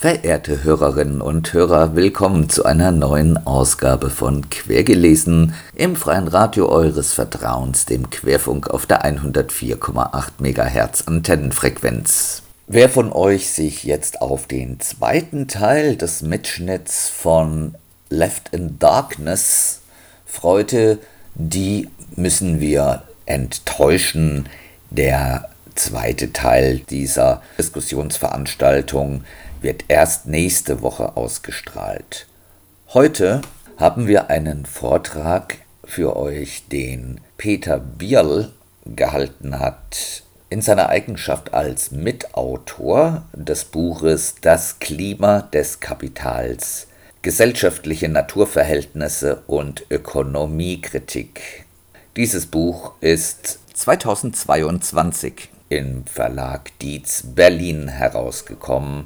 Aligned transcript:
Verehrte 0.00 0.64
Hörerinnen 0.64 1.20
und 1.20 1.52
Hörer, 1.52 1.94
willkommen 1.94 2.48
zu 2.48 2.64
einer 2.64 2.90
neuen 2.90 3.36
Ausgabe 3.46 4.08
von 4.08 4.48
Quergelesen 4.48 5.52
im 5.74 5.94
freien 5.94 6.26
Radio 6.26 6.70
eures 6.70 7.12
Vertrauens, 7.12 7.84
dem 7.84 8.08
Querfunk 8.08 8.70
auf 8.70 8.86
der 8.86 9.04
104,8 9.04 10.30
MHz 10.38 11.02
Antennenfrequenz. 11.06 12.40
Wer 12.66 12.88
von 12.88 13.12
euch 13.12 13.50
sich 13.50 13.84
jetzt 13.84 14.22
auf 14.22 14.46
den 14.46 14.80
zweiten 14.80 15.48
Teil 15.48 15.96
des 15.96 16.22
Mitschnitts 16.22 17.10
von 17.10 17.74
Left 18.08 18.54
in 18.54 18.78
Darkness 18.78 19.80
freute, 20.24 20.98
die 21.34 21.90
müssen 22.16 22.58
wir 22.58 23.02
enttäuschen. 23.26 24.48
Der 24.88 25.50
zweite 25.74 26.32
Teil 26.32 26.78
dieser 26.88 27.42
Diskussionsveranstaltung 27.58 29.24
wird 29.62 29.84
erst 29.88 30.26
nächste 30.26 30.82
Woche 30.82 31.16
ausgestrahlt. 31.16 32.26
Heute 32.92 33.42
haben 33.76 34.06
wir 34.06 34.30
einen 34.30 34.66
Vortrag 34.66 35.58
für 35.84 36.16
euch, 36.16 36.64
den 36.70 37.20
Peter 37.36 37.78
Bierl 37.78 38.50
gehalten 38.84 39.58
hat 39.58 40.22
in 40.50 40.62
seiner 40.62 40.88
Eigenschaft 40.88 41.54
als 41.54 41.92
Mitautor 41.92 43.24
des 43.32 43.64
Buches 43.64 44.34
Das 44.40 44.80
Klima 44.80 45.42
des 45.42 45.80
Kapitals 45.80 46.88
gesellschaftliche 47.22 48.08
Naturverhältnisse 48.08 49.42
und 49.46 49.84
Ökonomiekritik. 49.90 51.66
Dieses 52.16 52.46
Buch 52.46 52.94
ist 53.00 53.60
2022 53.74 55.50
im 55.68 56.04
Verlag 56.06 56.76
Dietz 56.80 57.22
Berlin 57.22 57.88
herausgekommen 57.88 59.04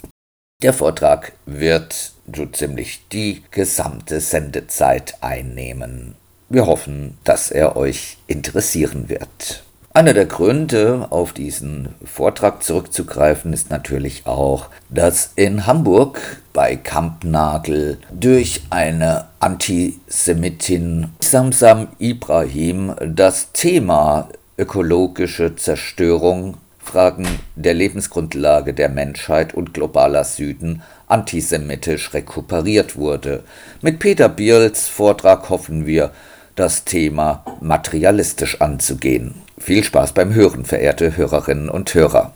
der 0.64 0.72
Vortrag 0.72 1.32
wird 1.44 2.12
so 2.34 2.46
ziemlich 2.46 3.06
die 3.12 3.42
gesamte 3.50 4.18
Sendezeit 4.18 5.18
einnehmen. 5.20 6.14
Wir 6.48 6.64
hoffen, 6.64 7.18
dass 7.22 7.50
er 7.50 7.76
euch 7.76 8.16
interessieren 8.28 9.10
wird. 9.10 9.62
Einer 9.92 10.14
der 10.14 10.24
Gründe, 10.24 11.08
auf 11.10 11.34
diesen 11.34 11.90
Vortrag 12.02 12.62
zurückzugreifen, 12.62 13.52
ist 13.52 13.68
natürlich 13.68 14.26
auch, 14.26 14.70
dass 14.88 15.32
in 15.36 15.66
Hamburg 15.66 16.40
bei 16.54 16.76
Kampnagel 16.76 17.98
durch 18.10 18.62
eine 18.70 19.26
Antisemitin 19.40 21.10
Samsam 21.20 21.88
Ibrahim 21.98 22.94
das 23.04 23.52
Thema 23.52 24.30
ökologische 24.56 25.56
Zerstörung 25.56 26.56
Fragen 26.84 27.26
der 27.56 27.74
Lebensgrundlage 27.74 28.74
der 28.74 28.88
Menschheit 28.88 29.54
und 29.54 29.74
globaler 29.74 30.24
Süden 30.24 30.82
antisemitisch 31.08 32.14
rekuperiert 32.14 32.96
wurde. 32.96 33.42
Mit 33.80 33.98
Peter 33.98 34.28
Bierls 34.28 34.88
Vortrag 34.88 35.50
hoffen 35.50 35.86
wir, 35.86 36.10
das 36.54 36.84
Thema 36.84 37.44
materialistisch 37.60 38.60
anzugehen. 38.60 39.34
Viel 39.58 39.82
Spaß 39.82 40.12
beim 40.12 40.34
Hören, 40.34 40.64
verehrte 40.64 41.16
Hörerinnen 41.16 41.68
und 41.68 41.92
Hörer. 41.94 42.32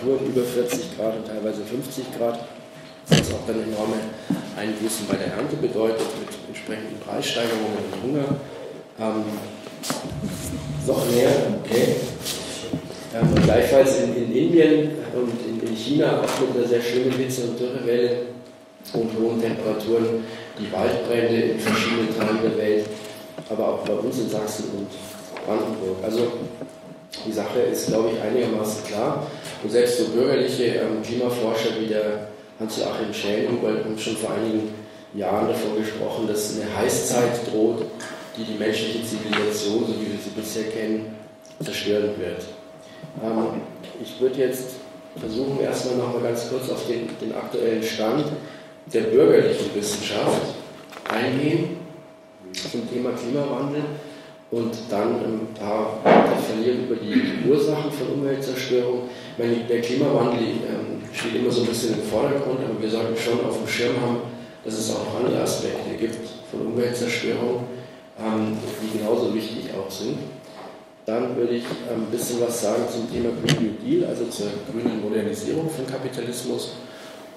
Temperaturen 0.00 0.26
über 0.26 0.42
40 0.42 0.96
Grad 0.96 1.16
und 1.16 1.26
teilweise 1.26 1.62
50 1.62 2.04
Grad, 2.16 2.40
was 3.08 3.32
auch 3.32 3.46
dann 3.46 3.62
enorme 3.62 3.96
Einbußen 4.56 5.06
bei 5.06 5.16
der 5.16 5.34
Ernte 5.34 5.56
bedeutet, 5.56 6.06
mit 6.18 6.28
entsprechenden 6.48 6.98
Preissteigerungen 7.00 7.84
und 7.92 8.02
Hunger. 8.02 8.36
Ähm, 8.98 9.24
noch 10.86 11.10
näher, 11.10 11.60
okay. 11.62 11.96
Ähm, 13.14 13.42
gleichfalls 13.42 14.02
in, 14.02 14.16
in, 14.16 14.32
Indien 14.32 14.90
und 15.14 15.32
in, 15.46 15.68
in, 15.68 15.76
China 15.76 16.20
auch 16.20 16.40
mit 16.40 16.56
einer 16.56 16.68
sehr 16.68 16.80
schlimmen 16.80 17.12
Hitze- 17.12 17.42
und 17.42 17.58
Dürrewelle 17.58 18.22
und 18.92 19.10
hohen 19.18 19.40
Temperaturen 19.40 20.24
die 20.58 20.72
Waldbrände 20.72 21.52
in 21.52 21.58
verschiedenen 21.58 22.16
Teilen 22.16 22.38
der 22.42 22.56
Welt, 22.56 22.86
aber 23.48 23.68
auch 23.68 23.78
bei 23.80 23.94
uns 23.94 24.18
in 24.18 24.30
Sachsen 24.30 24.66
und 24.76 24.88
Brandenburg. 25.44 25.96
Also 26.04 26.32
die 27.26 27.32
Sache 27.32 27.60
ist, 27.60 27.88
glaube 27.88 28.10
ich, 28.12 28.20
einigermaßen 28.20 28.84
klar. 28.84 29.26
Und 29.62 29.70
selbst 29.70 29.98
so 29.98 30.04
bürgerliche 30.08 30.64
ähm, 30.64 31.02
Klimaforscher 31.02 31.70
wie 31.80 31.86
der 31.86 32.28
Hans-Joachim 32.58 33.12
Schellenhuber 33.12 33.68
haben 33.68 33.98
schon 33.98 34.16
vor 34.16 34.30
einigen 34.32 34.72
Jahren 35.14 35.48
davon 35.48 35.76
gesprochen, 35.76 36.28
dass 36.28 36.54
eine 36.54 36.76
Heißzeit 36.76 37.50
droht, 37.50 37.84
die 38.36 38.44
die 38.44 38.58
menschliche 38.58 39.04
Zivilisation, 39.04 39.86
so 39.86 39.94
wie 40.00 40.12
wir 40.12 40.18
sie 40.22 40.30
bisher 40.36 40.64
kennen, 40.64 41.16
zerstören 41.62 42.10
wird. 42.18 42.44
Ähm, 43.22 43.60
ich 44.02 44.20
würde 44.20 44.38
jetzt 44.38 44.76
versuchen, 45.18 45.60
erstmal 45.60 45.96
noch 45.96 46.14
mal 46.14 46.22
ganz 46.22 46.48
kurz 46.48 46.70
auf 46.70 46.86
den, 46.86 47.08
den 47.20 47.34
aktuellen 47.34 47.82
Stand 47.82 48.26
der 48.86 49.02
bürgerlichen 49.02 49.74
Wissenschaft 49.74 50.54
eingehen 51.08 51.76
zum 52.52 52.88
Thema 52.90 53.10
Klimawandel 53.12 53.82
und 54.50 54.74
dann 54.88 55.14
ein 55.16 55.48
paar 55.58 56.00
verlieren 56.46 56.88
über 56.88 56.96
die 56.96 57.48
Ursachen 57.48 57.90
von 57.92 58.14
Umweltzerstörung. 58.14 59.02
Ich 59.36 59.44
meine, 59.44 59.64
der 59.64 59.80
Klimawandel 59.80 60.42
ähm, 60.42 61.02
steht 61.12 61.36
immer 61.36 61.50
so 61.50 61.62
ein 61.62 61.68
bisschen 61.68 61.94
im 61.94 62.02
Vordergrund, 62.02 62.58
aber 62.64 62.80
wir 62.80 62.90
sollten 62.90 63.16
schon 63.16 63.44
auf 63.44 63.58
dem 63.58 63.68
Schirm 63.68 64.00
haben, 64.00 64.18
dass 64.64 64.74
es 64.74 64.90
auch 64.90 65.06
andere 65.22 65.42
Aspekte 65.42 65.94
gibt 65.98 66.18
von 66.50 66.66
Umweltzerstörung, 66.66 67.64
ähm, 68.18 68.56
die 68.82 68.98
genauso 68.98 69.32
wichtig 69.34 69.66
auch 69.74 69.90
sind. 69.90 70.18
Dann 71.06 71.36
würde 71.36 71.54
ich 71.54 71.64
ähm, 71.90 72.02
ein 72.02 72.10
bisschen 72.10 72.40
was 72.40 72.60
sagen 72.60 72.82
zum 72.90 73.10
Thema 73.10 73.30
Green 73.42 73.62
New 73.62 73.84
Deal, 73.84 74.08
also 74.08 74.26
zur 74.26 74.48
grünen 74.70 75.00
Modernisierung 75.00 75.70
von 75.70 75.86
Kapitalismus 75.86 76.72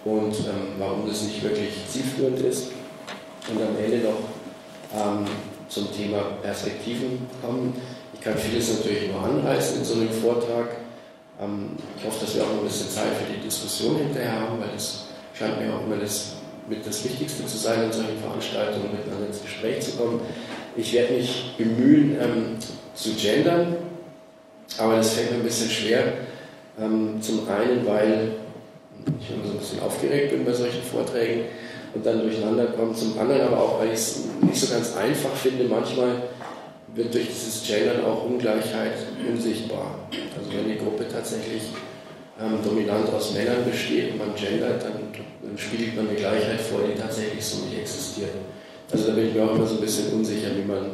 und 0.04 0.33
ähm, 0.33 0.75
warum 0.80 1.07
das 1.07 1.24
nicht 1.24 1.44
wirklich 1.44 1.69
zielführend 1.88 2.39
ist. 2.42 2.71
Und 3.50 3.62
am 3.62 3.77
Ende 3.83 4.07
noch 4.07 4.19
ähm, 4.94 5.25
zum 5.69 5.92
Thema 5.95 6.21
Perspektiven 6.42 7.27
kommen. 7.42 7.74
Ich 8.13 8.21
kann 8.21 8.38
vieles 8.38 8.77
natürlich 8.77 9.12
nur 9.12 9.21
anreißen 9.21 9.80
in 9.80 9.86
so 9.86 9.95
einem 9.95 10.10
Vortrag. 10.10 10.77
Ähm, 11.42 11.71
ich 11.98 12.06
hoffe, 12.06 12.25
dass 12.25 12.36
wir 12.36 12.44
auch 12.44 12.50
noch 12.50 12.60
ein 12.60 12.68
bisschen 12.68 12.89
Zeit 12.89 13.13
für 13.19 13.33
die 13.33 13.42
Diskussion 13.42 13.98
hinterher 13.98 14.42
haben, 14.42 14.60
weil 14.60 14.69
das 14.74 15.06
scheint 15.33 15.60
mir 15.60 15.74
auch 15.74 15.81
immer 15.81 15.98
das, 15.98 16.33
mit 16.69 16.86
das 16.86 17.04
Wichtigste 17.04 17.45
zu 17.45 17.57
sein, 17.57 17.83
in 17.83 17.92
solchen 17.92 18.19
Veranstaltungen 18.19 18.92
miteinander 18.92 19.27
ins 19.27 19.42
Gespräch 19.42 19.81
zu 19.81 19.92
kommen. 19.98 20.21
Ich 20.75 20.94
werde 20.94 21.13
mich 21.13 21.56
bemühen, 21.57 22.18
ähm, 22.19 22.57
zu 22.95 23.13
gendern, 23.13 23.75
aber 24.77 24.98
das 24.98 25.13
fällt 25.13 25.31
mir 25.31 25.38
ein 25.38 25.44
bisschen 25.44 25.69
schwer. 25.69 26.13
Ähm, 26.80 27.21
zum 27.21 27.48
einen, 27.50 27.86
weil 27.86 28.31
ich 29.19 29.36
immer 29.36 29.45
so 29.45 29.51
ein 29.51 29.59
bisschen 29.59 29.81
aufgeregt 29.81 30.31
bin 30.31 30.45
bei 30.45 30.54
solchen 30.54 30.81
Vorträgen 30.81 31.45
und 31.94 32.06
dann 32.06 32.22
durcheinander 32.22 32.66
kommt. 32.68 32.98
Zum 32.98 33.18
anderen 33.19 33.42
aber 33.42 33.60
auch, 33.60 33.80
weil 33.80 33.90
ich 33.90 33.94
es 33.94 34.24
nicht 34.42 34.60
so 34.60 34.74
ganz 34.74 34.95
einfach 34.95 35.34
finde, 35.36 35.66
manchmal 35.66 36.24
wird 36.95 37.13
durch 37.13 37.28
dieses 37.28 37.66
Gendern 37.66 38.06
auch 38.06 38.25
Ungleichheit 38.25 38.94
unsichtbar. 39.28 39.95
Also 40.38 40.50
wenn 40.51 40.69
die 40.69 40.78
Gruppe 40.78 41.06
tatsächlich 41.12 41.63
ähm, 42.40 42.60
dominant 42.63 43.12
aus 43.13 43.34
Männern 43.34 43.66
besteht 43.66 44.12
und 44.12 44.19
man 44.19 44.36
gendert, 44.36 44.84
dann, 44.84 44.94
dann, 45.42 45.57
spiegelt 45.57 45.95
man 45.95 46.07
eine 46.07 46.18
Gleichheit 46.18 46.62
vor, 46.62 46.81
die 46.81 47.00
tatsächlich 47.00 47.44
so 47.44 47.66
nicht 47.66 47.80
existiert. 47.80 48.31
Also 48.92 49.07
da 49.07 49.13
bin 49.13 49.28
ich 49.28 49.34
mir 49.34 49.44
auch 49.44 49.56
immer 49.56 49.66
so 49.66 49.75
ein 49.75 49.81
bisschen 49.81 50.13
unsicher, 50.13 50.50
wie 50.56 50.66
man, 50.66 50.92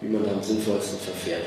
wie 0.00 0.08
man 0.08 0.24
da 0.24 0.32
am 0.32 0.42
sinnvollsten 0.42 0.98
verfährt. 0.98 1.44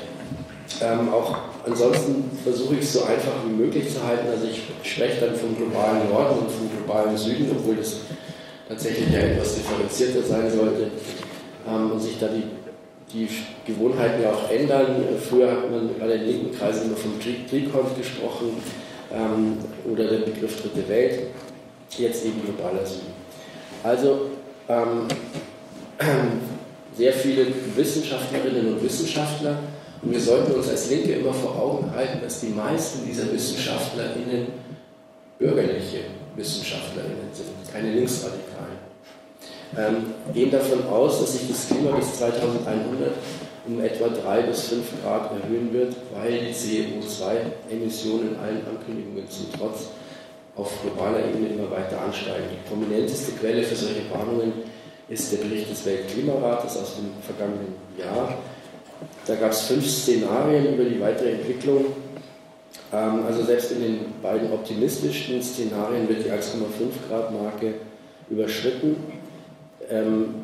Ähm, 0.82 1.10
auch 1.14 1.38
ansonsten 1.66 2.30
versuche 2.44 2.76
ich 2.76 2.82
es 2.82 2.94
so 2.94 3.04
einfach 3.04 3.34
wie 3.46 3.54
möglich 3.54 3.94
zu 3.94 4.04
halten. 4.04 4.28
Also 4.30 4.48
ich 4.48 4.62
spreche 4.90 5.26
dann 5.26 5.36
vom 5.36 5.56
globalen 5.56 6.10
Norden 6.10 6.40
und 6.40 6.52
vom 6.52 6.70
globalen 6.70 7.16
Süden, 7.16 7.50
obwohl 7.52 7.76
das 7.76 7.98
tatsächlich 8.68 9.12
ja 9.12 9.20
etwas 9.20 9.56
differenzierter 9.56 10.24
sein 10.24 10.52
sollte 10.52 10.92
ähm, 11.68 11.92
und 11.92 12.00
sich 12.00 12.20
da 12.20 12.28
die, 12.28 12.44
die 13.14 13.30
Gewohnheiten 13.66 14.24
ja 14.24 14.32
auch 14.32 14.50
ändern. 14.50 15.04
Früher 15.30 15.52
hat 15.52 15.72
man 15.72 15.90
bei 16.00 16.08
den 16.08 16.26
linken 16.26 16.58
Kreisen 16.58 16.88
immer 16.88 16.98
vom 16.98 17.20
Trikont 17.20 17.98
gesprochen 17.98 18.62
ähm, 19.14 19.58
oder 19.92 20.06
der 20.06 20.20
Begriff 20.20 20.62
Dritte 20.62 20.88
Welt, 20.88 21.20
jetzt 21.98 22.26
eben 22.26 22.42
globaler 22.44 22.86
Süden. 22.86 23.14
Also 23.84 24.32
ähm, 24.68 25.08
sehr 26.98 27.14
viele 27.14 27.48
Wissenschaftlerinnen 27.76 28.74
und 28.74 28.84
Wissenschaftler 28.84 29.60
und 30.02 30.12
wir 30.12 30.20
sollten 30.20 30.54
uns 30.54 30.70
als 30.70 30.90
Linke 30.90 31.14
immer 31.14 31.34
vor 31.34 31.58
Augen 31.58 31.92
halten, 31.96 32.20
dass 32.22 32.42
die 32.42 32.48
meisten 32.48 33.06
dieser 33.08 33.32
WissenschaftlerInnen 33.32 34.48
bürgerliche 35.40 36.00
WissenschaftlerInnen 36.36 37.34
sind, 37.34 37.74
keine 37.74 37.94
Linksradikalen. 37.94 38.86
Ähm, 39.78 40.34
gehen 40.34 40.52
davon 40.52 40.86
aus, 40.88 41.20
dass 41.20 41.34
sich 41.34 41.48
das 41.50 41.68
Klima 41.68 41.92
bis 41.92 42.18
2100 42.18 43.12
um 43.68 43.82
etwa 43.82 44.10
3 44.10 44.44
bis 44.44 44.68
5 44.70 45.04
Grad 45.04 45.32
erhöhen 45.32 45.74
wird, 45.74 45.96
weil 46.14 46.40
die 46.40 46.54
CO2-Emissionen 46.54 48.38
allen 48.40 48.62
Ankündigungen 48.68 49.28
zum 49.30 49.48
Trotz 49.58 49.88
auf 50.56 50.72
globaler 50.82 51.20
Ebene 51.20 51.50
immer 51.50 51.72
weiter 51.72 52.00
ansteigen. 52.02 52.46
Die 52.52 52.70
prominenteste 52.70 53.34
Quelle 53.34 53.64
für 53.64 53.76
solche 53.76 54.10
Warnungen 54.12 54.54
ist 55.10 55.32
der 55.32 55.38
Bericht 55.38 55.70
des 55.70 55.86
Weltklimarates 55.86 56.78
aus 56.78 56.96
dem 56.96 57.12
vergangenen 57.22 57.76
Jahr. 57.98 58.38
Da 59.26 59.36
gab 59.36 59.52
es 59.52 59.62
fünf 59.62 59.88
Szenarien 59.88 60.74
über 60.74 60.84
die 60.86 61.02
weitere 61.02 61.32
Entwicklung. 61.32 61.86
Ähm, 62.96 63.26
also 63.28 63.44
selbst 63.44 63.72
in 63.72 63.82
den 63.82 64.00
beiden 64.22 64.52
optimistischsten 64.52 65.42
Szenarien 65.42 66.08
wird 66.08 66.24
die 66.26 66.30
1,5 66.30 67.10
Grad 67.10 67.32
Marke 67.34 67.74
überschritten. 68.30 68.96
Ähm, 69.90 70.36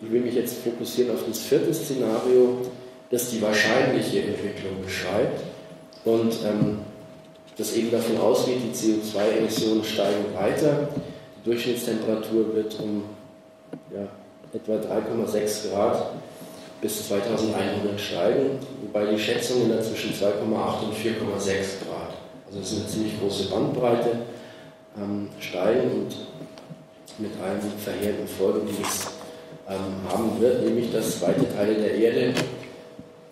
ich 0.00 0.10
will 0.10 0.22
mich 0.22 0.34
jetzt 0.34 0.58
fokussieren 0.62 1.14
auf 1.14 1.24
das 1.28 1.40
vierte 1.40 1.72
Szenario, 1.74 2.62
das 3.10 3.30
die 3.30 3.42
wahrscheinliche 3.42 4.22
Entwicklung 4.22 4.82
beschreibt 4.82 5.42
und 6.04 6.32
ähm, 6.44 6.78
das 7.56 7.76
eben 7.76 7.90
davon 7.90 8.18
ausgeht, 8.18 8.58
die 8.64 8.74
CO2-Emissionen 8.74 9.84
steigen 9.84 10.34
weiter, 10.34 10.88
die 11.38 11.50
Durchschnittstemperatur 11.50 12.54
wird 12.54 12.76
um 12.80 13.04
ja, 13.94 14.08
etwa 14.52 14.72
3,6 14.72 15.70
Grad 15.70 16.10
bis 16.84 17.08
2100 17.08 17.98
steigen, 17.98 18.58
wobei 18.82 19.06
die 19.06 19.18
Schätzungen 19.18 19.70
da 19.70 19.80
zwischen 19.80 20.12
2,8 20.12 20.84
und 20.84 20.94
4,6 20.94 21.86
Grad, 21.88 22.12
also 22.46 22.58
das 22.58 22.72
ist 22.72 22.78
eine 22.78 22.88
ziemlich 22.88 23.18
große 23.18 23.48
Bandbreite, 23.48 24.18
ähm, 24.98 25.30
steigen 25.40 25.90
und 25.90 26.14
mit 27.18 27.30
allen 27.42 27.58
verheerenden 27.78 28.28
Folgen, 28.28 28.66
die 28.66 28.82
es 28.82 29.06
ähm, 29.66 30.12
haben 30.12 30.38
wird, 30.38 30.62
nämlich 30.62 30.92
dass 30.92 31.22
weite 31.22 31.46
Teile 31.56 31.74
der 31.74 31.94
Erde 31.94 32.34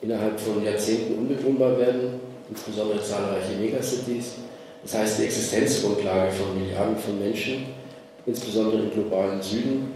innerhalb 0.01 0.41
von 0.41 0.65
Jahrzehnten 0.65 1.19
unbewohnbar 1.19 1.79
werden, 1.79 2.21
insbesondere 2.49 3.03
zahlreiche 3.03 3.53
Megacities. 3.61 4.37
Das 4.83 4.95
heißt, 4.95 5.19
die 5.19 5.25
Existenzgrundlage 5.25 6.33
von 6.33 6.59
Milliarden 6.59 6.97
von 6.97 7.19
Menschen, 7.19 7.67
insbesondere 8.25 8.85
im 8.85 8.91
globalen 8.93 9.43
Süden, 9.43 9.93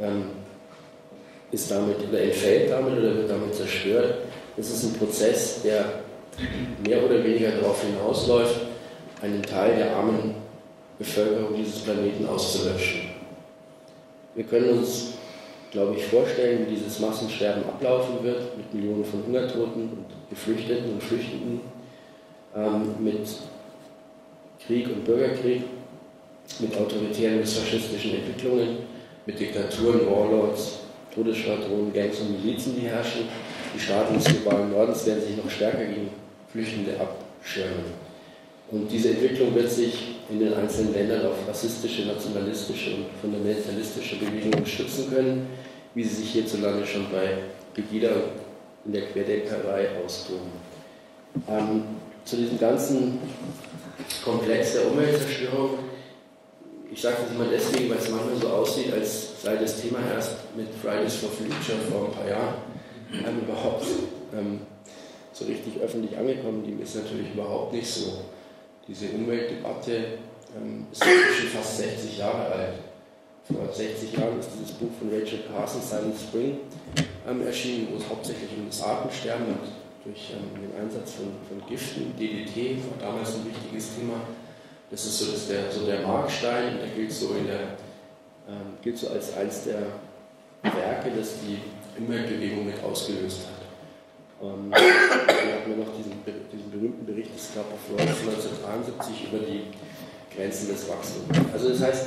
ähm, 0.00 0.38
ist 1.50 1.70
damit 1.70 1.96
oder 2.08 2.20
entfällt 2.20 2.70
damit 2.70 2.98
oder 2.98 3.14
wird 3.14 3.30
damit 3.30 3.54
zerstört. 3.54 4.14
Das 4.56 4.70
ist 4.70 4.84
ein 4.84 4.94
Prozess, 4.94 5.62
der 5.62 6.02
mehr 6.86 7.04
oder 7.04 7.22
weniger 7.22 7.52
darauf 7.52 7.82
hinausläuft, 7.82 8.60
einen 9.22 9.42
Teil 9.42 9.76
der 9.76 9.96
armen 9.96 10.34
Bevölkerung 10.98 11.54
dieses 11.56 11.80
Planeten 11.80 12.26
auszulöschen. 12.26 13.10
Wir 14.34 14.44
können 14.44 14.78
uns 14.78 15.18
glaube 15.70 15.96
ich, 15.96 16.04
vorstellen, 16.06 16.66
wie 16.66 16.74
dieses 16.74 16.98
Massensterben 17.00 17.64
ablaufen 17.64 18.22
wird, 18.22 18.56
mit 18.56 18.72
Millionen 18.72 19.04
von 19.04 19.24
Hungertoten 19.26 19.82
und 19.82 20.06
Geflüchteten 20.30 20.92
und 20.92 21.02
Flüchtenden, 21.02 21.60
ähm, 22.56 22.94
mit 22.98 23.28
Krieg 24.66 24.86
und 24.88 25.04
Bürgerkrieg, 25.04 25.62
mit 26.60 26.76
autoritären 26.76 27.40
bis 27.40 27.58
faschistischen 27.58 28.14
Entwicklungen, 28.14 28.78
mit 29.26 29.38
Diktaturen, 29.38 30.06
Warlords, 30.10 30.80
Todesschwadronen, 31.18 31.92
Gangs 31.92 32.20
und 32.20 32.44
Milizen, 32.44 32.76
die 32.80 32.86
herrschen. 32.86 33.22
Die 33.74 33.80
Staaten 33.80 34.14
des 34.14 34.24
globalen 34.24 34.70
Nordens 34.70 35.04
werden 35.06 35.22
sich 35.22 35.36
noch 35.36 35.50
stärker 35.50 35.84
gegen 35.84 36.10
Flüchtende 36.50 36.92
abschirmen. 36.98 38.08
Und 38.70 38.90
diese 38.90 39.10
Entwicklung 39.10 39.54
wird 39.54 39.70
sich 39.70 40.16
in 40.30 40.38
den 40.38 40.54
einzelnen 40.54 40.92
Ländern 40.92 41.26
auf 41.26 41.48
rassistische, 41.48 42.06
nationalistische 42.06 42.94
und 42.94 43.06
fundamentalistische 43.20 44.16
Bewegungen 44.16 44.64
stützen 44.64 45.10
können, 45.10 45.46
wie 45.94 46.04
sie 46.04 46.16
sich 46.16 46.30
hierzulande 46.30 46.86
schon 46.86 47.06
bei 47.10 47.38
Pegida 47.74 48.10
in 48.84 48.92
der 48.92 49.02
Querdenkerei 49.02 49.88
austoben. 50.04 50.50
Ähm, 51.48 51.82
zu 52.24 52.36
diesem 52.36 52.58
ganzen 52.58 53.18
Komplex 54.22 54.74
der 54.74 54.86
Umweltzerstörung, 54.86 55.78
ich 56.90 57.00
sage 57.00 57.16
das 57.22 57.34
immer 57.34 57.50
deswegen, 57.50 57.90
weil 57.90 57.98
es 57.98 58.08
manchmal 58.08 58.36
so 58.36 58.48
aussieht, 58.48 58.92
als 58.92 59.42
sei 59.42 59.56
das 59.56 59.80
Thema 59.80 59.98
erst 60.14 60.36
mit 60.56 60.68
Fridays 60.82 61.16
for 61.16 61.30
Future 61.30 61.78
vor 61.90 62.06
ein 62.06 62.12
paar 62.12 62.28
Jahren 62.28 62.54
ähm, 63.12 63.40
überhaupt 63.40 63.86
ähm, 64.36 64.60
so 65.32 65.44
richtig 65.44 65.80
öffentlich 65.80 66.16
angekommen. 66.16 66.64
Die 66.64 66.82
ist 66.82 66.96
natürlich 66.96 67.32
überhaupt 67.34 67.72
nicht 67.72 67.86
so 67.86 68.24
diese 68.86 69.08
Umweltdebatte 69.10 70.18
ähm, 70.56 70.86
ist 70.90 71.04
inzwischen 71.04 71.48
fast 71.48 71.78
60 71.78 72.18
Jahre 72.18 72.46
alt. 72.46 72.74
Vor 73.44 73.72
60 73.72 74.12
Jahren 74.12 74.38
ist 74.40 74.50
dieses 74.54 74.72
Buch 74.76 74.90
von 74.98 75.08
Rachel 75.10 75.40
Carson, 75.52 75.80
Silent 75.80 76.16
Spring, 76.18 76.58
ähm, 77.28 77.46
erschienen, 77.46 77.88
wo 77.92 77.96
es 77.96 78.08
hauptsächlich 78.08 78.50
um 78.58 78.66
das 78.66 78.82
Artensterben 78.82 79.46
und 79.46 79.68
durch 80.04 80.32
ähm, 80.32 80.60
den 80.60 80.72
Einsatz 80.80 81.12
von, 81.12 81.32
von 81.48 81.68
Giften, 81.68 82.14
DDT, 82.18 82.78
war 82.84 83.10
damals 83.12 83.34
ein 83.34 83.46
wichtiges 83.46 83.94
Thema. 83.96 84.20
Das 84.90 85.04
ist 85.04 85.18
so, 85.18 85.32
das 85.32 85.48
der, 85.48 85.70
so 85.70 85.84
der 85.84 86.00
Markstein, 86.00 86.78
der 86.78 86.88
gilt 86.88 87.12
so, 87.12 87.34
in 87.34 87.46
der, 87.46 87.76
ähm, 88.48 88.78
gilt 88.82 88.96
so 88.96 89.08
als 89.08 89.36
eines 89.36 89.64
der 89.64 89.82
Werke, 90.62 91.10
das 91.16 91.34
die 91.46 91.58
Umweltbewegung 92.00 92.66
mit 92.66 92.82
ausgelöst 92.82 93.40
hat. 93.40 93.58
Ähm, 94.40 94.70
dann 94.70 94.80
hatten 94.80 95.70
wir 95.70 95.84
noch 95.84 95.94
diesen, 95.96 96.12
diesen 96.52 96.70
berühmten 96.70 97.04
Bericht 97.04 97.34
des 97.34 97.52
Club 97.52 97.66
of 97.72 97.90
Rhodes 97.90 98.20
1973 98.20 99.32
über 99.32 99.44
die 99.44 99.64
Grenzen 100.34 100.68
des 100.68 100.88
Wachstums. 100.88 101.52
Also 101.52 101.70
das 101.70 101.82
heißt, 101.82 102.06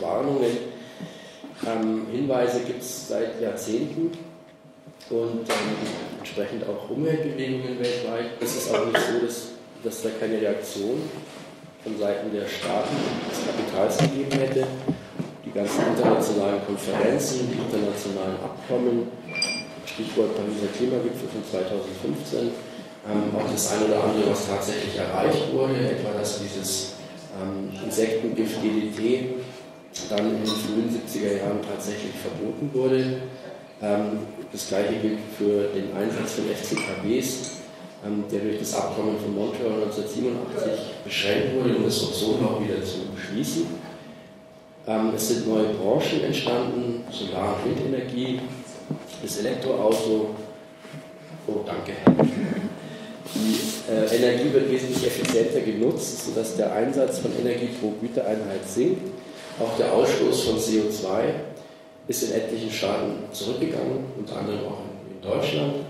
Warnungen, 0.00 0.50
ähm, 1.66 2.06
Hinweise 2.10 2.60
gibt 2.60 2.82
es 2.82 3.08
seit 3.08 3.40
Jahrzehnten 3.40 4.10
und 5.10 5.48
ähm, 5.48 5.76
entsprechend 6.18 6.64
auch 6.68 6.90
Umweltbewegungen 6.90 7.78
weltweit. 7.78 8.30
Es 8.40 8.56
ist 8.56 8.74
auch 8.74 8.86
nicht 8.86 8.98
so, 8.98 9.24
dass, 9.24 9.48
dass 9.82 10.02
da 10.02 10.08
keine 10.18 10.40
Reaktion 10.40 11.02
von 11.84 11.98
Seiten 11.98 12.32
der 12.32 12.48
Staaten 12.48 12.96
des 13.28 13.44
Kapitals 13.44 13.98
gegeben 13.98 14.32
hätte. 14.40 14.66
Die 15.44 15.52
ganzen 15.52 15.84
internationalen 15.92 16.64
Konferenzen, 16.64 17.52
die 17.52 17.60
internationalen 17.60 18.40
Abkommen, 18.40 19.12
Stichwort 19.84 20.34
Pariser 20.34 20.72
Klimagipfel 20.74 21.28
von 21.28 21.44
2015, 21.44 22.50
ähm, 23.04 23.36
auch 23.36 23.44
das 23.52 23.70
eine 23.76 23.84
oder 23.84 24.02
andere, 24.02 24.32
was 24.32 24.48
tatsächlich 24.48 24.96
erreicht 24.96 25.52
wurde, 25.52 25.76
etwa 25.76 26.16
dass 26.18 26.40
dieses 26.40 26.94
ähm, 27.36 27.68
Insektengift 27.84 28.64
DDT 28.64 29.44
dann 30.08 30.40
in 30.40 30.42
den 30.42 30.56
frühen 30.56 30.88
70er 30.88 31.36
Jahren 31.36 31.60
tatsächlich 31.62 32.16
verboten 32.16 32.70
wurde. 32.72 33.28
Ähm, 33.82 34.24
das 34.50 34.68
gleiche 34.68 34.94
gilt 35.04 35.18
für 35.36 35.68
den 35.68 35.92
Einsatz 35.94 36.40
von 36.40 36.44
FCKWs, 36.48 37.63
der 38.30 38.40
durch 38.40 38.58
das 38.58 38.74
Abkommen 38.74 39.16
von 39.18 39.34
Montreal 39.34 39.82
1987 39.82 41.04
beschränkt 41.04 41.54
wurde, 41.54 41.76
um 41.76 41.84
das 41.84 42.02
Ozonloch 42.02 42.60
wieder 42.60 42.82
zu 42.84 42.98
schließen. 43.16 43.66
Ähm, 44.86 45.12
es 45.16 45.28
sind 45.28 45.48
neue 45.48 45.68
Branchen 45.68 46.24
entstanden, 46.24 47.04
Solar- 47.10 47.56
und 47.64 47.76
Windenergie, 47.76 48.40
das 49.22 49.38
Elektroauto. 49.38 50.34
Oh, 51.46 51.60
danke. 51.64 51.92
Die 53.34 53.90
äh, 53.90 54.16
Energie 54.16 54.52
wird 54.52 54.70
wesentlich 54.70 55.06
effizienter 55.06 55.60
genutzt, 55.60 56.26
sodass 56.26 56.56
der 56.56 56.72
Einsatz 56.72 57.18
von 57.20 57.30
Energie 57.40 57.70
pro 57.80 57.92
Gütereinheit 58.00 58.66
sinkt 58.66 59.00
Auch 59.58 59.76
der 59.78 59.92
Ausstoß 59.92 60.42
von 60.42 60.58
CO2 60.58 61.32
ist 62.06 62.22
in 62.24 62.32
etlichen 62.32 62.70
Staaten 62.70 63.12
zurückgegangen, 63.32 64.04
unter 64.18 64.36
anderem 64.36 64.60
auch 64.66 64.80
in 65.10 65.22
Deutschland, 65.22 65.74
ähm, 65.76 65.83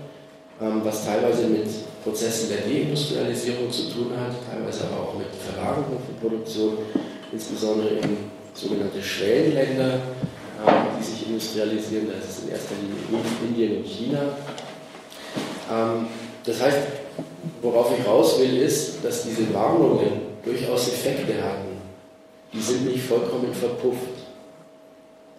was 0.59 1.05
teilweise 1.05 1.47
mit 1.47 1.67
Prozessen 2.03 2.49
der 2.49 2.61
Deindustrialisierung 2.61 3.69
zu 3.71 3.89
tun 3.89 4.11
hat, 4.17 4.35
teilweise 4.49 4.85
aber 4.85 5.09
auch 5.09 5.17
mit 5.17 5.27
Verlagerung 5.35 5.99
von 6.05 6.15
Produktion, 6.21 6.77
insbesondere 7.31 7.89
in 7.89 8.17
sogenannte 8.53 9.01
Schwellenländer, 9.01 9.93
ähm, 10.65 10.73
die 10.97 11.03
sich 11.03 11.27
industrialisieren, 11.27 12.07
das 12.07 12.29
ist 12.29 12.43
in 12.45 12.51
erster 12.51 12.75
Linie 12.75 13.25
Indien 13.47 13.77
und 13.77 13.85
China. 13.85 14.21
Ähm, 15.69 16.07
das 16.45 16.61
heißt, 16.61 16.77
worauf 17.61 17.91
ich 17.97 18.05
raus 18.07 18.39
will, 18.39 18.57
ist, 18.57 19.03
dass 19.03 19.23
diese 19.23 19.53
Warnungen 19.53 20.21
durchaus 20.43 20.87
Effekte 20.87 21.43
hatten. 21.43 21.75
Die 22.53 22.61
sind 22.61 22.85
nicht 22.85 23.03
vollkommen 23.05 23.53
verpufft. 23.53 24.23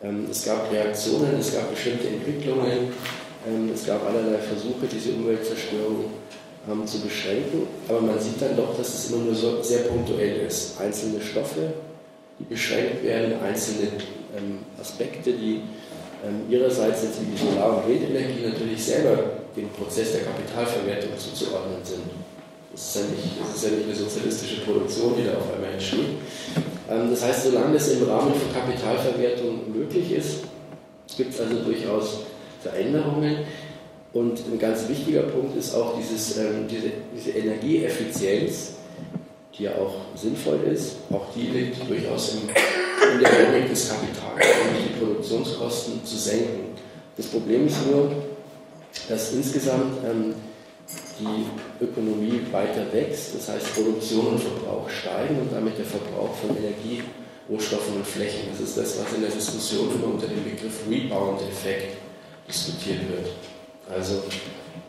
Ähm, 0.02 0.26
es 0.30 0.44
gab 0.44 0.70
Reaktionen, 0.70 1.38
es 1.38 1.54
gab 1.54 1.70
bestimmte 1.70 2.08
Entwicklungen, 2.08 2.70
ähm, 2.70 3.25
es 3.72 3.86
gab 3.86 4.04
allerlei 4.04 4.38
Versuche, 4.38 4.86
diese 4.90 5.12
Umweltzerstörung 5.12 6.06
ähm, 6.68 6.86
zu 6.86 7.00
beschränken, 7.00 7.66
aber 7.88 8.00
man 8.00 8.18
sieht 8.18 8.40
dann 8.42 8.56
doch, 8.56 8.76
dass 8.76 8.88
es 8.88 9.10
immer 9.10 9.24
nur 9.24 9.34
so 9.34 9.62
sehr 9.62 9.84
punktuell 9.84 10.46
ist. 10.46 10.80
Einzelne 10.80 11.20
Stoffe, 11.20 11.72
die 12.38 12.44
beschränkt 12.44 13.04
werden, 13.04 13.34
einzelne 13.42 13.88
Aspekte, 14.80 15.32
die 15.32 15.62
ihrerseits 16.50 17.04
jetzt 17.04 17.20
wie 17.20 17.32
die 17.32 17.38
Solar- 17.38 17.78
und 17.78 17.88
Windenergie 17.88 18.46
natürlich 18.46 18.84
selber 18.84 19.16
dem 19.56 19.68
Prozess 19.70 20.12
der 20.12 20.22
Kapitalverwertung 20.22 21.10
zuzuordnen 21.16 21.82
sind. 21.82 22.02
Das 22.72 22.82
ist, 22.82 22.96
ja 22.96 23.02
nicht, 23.02 23.40
das 23.40 23.56
ist 23.56 23.64
ja 23.64 23.70
nicht 23.70 23.86
eine 23.86 23.94
sozialistische 23.94 24.60
Produktion, 24.60 25.14
die 25.16 25.24
da 25.24 25.38
auf 25.38 25.54
einmal 25.54 25.72
entsteht. 25.72 26.18
Das 26.86 27.24
heißt, 27.24 27.44
solange 27.44 27.74
das 27.74 27.88
im 27.88 28.02
Rahmen 28.02 28.32
von 28.34 28.52
Kapitalverwertung 28.52 29.72
möglich 29.72 30.12
ist, 30.12 30.44
gibt 31.16 31.32
es 31.32 31.40
also 31.40 31.62
durchaus 31.62 32.18
Veränderungen. 32.66 33.38
Und 34.12 34.38
ein 34.50 34.58
ganz 34.58 34.88
wichtiger 34.88 35.23
Punkt 35.23 35.56
ist 35.56 35.75
auch 35.75 35.99
dieses, 35.99 36.38
ähm, 36.38 36.66
diese, 36.70 36.90
diese 37.14 37.30
Energieeffizienz, 37.30 38.73
die 39.56 39.64
ja 39.64 39.73
auch 39.73 39.94
sinnvoll 40.14 40.61
ist. 40.73 40.96
Auch 41.11 41.26
die 41.35 41.46
liegt 41.46 41.88
durchaus 41.88 42.35
im, 42.35 42.49
in 42.49 43.20
der 43.20 43.52
Logik 43.52 43.68
des 43.68 43.88
Kapitals, 43.88 44.46
nämlich 44.64 44.85
die 44.88 44.99
Produktionskosten 44.99 46.04
zu 46.04 46.16
senken. 46.16 46.76
Das 47.16 47.26
Problem 47.26 47.66
ist 47.66 47.87
nur, 47.90 48.11
dass 49.08 49.32
insgesamt 49.32 49.99
ähm, 50.04 50.35
die 51.18 51.85
Ökonomie 51.85 52.40
weiter 52.52 52.90
wächst, 52.92 53.35
das 53.35 53.49
heißt 53.49 53.75
Produktion 53.75 54.26
und 54.28 54.40
Verbrauch 54.40 54.88
steigen 54.88 55.40
und 55.40 55.52
damit 55.52 55.76
der 55.78 55.85
Verbrauch 55.85 56.35
von 56.37 56.56
Energie, 56.56 57.02
Rohstoffen 57.50 57.96
und 57.96 58.06
Flächen. 58.06 58.49
Das 58.50 58.61
ist 58.61 58.76
das, 58.76 58.99
was 58.99 59.12
in 59.14 59.23
der 59.23 59.30
Diskussion 59.30 59.88
immer 59.94 60.14
unter 60.14 60.26
dem 60.26 60.42
Begriff 60.42 60.80
Rebound-Effekt 60.88 62.05
diskutiert 62.48 63.08
wird. 63.08 63.28
Also 63.90 64.22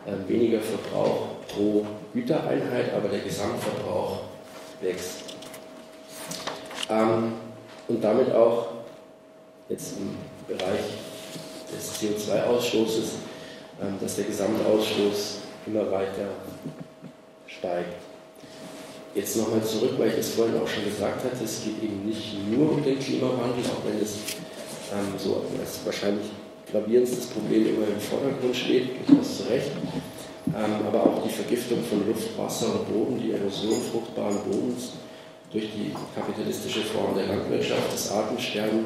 äh, 0.05 0.29
weniger 0.29 0.59
Verbrauch 0.59 1.27
pro 1.47 1.85
Gütereinheit, 2.13 2.93
aber 2.93 3.09
der 3.09 3.19
Gesamtverbrauch 3.19 4.21
wächst. 4.81 5.23
Ähm, 6.89 7.33
und 7.87 8.03
damit 8.03 8.31
auch 8.33 8.67
jetzt 9.69 9.93
im 9.97 10.17
Bereich 10.47 10.81
des 11.71 12.01
CO2-Ausstoßes, 12.01 13.09
ähm, 13.81 13.97
dass 14.01 14.15
der 14.15 14.25
Gesamtausstoß 14.25 15.39
immer 15.65 15.91
weiter 15.91 16.29
steigt. 17.45 17.95
Jetzt 19.13 19.35
nochmal 19.35 19.63
zurück, 19.63 19.93
weil 19.97 20.09
ich 20.09 20.15
das 20.15 20.29
vorhin 20.29 20.59
auch 20.61 20.67
schon 20.67 20.85
gesagt 20.85 21.23
hatte, 21.23 21.43
es 21.43 21.63
geht 21.63 21.81
eben 21.81 22.05
nicht 22.05 22.37
nur 22.49 22.71
um 22.71 22.83
den 22.83 22.99
Klimawandel, 22.99 23.63
auch 23.65 23.85
wenn 23.85 24.01
es 24.01 24.17
ähm, 24.93 25.13
so 25.17 25.43
als 25.59 25.79
wahrscheinlich 25.83 26.27
gravierendstes 26.71 27.27
Problem 27.27 27.67
immer 27.67 27.87
im 27.87 27.99
Vordergrund 27.99 28.55
steht, 28.55 28.89
durchaus 29.07 29.37
zu 29.37 29.43
Recht. 29.49 29.71
Ähm, 30.47 30.85
aber 30.87 31.03
auch 31.03 31.23
die 31.23 31.33
Vergiftung 31.33 31.79
von 31.83 32.07
Luft, 32.07 32.37
Wasser 32.37 32.79
und 32.79 32.93
Boden, 32.93 33.21
die 33.21 33.31
Erosion 33.31 33.81
fruchtbaren 33.91 34.37
Bodens 34.43 34.93
durch 35.51 35.65
die 35.65 35.93
kapitalistische 36.15 36.81
Form 36.81 37.15
der 37.15 37.27
Landwirtschaft, 37.27 37.93
das 37.93 38.11
Artensterben, 38.11 38.85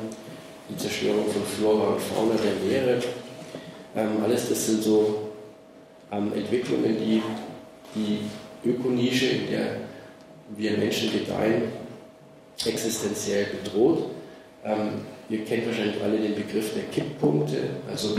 die 0.70 0.78
Zerstörung 0.78 1.26
von 1.28 1.44
Flora 1.44 1.94
und 1.94 2.02
Fauna 2.02 2.36
der 2.36 2.68
Meere. 2.68 3.02
Ähm, 3.96 4.24
alles 4.24 4.50
das 4.50 4.66
sind 4.68 4.84
so 4.84 5.30
ähm, 6.12 6.32
Entwicklungen, 6.34 6.98
die 6.98 7.22
die 7.96 8.20
Ökonische, 8.68 9.26
in 9.26 9.52
der 9.52 9.78
wir 10.56 10.78
Menschen 10.78 11.12
gedeihen, 11.12 11.64
existenziell 12.66 13.48
bedroht. 13.64 14.12
Ihr 15.32 15.46
kennt 15.46 15.66
wahrscheinlich 15.66 16.04
alle 16.04 16.18
den 16.18 16.36
Begriff 16.36 16.74
der 16.74 16.84
Kipppunkte, 16.92 17.58
also 17.90 18.18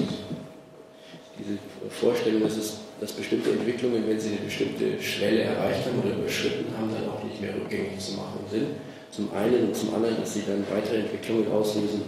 diese 1.39 1.59
Vorstellung, 1.91 2.41
dass, 2.41 2.57
es, 2.57 2.79
dass 3.01 3.13
bestimmte 3.13 3.51
Entwicklungen, 3.51 4.09
wenn 4.09 4.19
sie 4.19 4.31
eine 4.31 4.39
bestimmte 4.39 4.99
Schwelle 4.99 5.43
erreicht 5.43 5.85
haben 5.85 6.01
oder 6.03 6.17
überschritten 6.17 6.73
haben, 6.75 6.89
dann 6.91 7.11
auch 7.11 7.23
nicht 7.23 7.39
mehr 7.39 7.55
rückgängig 7.55 7.99
zu 7.99 8.15
machen 8.15 8.41
sind. 8.51 8.67
Zum 9.11 9.31
einen 9.35 9.67
und 9.67 9.77
zum 9.77 9.95
anderen, 9.95 10.17
dass 10.21 10.33
sie 10.33 10.43
dann 10.47 10.65
weitere 10.71 11.01
Entwicklungen 11.01 11.53
auslösen, 11.53 12.01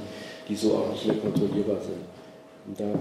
die 0.49 0.57
so 0.57 0.75
auch 0.75 0.91
nicht 0.93 1.07
mehr 1.07 1.17
kontrollierbar 1.17 1.83
sind. 1.83 2.01
Und 2.67 2.81
da 2.81 2.99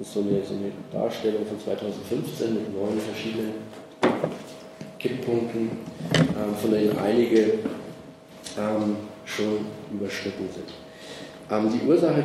ist 0.00 0.14
so 0.14 0.20
eine, 0.20 0.44
so 0.44 0.54
eine 0.54 0.70
Darstellung 0.92 1.44
von 1.44 1.58
2015 1.58 2.54
mit 2.54 2.72
neun 2.72 3.00
verschiedenen 3.00 3.54
Kipppunkten, 5.00 5.70
ähm, 6.14 6.54
von 6.60 6.70
denen 6.70 6.96
einige 6.98 7.54
ähm, 8.56 8.96
schon 9.24 9.66
überschritten 9.92 10.48
sind. 10.52 10.68
Ähm, 11.50 11.70
die 11.72 11.86
Ursache, 11.86 12.24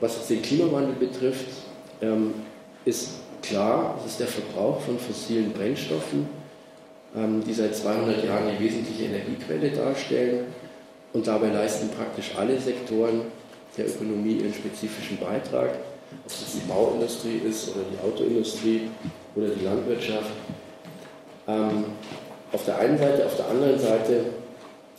was 0.00 0.26
den 0.26 0.42
Klimawandel 0.42 0.94
betrifft, 0.94 1.46
ähm, 2.00 2.34
ist 2.84 3.10
klar, 3.42 3.98
es 4.00 4.12
ist 4.12 4.20
der 4.20 4.26
Verbrauch 4.26 4.80
von 4.80 4.98
fossilen 4.98 5.52
Brennstoffen, 5.52 6.28
ähm, 7.16 7.42
die 7.46 7.52
seit 7.52 7.76
200 7.76 8.24
Jahren 8.24 8.48
eine 8.48 8.58
wesentliche 8.58 9.04
Energiequelle 9.04 9.70
darstellen 9.70 10.46
und 11.12 11.26
dabei 11.26 11.48
leisten 11.48 11.88
praktisch 11.90 12.32
alle 12.36 12.58
Sektoren 12.58 13.22
der 13.76 13.86
Ökonomie 13.86 14.34
ihren 14.34 14.54
spezifischen 14.54 15.18
Beitrag, 15.18 15.70
ob 16.24 16.26
es 16.26 16.52
die 16.54 16.68
Bauindustrie 16.68 17.40
ist 17.48 17.70
oder 17.70 17.84
die 17.90 17.98
Autoindustrie 18.04 18.88
oder 19.34 19.48
die 19.48 19.64
Landwirtschaft. 19.64 20.30
Ähm, 21.46 21.84
auf 22.52 22.64
der 22.64 22.78
einen 22.78 22.98
Seite, 22.98 23.26
auf 23.26 23.36
der 23.36 23.48
anderen 23.48 23.78
Seite 23.78 24.26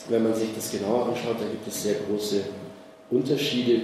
wenn 0.09 0.23
man 0.23 0.35
sich 0.35 0.49
das 0.55 0.71
genauer 0.71 1.07
anschaut, 1.07 1.37
da 1.39 1.45
gibt 1.45 1.67
es 1.67 1.83
sehr 1.83 1.95
große 2.07 2.41
Unterschiede, 3.09 3.81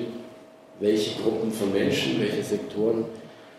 welche 0.79 1.21
Gruppen 1.21 1.51
von 1.51 1.71
Menschen, 1.71 2.19
welche 2.19 2.43
Sektoren 2.43 3.05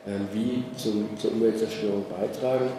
ähm, 0.06 0.28
wie 0.32 0.64
zum, 0.76 1.08
zur 1.16 1.32
Umweltzerstörung 1.32 2.04
beitragen. 2.08 2.70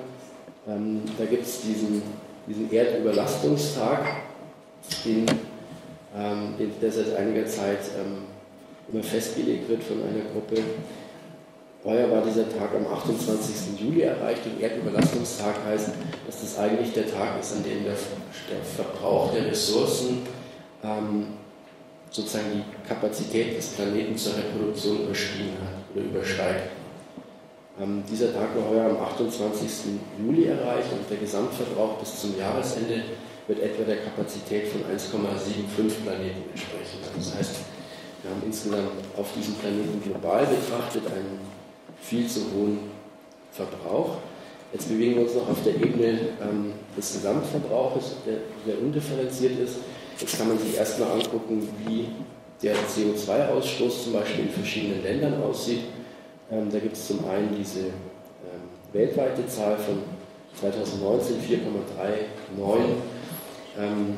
Ähm, 0.67 1.01
da 1.17 1.25
gibt 1.25 1.45
es 1.45 1.61
diesen, 1.61 2.01
diesen 2.47 2.71
Erdüberlastungstag, 2.71 4.05
den, 5.05 5.25
ähm, 6.17 6.55
der 6.81 6.91
seit 6.91 7.15
einiger 7.15 7.45
Zeit 7.45 7.79
ähm, 7.97 8.23
immer 8.91 9.03
festgelegt 9.03 9.69
wird 9.69 9.83
von 9.83 9.97
einer 10.03 10.25
Gruppe. 10.33 10.61
Heuer 11.85 12.09
war 12.09 12.21
dieser 12.21 12.47
Tag 12.47 12.69
am 12.75 12.87
28. 12.87 13.77
Juli 13.77 14.03
erreicht 14.03 14.45
und 14.45 14.61
Erdüberlastungstag 14.61 15.55
heißt, 15.67 15.89
dass 16.25 16.41
das 16.41 16.57
eigentlich 16.57 16.93
der 16.93 17.11
Tag 17.11 17.37
ist, 17.41 17.57
an 17.57 17.63
dem 17.63 17.83
der, 17.83 17.95
Verbrauch 18.63 19.33
der 19.33 19.47
Ressourcen 19.47 20.21
ähm, 20.81 21.27
sozusagen 22.09 22.45
die 22.53 22.87
Kapazität 22.87 23.57
des 23.57 23.67
Planeten 23.69 24.15
zur 24.15 24.37
Reproduktion 24.37 25.03
überstiegen 25.03 25.57
hat 25.61 25.83
oder 25.93 26.05
übersteigt. 26.05 26.69
Ähm, 27.81 28.03
dieser 28.09 28.33
Tag 28.33 28.55
war 28.55 28.69
heuer 28.69 28.89
am 28.89 29.01
28. 29.01 29.99
Juli 30.19 30.45
erreicht 30.45 30.87
und 30.93 31.09
der 31.09 31.17
Gesamtverbrauch 31.17 31.97
bis 31.99 32.21
zum 32.21 32.37
Jahresende 32.37 33.03
wird 33.47 33.59
etwa 33.59 33.83
der 33.83 33.97
Kapazität 33.97 34.69
von 34.69 34.81
1,75 34.83 36.03
Planeten 36.05 36.47
entsprechen. 36.49 36.99
Das 37.17 37.35
heißt, 37.35 37.55
wir 38.21 38.31
haben 38.31 38.43
insgesamt 38.45 39.03
auf 39.17 39.33
diesem 39.35 39.55
Planeten 39.55 40.01
global 40.01 40.45
betrachtet 40.45 41.03
einen 41.07 41.52
viel 42.03 42.27
zu 42.27 42.41
hohen 42.53 42.79
Verbrauch. 43.51 44.17
Jetzt 44.71 44.89
bewegen 44.89 45.15
wir 45.15 45.21
uns 45.23 45.35
noch 45.35 45.49
auf 45.49 45.63
der 45.63 45.75
Ebene 45.75 46.19
ähm, 46.41 46.73
des 46.97 47.13
Gesamtverbrauches, 47.13 48.15
der, 48.25 48.37
der 48.65 48.81
undifferenziert 48.81 49.59
ist. 49.59 49.77
Jetzt 50.19 50.37
kann 50.37 50.47
man 50.47 50.57
sich 50.57 50.75
erstmal 50.75 51.11
angucken, 51.11 51.67
wie 51.85 52.07
der 52.61 52.75
CO2-Ausstoß 52.75 54.03
zum 54.05 54.13
Beispiel 54.13 54.45
in 54.45 54.49
verschiedenen 54.49 55.03
Ländern 55.03 55.43
aussieht. 55.43 55.81
Ähm, 56.51 56.71
da 56.71 56.79
gibt 56.79 56.95
es 56.95 57.07
zum 57.07 57.27
einen 57.29 57.55
diese 57.57 57.79
ähm, 57.81 57.91
weltweite 58.93 59.45
Zahl 59.47 59.77
von 59.77 59.99
2019 60.59 61.37
4,39 61.37 61.59
ähm, 63.79 64.17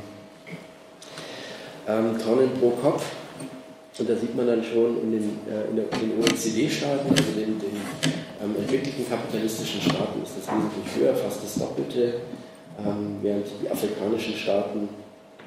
ähm, 1.87 2.17
Tonnen 2.19 2.49
pro 2.59 2.71
Kopf. 2.71 3.03
Und 3.97 4.09
da 4.09 4.15
sieht 4.15 4.35
man 4.35 4.47
dann 4.47 4.61
schon 4.61 5.01
in 5.01 5.11
den, 5.11 5.39
äh, 5.47 5.69
in 5.69 5.77
den 5.77 6.19
OECD-Staaten, 6.19 7.09
also 7.09 7.31
den, 7.31 7.57
den 7.59 7.79
ähm, 8.43 8.55
entwickelten 8.57 9.07
kapitalistischen 9.07 9.81
Staaten, 9.81 10.21
ist 10.21 10.33
das 10.37 10.47
wesentlich 10.47 10.95
höher, 10.99 11.15
fast 11.15 11.43
das 11.43 11.55
Doppelte, 11.55 12.15
ähm, 12.79 13.17
während 13.21 13.47
die 13.61 13.69
afrikanischen 13.69 14.33
Staaten 14.33 14.89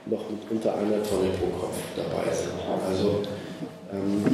noch 0.07 0.31
mit 0.31 0.40
unter 0.50 0.75
einer 0.75 1.02
Tonne 1.02 1.28
pro 1.38 1.59
Kopf 1.61 1.76
dabei 1.95 2.33
sind. 2.33 2.55
Also 2.88 3.21
ähm, 3.93 4.25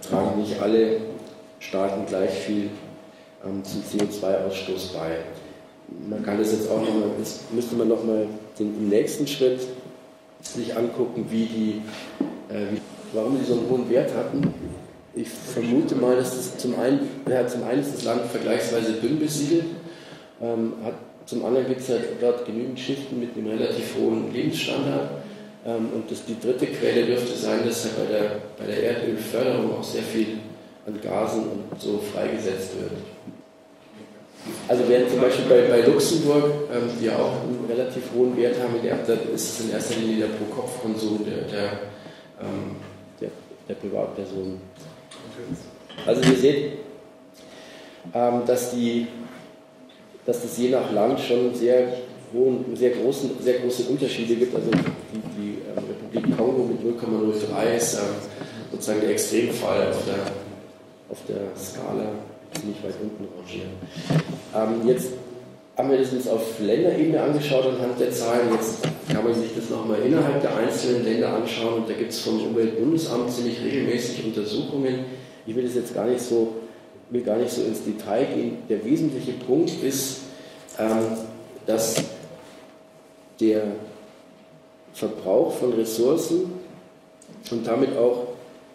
tragen 0.00 0.40
nicht 0.40 0.60
alle 0.60 1.00
Staaten 1.60 2.06
gleich 2.06 2.30
viel 2.30 2.70
ähm, 3.44 3.62
zum 3.64 3.82
CO2-Ausstoß 3.82 4.94
bei. 4.94 5.18
Man 6.08 6.24
kann 6.24 6.38
das 6.38 6.52
jetzt 6.52 6.70
auch 6.70 6.80
nochmal, 6.80 7.10
jetzt 7.18 7.52
müsste 7.52 7.76
man 7.76 7.88
nochmal 7.88 8.26
den, 8.58 8.88
nächsten 8.88 9.26
Schritt 9.26 9.60
sich 10.40 10.76
angucken, 10.76 11.26
wie 11.30 11.44
die, 11.44 11.82
äh, 12.52 12.72
wie, 12.72 12.80
warum 13.12 13.38
die 13.38 13.44
so 13.44 13.54
einen 13.54 13.68
hohen 13.68 13.90
Wert 13.90 14.10
hatten. 14.14 14.54
Ich 15.14 15.28
vermute 15.28 15.94
mal, 15.94 16.16
dass 16.16 16.36
das 16.36 16.58
zum 16.58 16.78
einen, 16.78 17.00
ja, 17.28 17.46
zum 17.46 17.64
einen 17.64 17.80
ist 17.80 17.94
das 17.94 18.04
Land 18.04 18.22
vergleichsweise 18.26 18.94
dünn 18.94 19.18
besiedelt, 19.18 19.64
ähm, 20.40 20.72
hat, 20.84 20.94
zum 21.26 21.44
anderen 21.44 21.68
gibt 21.68 21.80
es 21.80 21.88
halt 21.88 22.04
dort 22.20 22.46
genügend 22.46 22.78
Schichten 22.78 23.20
mit 23.20 23.36
einem 23.36 23.48
relativ 23.48 23.94
hohen 23.98 24.32
Lebensstandard. 24.32 25.10
Ähm, 25.64 25.88
und 25.94 26.10
das, 26.10 26.24
die 26.24 26.38
dritte 26.40 26.66
Quelle 26.66 27.04
dürfte 27.06 27.36
sein, 27.38 27.60
dass 27.64 27.84
halt 27.84 27.96
bei 27.96 28.12
der, 28.12 28.30
bei 28.58 28.66
der 28.66 28.82
Erdölförderung 28.82 29.78
auch 29.78 29.84
sehr 29.84 30.02
viel 30.02 30.38
an 30.86 30.98
Gasen 31.00 31.44
und 31.70 31.80
so 31.80 32.00
freigesetzt 32.12 32.70
wird. 32.80 32.92
Also 34.66 34.82
während 34.88 35.10
zum 35.10 35.20
Beispiel 35.20 35.44
bei, 35.48 35.68
bei 35.68 35.86
Luxemburg, 35.86 36.44
ähm, 36.72 36.90
die 37.00 37.08
auch 37.10 37.42
einen 37.42 37.64
relativ 37.68 38.02
hohen 38.14 38.36
Wert 38.36 38.56
haben, 38.60 38.74
der, 38.82 38.98
ist 39.32 39.60
es 39.60 39.60
in 39.60 39.70
erster 39.70 40.00
Linie 40.00 40.26
der 40.26 40.34
Pro-Kopf-Konsum 40.34 41.24
der, 41.24 41.42
der, 41.42 41.72
ähm, 42.40 42.76
der, 43.22 43.30
der 43.68 43.74
Privatpersonen. 43.74 44.60
Also 46.06 46.22
ihr 46.30 46.36
seht, 46.36 46.72
ähm, 48.14 48.42
dass, 48.46 48.72
die, 48.72 49.06
dass 50.26 50.44
es 50.44 50.58
je 50.58 50.70
nach 50.70 50.90
Land 50.92 51.20
schon 51.20 51.54
sehr, 51.54 51.88
hohen, 52.34 52.64
sehr, 52.74 52.90
großen, 52.90 53.30
sehr 53.40 53.60
große 53.60 53.84
Unterschiede 53.84 54.34
gibt. 54.34 54.54
Also 54.54 54.70
die, 54.70 55.20
die 55.36 55.58
ähm, 55.68 55.84
Republik 55.88 56.36
Kongo 56.36 56.64
mit 56.64 56.80
0,03 56.80 57.76
ist 57.76 57.94
ähm, 57.94 58.00
sozusagen 58.70 59.00
der 59.00 59.10
Extremfall 59.10 59.90
auf 59.90 60.04
der, 60.04 60.32
auf 61.10 61.18
der 61.28 61.56
Skala 61.56 62.12
ziemlich 62.58 62.82
weit 62.82 62.94
unten 63.00 63.28
rangieren. 63.38 63.70
Ähm, 64.54 64.88
jetzt 64.88 65.12
haben 65.76 65.90
wir 65.90 65.98
das 65.98 66.12
uns 66.12 66.28
auf 66.28 66.60
Länderebene 66.60 67.20
angeschaut 67.20 67.66
anhand 67.66 67.98
der 67.98 68.10
Zahlen. 68.10 68.52
Jetzt 68.52 68.82
kann 69.08 69.24
man 69.24 69.34
sich 69.34 69.54
das 69.56 69.70
nochmal 69.70 70.00
innerhalb 70.04 70.40
der 70.42 70.56
einzelnen 70.56 71.04
Länder 71.04 71.34
anschauen 71.34 71.82
und 71.82 71.88
da 71.88 71.94
gibt 71.94 72.12
es 72.12 72.20
vom 72.20 72.40
Umweltbundesamt 72.44 73.30
ziemlich 73.30 73.62
regelmäßig 73.62 74.24
Untersuchungen. 74.24 75.06
Ich 75.46 75.56
will 75.56 75.64
das 75.64 75.74
jetzt 75.74 75.94
gar 75.94 76.06
nicht 76.06 76.20
so, 76.20 76.56
will 77.10 77.22
gar 77.22 77.36
nicht 77.36 77.50
so 77.50 77.62
ins 77.62 77.84
Detail 77.84 78.26
gehen. 78.26 78.58
Der 78.68 78.84
wesentliche 78.84 79.32
Punkt 79.32 79.72
ist, 79.82 80.20
ähm, 80.78 81.06
dass 81.66 81.96
der 83.40 83.62
Verbrauch 84.92 85.52
von 85.52 85.72
Ressourcen 85.72 86.52
und 87.50 87.66
damit 87.66 87.96
auch 87.96 88.28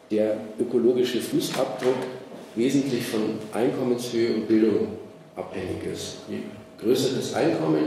der 0.09 0.37
ökologische 0.59 1.21
Fußabdruck 1.21 1.95
wesentlich 2.55 3.05
von 3.05 3.21
Einkommenshöhe 3.53 4.33
und 4.33 4.47
Bildung 4.47 4.87
abhängig 5.35 5.85
ist. 5.93 6.17
Größer 6.79 7.15
das 7.15 7.33
Einkommen, 7.33 7.85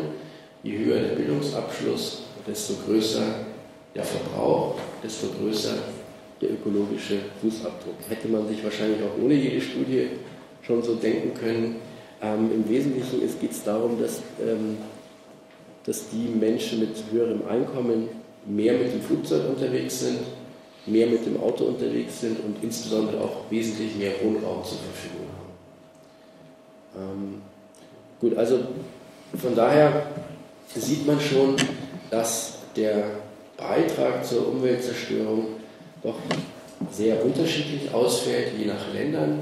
je 0.62 0.78
höher 0.78 1.00
der 1.00 1.14
Bildungsabschluss, 1.14 2.22
desto 2.46 2.74
größer 2.86 3.22
der 3.94 4.04
Verbrauch, 4.04 4.76
desto 5.02 5.28
größer 5.28 5.74
der 6.40 6.52
ökologische 6.52 7.18
Fußabdruck. 7.40 7.94
Hätte 8.08 8.28
man 8.28 8.48
sich 8.48 8.62
wahrscheinlich 8.64 9.00
auch 9.02 9.22
ohne 9.22 9.34
jede 9.34 9.60
Studie 9.60 10.08
schon 10.62 10.82
so 10.82 10.94
denken 10.94 11.34
können. 11.34 11.76
Ähm, 12.22 12.50
Im 12.52 12.68
Wesentlichen 12.68 13.20
geht 13.40 13.50
es 13.50 13.62
darum, 13.62 14.00
dass, 14.00 14.22
ähm, 14.40 14.78
dass 15.84 16.08
die 16.08 16.28
Menschen 16.28 16.80
mit 16.80 16.96
höherem 17.12 17.46
Einkommen 17.48 18.08
mehr 18.46 18.74
mit 18.74 18.92
dem 18.92 19.02
Flugzeug 19.02 19.48
unterwegs 19.48 20.00
sind, 20.00 20.18
mehr 20.86 21.06
mit 21.06 21.24
dem 21.26 21.40
Auto 21.40 21.64
unterwegs 21.64 22.20
sind 22.20 22.38
und 22.44 22.56
insbesondere 22.62 23.20
auch 23.22 23.50
wesentlich 23.50 23.94
mehr 23.96 24.12
Wohnraum 24.22 24.64
zur 24.64 24.78
Verfügung 24.78 25.26
haben. 26.96 27.02
Ähm, 27.20 27.42
gut, 28.20 28.36
also 28.36 28.60
von 29.36 29.54
daher 29.54 30.06
sieht 30.74 31.06
man 31.06 31.20
schon, 31.20 31.56
dass 32.10 32.58
der 32.76 33.04
Beitrag 33.56 34.24
zur 34.24 34.48
Umweltzerstörung 34.48 35.46
doch 36.02 36.16
sehr 36.90 37.24
unterschiedlich 37.24 37.92
ausfällt, 37.92 38.52
je 38.58 38.66
nach 38.66 38.92
Ländern, 38.92 39.40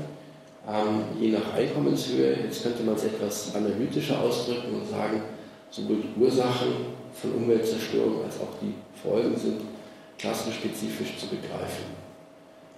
ähm, 0.69 1.05
je 1.21 1.31
nach 1.31 1.55
Einkommenshöhe. 1.55 2.37
Jetzt 2.45 2.63
könnte 2.63 2.83
man 2.83 2.97
es 2.97 3.05
etwas 3.05 3.55
analytischer 3.55 4.21
ausdrücken 4.21 4.75
und 4.75 4.89
sagen, 4.89 5.23
sowohl 5.71 5.99
die 5.99 6.21
Ursachen 6.21 6.73
von 7.15 7.33
Umweltzerstörung 7.33 8.25
als 8.25 8.37
auch 8.37 8.59
die 8.61 8.75
Folgen 9.03 9.37
sind 9.37 9.61
klassenspezifisch 10.19 11.17
zu 11.17 11.29
begreifen. 11.29 11.85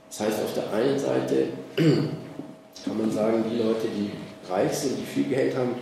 Das 0.09 0.21
heißt, 0.21 0.43
auf 0.43 0.55
der 0.55 0.73
einen 0.73 0.99
Seite 0.99 1.47
kann 1.77 2.99
man 2.99 3.11
sagen, 3.11 3.45
die 3.51 3.59
Leute, 3.59 3.87
die 3.97 4.11
reich 4.51 4.73
sind, 4.73 4.99
die 4.99 5.05
viel 5.05 5.25
Geld 5.25 5.57
haben, 5.57 5.75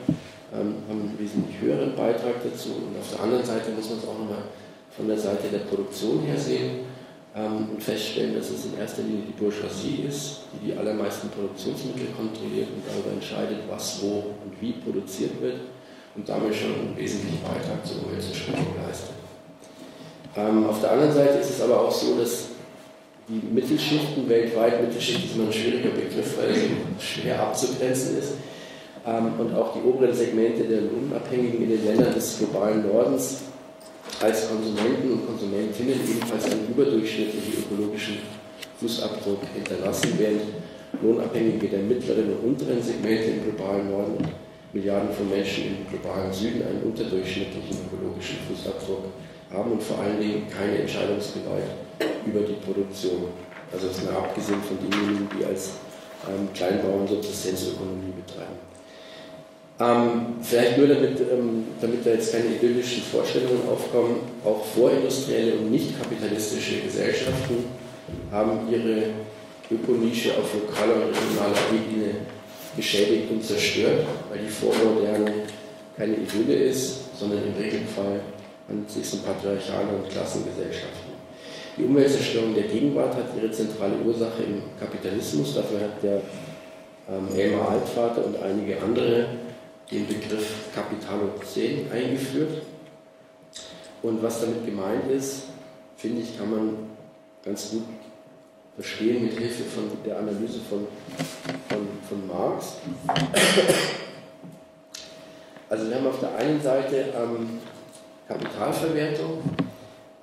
ähm, 0.53 0.75
haben 0.89 1.01
einen 1.01 1.19
wesentlich 1.19 1.61
höheren 1.61 1.95
Beitrag 1.95 2.43
dazu. 2.43 2.71
Und 2.71 2.99
auf 2.99 3.11
der 3.11 3.21
anderen 3.21 3.45
Seite 3.45 3.71
muss 3.71 3.89
man 3.91 3.99
es 3.99 4.05
auch 4.05 4.19
nochmal 4.19 4.45
von 4.97 5.09
der 5.09 5.19
Seite 5.19 5.49
der 5.53 5.61
Produktion 5.61 6.23
her 6.23 6.39
sehen 6.39 6.87
ähm, 7.37 7.69
und 7.73 7.83
feststellen, 7.83 8.35
dass 8.35 8.51
es 8.51 8.67
in 8.67 8.79
erster 8.79 9.03
Linie 9.03 9.23
die 9.29 9.39
Bourgeoisie 9.39 10.05
ist, 10.09 10.41
die 10.53 10.71
die 10.71 10.77
allermeisten 10.77 11.29
Produktionsmittel 11.29 12.09
kontrolliert 12.17 12.69
und 12.75 12.83
darüber 12.87 13.13
entscheidet, 13.13 13.59
was 13.71 14.03
wo 14.03 14.35
und 14.45 14.61
wie 14.61 14.73
produziert 14.73 15.41
wird 15.41 15.61
und 16.17 16.29
damit 16.29 16.55
schon 16.55 16.75
einen 16.75 16.97
wesentlichen 16.97 17.43
Beitrag 17.43 17.87
zur 17.87 18.05
Umweltzerstörung 18.05 18.75
leistet. 18.85 19.15
Ähm, 20.37 20.67
auf 20.67 20.81
der 20.81 20.93
anderen 20.93 21.13
Seite 21.13 21.39
ist 21.39 21.51
es 21.51 21.61
aber 21.63 21.81
auch 21.81 21.93
so, 21.93 22.19
dass 22.19 22.49
die 23.29 23.55
Mittelschichten 23.55 24.29
weltweit, 24.29 24.81
Mittelschicht 24.81 25.27
ist 25.27 25.35
immer 25.35 25.47
ein 25.47 25.53
schwieriger 25.53 25.91
Begriff, 25.91 26.39
weil 26.39 26.51
es 26.51 27.05
schwer 27.05 27.41
abzugrenzen 27.43 28.19
ist, 28.19 28.33
und 29.39 29.55
auch 29.55 29.73
die 29.75 29.81
oberen 29.89 30.15
Segmente 30.15 30.65
der 30.65 30.83
Lohnabhängigen 30.83 31.63
in 31.63 31.71
den 31.71 31.85
Ländern 31.85 32.15
des 32.15 32.39
globalen 32.39 32.87
Nordens 32.87 33.43
als 34.21 34.49
Konsumenten 34.49 35.13
und 35.13 35.27
Konsumentinnen 35.27 36.01
ebenfalls 36.09 36.45
einen 36.45 36.69
überdurchschnittlichen 36.69 37.65
ökologischen 37.65 38.19
Fußabdruck 38.81 39.41
hinterlassen, 39.55 40.13
während 40.19 40.43
Lohnabhängige 41.01 41.69
der 41.69 41.81
mittleren 41.81 42.33
und 42.33 42.53
unteren 42.53 42.83
Segmente 42.83 43.31
im 43.31 43.43
globalen 43.45 43.91
Norden 43.91 44.17
und 44.17 44.29
Milliarden 44.73 45.11
von 45.13 45.31
Menschen 45.31 45.65
im 45.65 45.89
globalen 45.89 46.33
Süden 46.33 46.63
einen 46.63 46.83
unterdurchschnittlichen 46.83 47.79
ökologischen 47.89 48.39
Fußabdruck 48.49 49.05
haben 49.53 49.73
und 49.73 49.83
vor 49.83 49.99
allen 50.01 50.21
Dingen 50.21 50.47
keine 50.51 50.81
Entscheidungsgewalt 50.81 51.65
über 52.27 52.41
die 52.41 52.61
Produktion. 52.65 53.29
Also 53.73 53.89
das 53.89 54.05
mal 54.05 54.17
abgesehen 54.17 54.61
von 54.63 54.77
denjenigen, 54.79 55.29
die 55.39 55.45
als 55.45 55.71
ähm, 56.29 56.49
Kleinbauern 56.53 57.07
Subsistenzökonomie 57.07 58.13
betreiben. 58.13 58.68
Ähm, 59.81 60.35
vielleicht 60.43 60.77
nur 60.77 60.89
damit, 60.89 61.21
ähm, 61.21 61.67
damit 61.81 62.05
da 62.05 62.11
jetzt 62.11 62.33
keine 62.33 62.47
idyllischen 62.47 63.03
Vorstellungen 63.03 63.63
aufkommen, 63.71 64.17
auch 64.45 64.65
vorindustrielle 64.65 65.55
und 65.55 65.71
nicht 65.71 65.97
kapitalistische 66.01 66.81
Gesellschaften 66.81 67.65
haben 68.33 68.69
ihre 68.71 69.05
Ökonische 69.71 70.31
auf 70.31 70.53
lokaler 70.55 70.95
und 70.95 71.15
regionaler 71.15 71.57
Ebene 71.73 72.15
geschädigt 72.77 73.31
und 73.31 73.45
zerstört, 73.45 74.05
weil 74.31 74.41
die 74.41 74.49
Vormoderne 74.49 75.33
keine 75.97 76.15
Idylle 76.15 76.55
ist, 76.55 77.17
sondern 77.17 77.41
im 77.45 77.63
Regelfall 77.63 78.21
handelt 78.69 78.89
es 78.89 78.95
sich 78.95 79.13
um 79.13 79.21
patriarchale 79.21 79.89
und 79.89 80.11
Klassengesellschaften. 80.11 81.13
Die 81.77 81.85
Umweltzerstörung 81.85 82.55
der 82.55 82.65
Gegenwart 82.65 83.15
hat 83.15 83.27
ihre 83.37 83.53
zentrale 83.53 83.95
Ursache 84.05 84.43
im 84.43 84.63
Kapitalismus. 84.81 85.55
Dafür 85.55 85.81
hat 85.81 86.03
der 86.03 86.21
ähm, 87.09 87.29
Elmar 87.37 87.71
Altvater 87.71 88.25
und 88.25 88.43
einige 88.43 88.83
andere 88.83 89.27
den 89.91 90.07
Begriff 90.07 90.73
Kapitalozän 90.75 91.91
eingeführt. 91.91 92.63
Und 94.03 94.23
was 94.23 94.41
damit 94.41 94.65
gemeint 94.65 95.11
ist, 95.11 95.45
finde 95.97 96.23
ich, 96.23 96.39
kann 96.39 96.51
man 96.51 96.77
ganz 97.45 97.71
gut 97.71 97.85
verstehen 98.77 99.25
mit 99.25 99.37
Hilfe 99.37 99.65
von 99.65 99.91
der 100.05 100.19
Analyse 100.19 100.61
von, 100.69 100.87
von, 101.69 101.89
von 102.09 102.27
Marx. 102.29 102.75
Also 105.69 105.89
wir 105.89 105.97
haben 105.97 106.07
auf 106.07 106.21
der 106.21 106.37
einen 106.37 106.63
Seite 106.63 107.13
ähm, 107.15 107.59
Kapitalverwertung, 108.29 109.43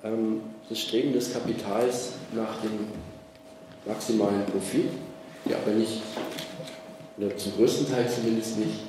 ähm, 0.02 0.40
das 0.68 0.78
Streben 0.80 1.12
des 1.12 1.32
Kapitals 1.32 2.12
nach 2.32 2.62
dem 2.62 2.86
maximalen 3.84 4.44
Profit, 4.46 4.88
der 5.48 5.58
aber 5.58 5.72
nicht, 5.72 6.02
oder 7.18 7.36
zum 7.36 7.52
größten 7.56 7.90
Teil 7.90 8.08
zumindest 8.10 8.58
nicht, 8.58 8.80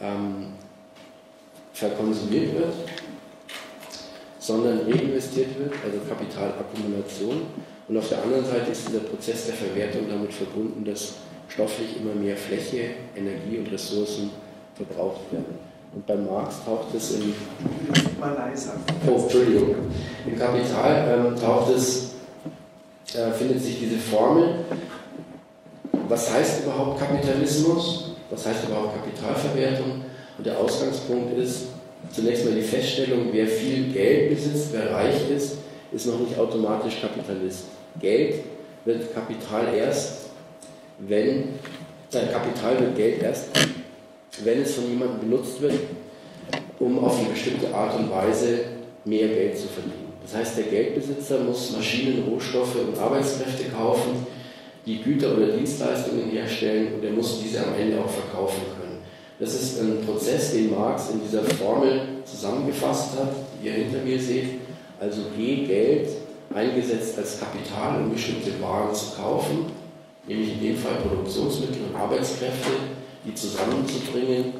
ähm, 0.00 0.52
verkonsumiert 1.72 2.54
wird, 2.54 2.74
sondern 4.38 4.80
reinvestiert 4.80 5.58
wird, 5.58 5.72
also 5.84 5.98
Kapitalakkumulation. 6.08 7.42
Und 7.88 7.96
auf 7.96 8.08
der 8.08 8.22
anderen 8.22 8.44
Seite 8.44 8.70
ist 8.70 8.88
dieser 8.88 9.00
Prozess 9.00 9.46
der 9.46 9.54
Verwertung 9.54 10.02
damit 10.08 10.32
verbunden, 10.32 10.84
dass 10.84 11.14
stofflich 11.48 11.96
immer 12.00 12.14
mehr 12.14 12.36
Fläche, 12.36 12.90
Energie 13.16 13.58
und 13.58 13.72
Ressourcen 13.72 14.30
verbraucht 14.74 15.32
werden. 15.32 15.58
Und 15.94 16.06
bei 16.06 16.16
Marx 16.16 16.56
taucht 16.64 16.94
es 16.94 17.12
im. 17.12 17.34
Oh, 19.06 19.22
Entschuldigung. 19.22 19.74
Im 20.26 20.38
Kapital 20.38 21.26
ähm, 21.26 21.36
taucht 21.36 21.74
es, 21.74 22.14
äh, 23.14 23.30
findet 23.32 23.62
sich 23.62 23.78
diese 23.78 23.96
Formel. 23.96 24.66
Was 26.08 26.32
heißt 26.32 26.64
überhaupt 26.64 27.00
Kapitalismus? 27.00 28.07
Was 28.30 28.46
heißt 28.46 28.64
überhaupt 28.68 28.94
Kapitalverwertung? 28.94 30.02
Und 30.36 30.46
der 30.46 30.58
Ausgangspunkt 30.58 31.36
ist 31.38 31.66
zunächst 32.12 32.44
mal 32.44 32.54
die 32.54 32.62
Feststellung, 32.62 33.28
wer 33.32 33.46
viel 33.46 33.92
Geld 33.92 34.30
besitzt, 34.30 34.68
wer 34.72 34.92
reich 34.92 35.30
ist, 35.30 35.58
ist 35.92 36.06
noch 36.06 36.20
nicht 36.20 36.38
automatisch 36.38 37.00
Kapitalist. 37.00 37.64
Geld 38.00 38.44
wird 38.84 39.14
Kapital 39.14 39.74
erst, 39.74 40.26
wenn, 40.98 41.54
äh, 42.12 42.26
Kapital 42.32 42.80
wird 42.80 42.96
Geld 42.96 43.22
erst, 43.22 43.48
wenn 44.44 44.62
es 44.62 44.74
von 44.74 44.88
jemandem 44.88 45.30
benutzt 45.30 45.60
wird, 45.60 45.74
um 46.78 46.98
auf 47.04 47.18
eine 47.18 47.30
bestimmte 47.30 47.74
Art 47.74 47.98
und 47.98 48.10
Weise 48.10 48.60
mehr 49.04 49.28
Geld 49.28 49.58
zu 49.58 49.66
verdienen. 49.68 50.08
Das 50.22 50.34
heißt, 50.34 50.58
der 50.58 50.64
Geldbesitzer 50.64 51.40
muss 51.40 51.72
Maschinen, 51.72 52.24
Rohstoffe 52.28 52.76
und 52.76 52.98
Arbeitskräfte 52.98 53.64
kaufen, 53.70 54.26
die 54.88 55.02
Güter 55.02 55.36
oder 55.36 55.48
Dienstleistungen 55.48 56.30
herstellen 56.30 56.94
und 56.94 57.04
er 57.04 57.12
muss 57.12 57.40
diese 57.42 57.64
am 57.64 57.74
Ende 57.78 58.00
auch 58.00 58.08
verkaufen 58.08 58.62
können. 58.74 59.02
Das 59.38 59.52
ist 59.54 59.80
ein 59.80 60.00
Prozess, 60.04 60.52
den 60.52 60.70
Marx 60.70 61.10
in 61.10 61.20
dieser 61.20 61.44
Formel 61.44 62.00
zusammengefasst 62.24 63.18
hat, 63.18 63.32
die 63.62 63.68
ihr 63.68 63.74
hinter 63.74 63.98
mir 63.98 64.18
seht. 64.18 64.48
Also 64.98 65.20
G, 65.36 65.66
Geld, 65.66 66.08
eingesetzt 66.54 67.18
als 67.18 67.38
Kapital, 67.38 68.00
um 68.00 68.12
bestimmte 68.12 68.60
Waren 68.62 68.94
zu 68.94 69.14
kaufen, 69.14 69.66
nämlich 70.26 70.54
in 70.54 70.60
dem 70.62 70.76
Fall 70.76 70.94
Produktionsmittel 71.06 71.82
und 71.90 72.00
Arbeitskräfte, 72.00 72.70
die 73.26 73.34
zusammenzubringen, 73.34 74.54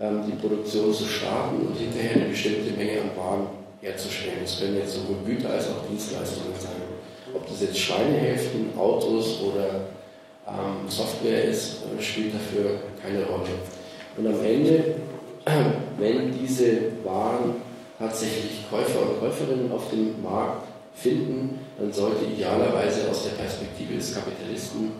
ähm, 0.00 0.20
die 0.26 0.36
Produktion 0.36 0.94
zu 0.94 1.04
starten 1.04 1.66
und 1.66 1.76
hinterher 1.76 2.14
eine 2.14 2.26
bestimmte 2.26 2.70
Menge 2.78 3.00
an 3.00 3.16
Waren 3.16 3.46
herzustellen. 3.82 4.38
Das 4.42 4.60
können 4.60 4.76
jetzt 4.76 4.94
sowohl 4.94 5.16
Güter 5.26 5.50
als 5.50 5.68
auch 5.68 5.84
Dienstleistungen 5.90 6.54
sein. 6.58 6.93
Ob 7.34 7.46
das 7.48 7.60
jetzt 7.60 7.78
Schweinehälften, 7.78 8.70
Autos 8.78 9.40
oder 9.42 9.86
ähm, 10.46 10.88
Software 10.88 11.44
ist, 11.44 11.78
äh, 11.82 12.02
spielt 12.02 12.34
dafür 12.34 12.78
keine 13.02 13.24
Rolle. 13.24 13.50
Und 14.16 14.26
am 14.26 14.44
Ende, 14.44 14.96
wenn 15.98 16.32
diese 16.32 16.92
Waren 17.04 17.56
tatsächlich 17.98 18.68
Käufer 18.70 19.02
und 19.02 19.20
Käuferinnen 19.20 19.72
auf 19.72 19.90
dem 19.90 20.22
Markt 20.22 20.68
finden, 20.94 21.58
dann 21.78 21.92
sollte 21.92 22.24
idealerweise 22.24 23.10
aus 23.10 23.24
der 23.24 23.30
Perspektive 23.30 23.94
des 23.94 24.14
Kapitalisten 24.14 24.92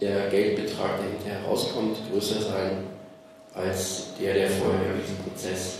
der 0.00 0.28
Geldbetrag, 0.28 0.98
der 0.98 1.10
hinterher 1.10 1.48
rauskommt, 1.48 1.98
größer 2.10 2.40
sein 2.40 2.84
als 3.54 4.08
der, 4.20 4.34
der 4.34 4.50
vorher 4.50 4.94
in 4.94 5.00
diesen 5.02 5.16
Prozess 5.18 5.78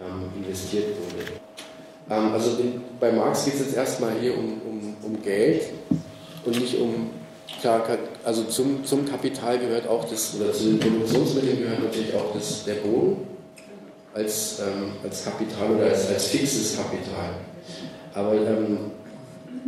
ähm, 0.00 0.30
investiert 0.42 0.86
wurde. 0.96 1.32
Ähm, 2.08 2.32
also 2.32 2.58
bei 2.98 3.12
Marx 3.12 3.44
geht 3.44 3.54
es 3.54 3.60
jetzt 3.60 3.76
erstmal 3.76 4.12
hier 4.20 4.36
um, 4.36 4.60
um, 5.02 5.22
Geld 5.22 5.62
und 6.44 6.60
nicht 6.60 6.78
um, 6.78 7.10
klar, 7.60 7.84
also 8.24 8.44
zum, 8.44 8.84
zum 8.84 9.06
Kapital 9.06 9.58
gehört 9.58 9.88
auch 9.88 10.04
das, 10.08 10.34
oder 10.38 10.52
zu 10.52 10.64
den 10.64 10.78
Produktionsmitteln 10.78 11.58
gehört 11.62 11.82
natürlich 11.82 12.14
auch 12.14 12.34
das, 12.34 12.64
der 12.64 12.74
Boden 12.74 13.26
als, 14.14 14.60
ähm, 14.60 14.92
als 15.02 15.24
Kapital 15.24 15.70
oder 15.76 15.86
als, 15.86 16.08
als 16.08 16.26
fixes 16.26 16.76
Kapital. 16.76 17.34
Aber 18.14 18.34
ähm, 18.34 18.90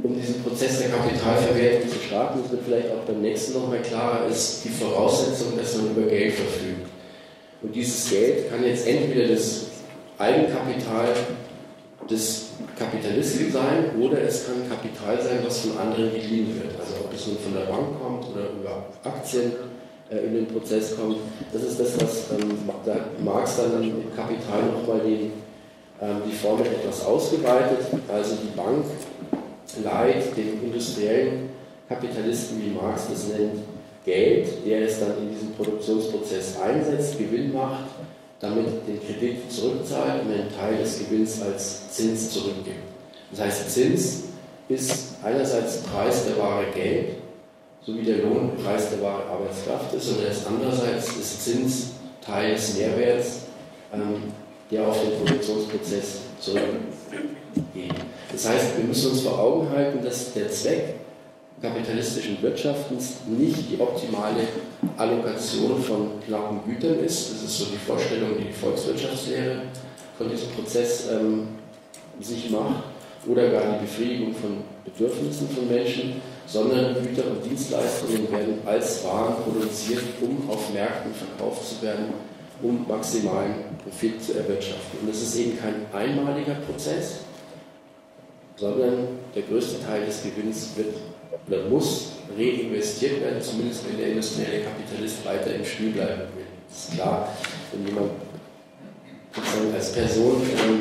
um 0.02 0.16
diesen 0.16 0.42
Prozess 0.42 0.78
der 0.80 0.90
Kapitalverwertung 0.90 1.90
zu 1.90 1.98
starten, 1.98 2.40
das 2.42 2.50
wird 2.50 2.62
vielleicht 2.64 2.88
auch 2.90 3.04
beim 3.06 3.20
nächsten 3.20 3.54
nochmal 3.54 3.82
klarer, 3.82 4.26
ist 4.26 4.64
die 4.64 4.70
Voraussetzung, 4.70 5.56
dass 5.56 5.76
man 5.76 5.90
über 5.90 6.08
Geld 6.08 6.34
verfügt. 6.34 6.88
Und 7.62 7.74
dieses 7.74 8.10
Geld 8.10 8.50
kann 8.50 8.64
jetzt 8.64 8.86
entweder 8.86 9.28
das 9.28 9.66
Eigenkapital 10.18 11.08
des 12.10 12.41
Kapitalisten 12.78 13.52
sein 13.52 13.90
oder 14.00 14.22
es 14.22 14.46
kann 14.46 14.68
Kapital 14.68 15.20
sein, 15.22 15.38
was 15.44 15.60
von 15.60 15.78
anderen 15.78 16.12
geliehen 16.12 16.54
wird. 16.54 16.78
Also 16.78 17.04
ob 17.04 17.14
es 17.14 17.26
nun 17.26 17.38
von 17.38 17.54
der 17.54 17.66
Bank 17.66 18.00
kommt 18.00 18.26
oder 18.30 18.50
über 18.50 18.86
Aktien 19.04 19.52
äh, 20.10 20.26
in 20.26 20.34
den 20.34 20.46
Prozess 20.46 20.96
kommt. 20.96 21.18
Das 21.52 21.62
ist 21.62 21.78
das, 21.78 22.00
was 22.00 22.30
ähm, 22.38 22.58
Marx 23.24 23.56
dann 23.56 23.82
im 23.82 24.14
Kapital 24.14 24.62
nochmal 24.72 25.00
den, 25.00 25.32
ähm, 26.00 26.22
die 26.26 26.34
Formel 26.34 26.66
etwas 26.66 27.04
ausgeweitet. 27.04 27.78
Also 28.08 28.36
die 28.36 28.56
Bank 28.56 28.84
leiht 29.82 30.36
den 30.36 30.62
industriellen 30.62 31.50
Kapitalisten, 31.88 32.62
wie 32.62 32.70
Marx 32.70 33.08
das 33.10 33.28
nennt, 33.28 33.62
Geld, 34.04 34.66
der 34.66 34.82
es 34.82 34.98
dann 34.98 35.16
in 35.18 35.30
diesem 35.30 35.52
Produktionsprozess 35.52 36.60
einsetzt, 36.60 37.18
Gewinn 37.18 37.52
macht, 37.52 37.84
damit 38.42 38.66
den 38.88 39.00
Kredit 39.00 39.50
zurückzahlt 39.50 40.24
und 40.24 40.32
einen 40.32 40.48
Teil 40.54 40.76
des 40.76 40.98
Gewinns 40.98 41.40
als 41.40 41.88
Zins 41.90 42.30
zurückgibt. 42.30 42.82
Das 43.30 43.40
heißt, 43.40 43.70
Zins 43.70 44.24
ist 44.68 45.14
einerseits 45.22 45.78
Preis 45.82 46.26
der 46.26 46.36
Ware 46.42 46.66
Geld, 46.74 47.10
so 47.86 47.96
wie 47.96 48.02
der 48.02 48.18
Lohnpreis 48.18 48.90
der 48.90 49.00
Ware 49.00 49.24
Arbeitskraft 49.26 49.94
ist, 49.94 50.08
und 50.08 50.24
ist 50.24 50.46
andererseits 50.46 51.08
ist 51.16 51.44
Zins 51.44 51.90
Teil 52.20 52.54
des 52.54 52.76
Mehrwerts, 52.76 53.42
ähm, 53.94 54.32
der 54.70 54.88
auf 54.88 55.00
den 55.00 55.24
Produktionsprozess 55.24 56.18
zurückgeht. 56.40 57.94
Das 58.32 58.48
heißt, 58.48 58.76
wir 58.76 58.84
müssen 58.84 59.12
uns 59.12 59.20
vor 59.20 59.38
Augen 59.38 59.70
halten, 59.70 60.04
dass 60.04 60.32
der 60.32 60.50
Zweck 60.50 60.94
kapitalistischen 61.60 62.42
Wirtschaftens 62.42 63.18
nicht 63.26 63.70
die 63.70 63.80
optimale 63.80 64.48
Allokation 64.96 65.80
von 65.82 66.20
knappen 66.24 66.60
Gütern 66.66 67.00
ist. 67.04 67.32
Das 67.32 67.42
ist 67.42 67.58
so 67.58 67.64
die 67.66 67.78
Vorstellung, 67.78 68.30
die 68.38 68.44
die 68.44 68.52
Volkswirtschaftslehre 68.52 69.62
von 70.18 70.30
diesem 70.30 70.50
Prozess 70.50 71.08
ähm, 71.10 71.48
sich 72.20 72.50
macht, 72.50 72.84
oder 73.26 73.50
gar 73.50 73.78
die 73.78 73.84
Befriedigung 73.84 74.34
von 74.34 74.58
Bedürfnissen 74.84 75.48
von 75.48 75.68
Menschen, 75.68 76.20
sondern 76.46 76.94
Güter 76.94 77.30
und 77.30 77.44
Dienstleistungen 77.44 78.30
werden 78.30 78.58
als 78.66 79.04
Waren 79.04 79.36
produziert, 79.44 80.02
um 80.20 80.50
auf 80.50 80.72
Märkten 80.72 81.12
verkauft 81.14 81.66
zu 81.66 81.82
werden, 81.82 82.06
um 82.60 82.86
maximalen 82.88 83.54
Profit 83.82 84.22
zu 84.22 84.34
erwirtschaften. 84.34 85.00
Und 85.02 85.10
es 85.10 85.22
ist 85.22 85.36
eben 85.36 85.58
kein 85.58 85.86
einmaliger 85.92 86.54
Prozess, 86.54 87.20
sondern 88.56 89.08
der 89.34 89.42
größte 89.42 89.84
Teil 89.84 90.04
des 90.04 90.22
Gewinns 90.22 90.70
wird 90.76 90.94
oder 91.46 91.68
muss 91.68 92.12
reinvestiert 92.36 93.20
werden, 93.20 93.40
zumindest 93.40 93.88
wenn 93.88 93.98
der 93.98 94.08
industrielle 94.08 94.64
Kapitalist 94.64 95.24
weiter 95.24 95.54
im 95.54 95.64
Spiel 95.64 95.90
bleiben 95.90 96.22
will. 96.34 96.46
Das 96.68 96.88
ist 96.88 96.94
klar, 96.94 97.28
wenn 97.72 97.86
jemand 97.86 98.10
als 99.74 99.92
Person 99.92 100.42
ähm, 100.42 100.80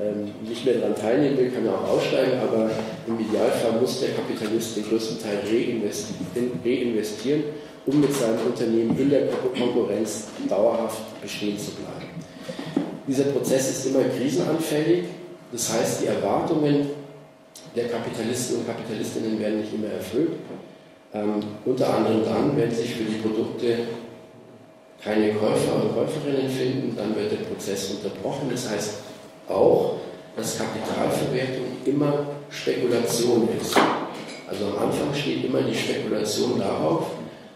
ähm, 0.00 0.48
nicht 0.48 0.64
mehr 0.64 0.74
daran 0.74 0.94
teilnehmen 0.94 1.38
will, 1.38 1.50
kann 1.50 1.66
er 1.66 1.74
auch 1.74 1.88
aussteigen, 1.88 2.38
aber 2.40 2.70
im 3.06 3.20
Idealfall 3.20 3.80
muss 3.80 4.00
der 4.00 4.10
Kapitalist 4.10 4.76
den 4.76 4.88
größten 4.88 5.22
Teil 5.22 5.38
reinvestieren, 5.44 6.60
reinvestieren 6.64 7.44
um 7.86 8.00
mit 8.00 8.14
seinem 8.14 8.38
Unternehmen 8.46 8.96
in 8.98 9.10
der 9.10 9.28
Konkurrenz 9.28 10.28
dauerhaft 10.48 11.20
bestehen 11.20 11.58
zu 11.58 11.72
bleiben. 11.72 12.10
Dieser 13.06 13.24
Prozess 13.24 13.70
ist 13.70 13.86
immer 13.86 14.04
krisenanfällig, 14.04 15.04
das 15.50 15.72
heißt, 15.72 16.02
die 16.02 16.06
Erwartungen 16.06 16.90
der 17.74 17.88
Kapitalisten 17.88 18.58
und 18.58 18.66
Kapitalistinnen 18.66 19.38
werden 19.38 19.60
nicht 19.60 19.74
immer 19.74 19.92
erfüllt. 19.92 20.32
Ähm, 21.12 21.40
unter 21.64 21.94
anderem 21.94 22.24
dann, 22.24 22.56
wenn 22.56 22.70
sich 22.70 22.94
für 22.94 23.04
die 23.04 23.18
Produkte 23.18 23.78
keine 25.02 25.32
Käufer 25.34 25.76
und 25.76 25.94
Käuferinnen 25.94 26.48
finden, 26.48 26.96
dann 26.96 27.16
wird 27.16 27.32
der 27.32 27.44
Prozess 27.48 27.90
unterbrochen. 27.90 28.48
Das 28.50 28.68
heißt 28.68 28.94
auch, 29.48 29.96
dass 30.36 30.58
Kapitalverwertung 30.58 31.66
immer 31.84 32.26
Spekulation 32.50 33.48
ist. 33.60 33.76
Also 34.48 34.66
am 34.66 34.88
Anfang 34.88 35.14
steht 35.14 35.44
immer 35.44 35.62
die 35.62 35.74
Spekulation 35.74 36.58
darauf, 36.58 37.06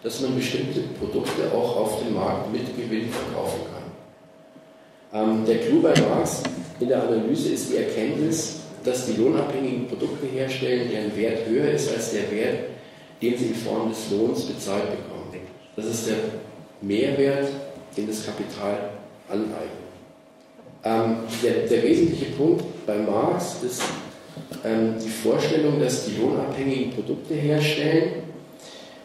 dass 0.03 0.20
man 0.20 0.37
bestimmte 0.37 0.81
Produkte 0.98 1.50
auch 1.53 1.77
auf 1.77 2.03
dem 2.03 2.14
Markt 2.14 2.53
mit 2.53 2.77
Gewinn 2.77 3.09
verkaufen 3.11 3.61
kann. 3.72 5.22
Ähm, 5.22 5.44
der 5.46 5.59
Clou 5.59 5.81
bei 5.81 5.94
Marx 6.00 6.42
in 6.81 6.88
der 6.88 7.03
Analyse 7.03 7.50
ist 7.50 7.70
die 7.70 7.77
Erkenntnis, 7.77 8.61
dass 8.85 9.07
die 9.07 9.20
lohnabhängigen 9.20 9.88
Produkte 9.88 10.27
herstellen, 10.27 10.90
deren 10.90 11.16
Wert 11.16 11.47
höher 11.49 11.70
ist 11.70 11.92
als 11.92 12.12
der 12.12 12.31
Wert, 12.31 12.59
den 13.20 13.37
sie 13.37 13.47
in 13.47 13.55
Form 13.55 13.88
des 13.88 14.11
Lohns 14.11 14.44
bezahlt 14.44 14.90
bekommen. 14.90 15.14
Das 15.77 15.87
ist 15.87 16.09
der 16.09 16.16
Mehrwert, 16.81 17.49
den 17.97 18.07
das 18.07 18.25
Kapital 18.25 18.90
aneignet. 19.29 19.85
Ähm, 20.85 21.16
der, 21.42 21.66
der, 21.66 21.83
wesentliche 21.83 22.27
Punkt 22.33 22.64
bei 22.87 22.99
Marx 22.99 23.57
ist 23.64 23.83
ähm, 24.64 24.94
die 25.03 25.09
Vorstellung, 25.09 25.81
dass 25.81 26.05
die 26.05 26.20
lohnabhängigen 26.20 26.92
Produkte 26.92 27.35
herstellen, 27.35 28.25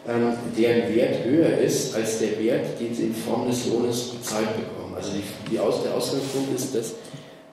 ähm, 0.06 0.34
deren 0.56 0.94
Wert 0.94 1.24
höher 1.24 1.58
ist 1.58 1.94
als 1.94 2.18
der 2.18 2.38
Wert, 2.38 2.78
den 2.78 2.94
sie 2.94 3.04
in 3.04 3.14
Form 3.14 3.48
des 3.48 3.66
Lohnes 3.66 4.10
bezahlt 4.10 4.48
bekommen. 4.56 4.94
Also 4.94 5.12
die, 5.12 5.22
die 5.50 5.58
Aus, 5.58 5.82
der 5.82 5.94
Ausgangspunkt 5.94 6.54
ist, 6.54 6.74
dass 6.74 6.94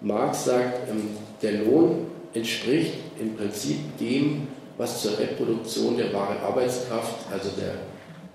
Marx 0.02 0.46
sagt, 0.46 0.90
ähm, 0.90 1.10
der 1.42 1.64
Lohn 1.64 2.07
entspricht 2.34 2.94
im 3.20 3.36
Prinzip 3.36 3.98
dem, 4.00 4.48
was 4.78 5.02
zur 5.02 5.18
Reproduktion 5.18 5.98
der 5.98 6.14
wahren 6.14 6.38
Arbeitskraft, 6.38 7.16
also 7.32 7.50
der 7.60 7.76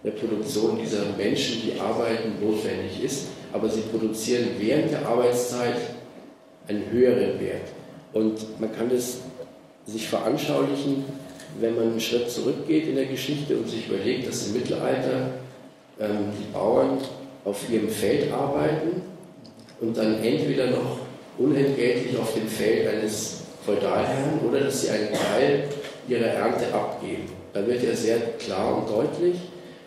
Reproduktion 0.05 0.79
dieser 0.81 1.05
Menschen, 1.17 1.63
die 1.63 1.79
arbeiten, 1.79 2.33
notwendig 2.41 3.03
ist. 3.05 3.27
aber 3.53 3.69
sie 3.69 3.83
produzieren 3.83 4.47
während 4.59 4.91
der 4.91 5.07
Arbeitszeit 5.07 5.77
einen 6.69 6.91
höheren 6.91 7.39
Wert. 7.41 7.69
Und 8.13 8.61
man 8.61 8.75
kann 8.75 8.89
das 8.91 9.19
sich 9.87 10.09
veranschaulichen, 10.09 11.05
wenn 11.61 11.75
man 11.75 11.91
einen 11.91 12.01
Schritt 12.01 12.31
zurückgeht 12.31 12.89
in 12.89 12.97
der 12.97 13.07
Geschichte 13.07 13.57
und 13.57 13.69
sich 13.69 13.89
überlegt, 13.89 14.27
dass 14.27 14.47
im 14.47 14.55
Mittelalter 14.55 15.31
ähm, 16.01 16.33
die 16.39 16.53
Bauern 16.53 16.99
auf 17.45 17.69
ihrem 17.71 17.89
Feld 17.89 18.33
arbeiten 18.33 19.03
und 19.81 19.97
dann 19.97 20.23
entweder 20.23 20.71
noch 20.71 20.99
unentgeltlich 21.37 22.17
auf 22.17 22.35
dem 22.35 22.47
Feld 22.47 22.89
eines 22.89 23.42
Feudalherrn 23.65 24.41
oder 24.49 24.61
dass 24.61 24.83
sie 24.83 24.91
einen 24.91 25.13
Teil 25.13 25.69
ihrer 26.09 26.27
Ernte 26.27 26.73
abgeben. 26.75 27.29
Da 27.53 27.67
wird 27.67 27.83
ja 27.83 27.95
sehr 27.95 28.19
klar 28.39 28.77
und 28.79 28.91
deutlich, 28.91 29.37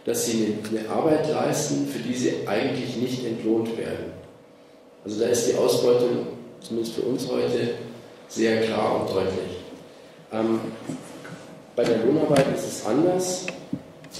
dass 0.05 0.25
sie 0.25 0.57
eine 0.69 0.89
Arbeit 0.89 1.29
leisten, 1.29 1.87
für 1.87 1.99
die 1.99 2.13
sie 2.13 2.47
eigentlich 2.47 2.95
nicht 2.97 3.25
entlohnt 3.25 3.77
werden. 3.77 4.13
Also 5.03 5.21
da 5.21 5.27
ist 5.27 5.49
die 5.49 5.55
Ausbeutung, 5.55 6.27
zumindest 6.61 6.95
für 6.95 7.01
uns 7.01 7.27
heute, 7.29 7.75
sehr 8.27 8.61
klar 8.61 9.01
und 9.01 9.09
deutlich. 9.15 9.59
Ähm, 10.31 10.59
bei 11.75 11.83
der 11.83 11.97
Lohnarbeit 12.05 12.45
ist 12.55 12.67
es 12.67 12.85
anders, 12.85 13.45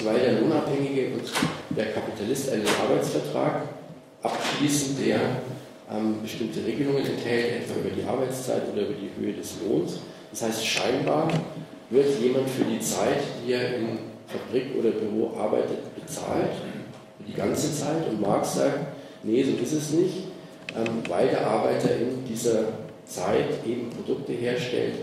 weil 0.03 0.19
der 0.19 0.41
Lohnabhängige 0.41 1.13
und 1.13 1.23
der 1.75 1.91
Kapitalist 1.93 2.51
einen 2.51 2.67
Arbeitsvertrag 2.67 3.61
abschließen, 4.21 4.97
der 5.05 5.19
ähm, 5.91 6.21
bestimmte 6.21 6.65
Regelungen 6.65 7.05
enthält, 7.05 7.63
etwa 7.63 7.79
über 7.79 7.89
die 7.95 8.03
Arbeitszeit 8.03 8.63
oder 8.71 8.83
über 8.83 8.95
die 8.95 9.11
Höhe 9.19 9.33
des 9.33 9.55
Lohns. 9.61 9.99
Das 10.31 10.43
heißt, 10.43 10.65
scheinbar 10.65 11.27
wird 11.89 12.19
jemand 12.19 12.49
für 12.49 12.65
die 12.65 12.79
Zeit, 12.79 13.21
die 13.45 13.53
er 13.53 13.77
in 13.77 13.99
Fabrik 14.27 14.75
oder 14.77 14.91
Büro 14.91 15.37
arbeitet, 15.37 15.95
bezahlt, 15.95 16.51
die 17.27 17.33
ganze 17.33 17.73
Zeit. 17.73 18.07
Und 18.09 18.21
Marx 18.21 18.55
sagt, 18.55 18.79
nee, 19.23 19.43
so 19.43 19.51
ist 19.61 19.73
es 19.73 19.91
nicht, 19.91 20.23
ähm, 20.75 21.03
weil 21.07 21.29
der 21.29 21.45
Arbeiter 21.47 21.95
in 21.95 22.25
dieser 22.27 22.65
Zeit 23.05 23.65
eben 23.65 23.89
Produkte 23.89 24.33
herstellt, 24.33 24.95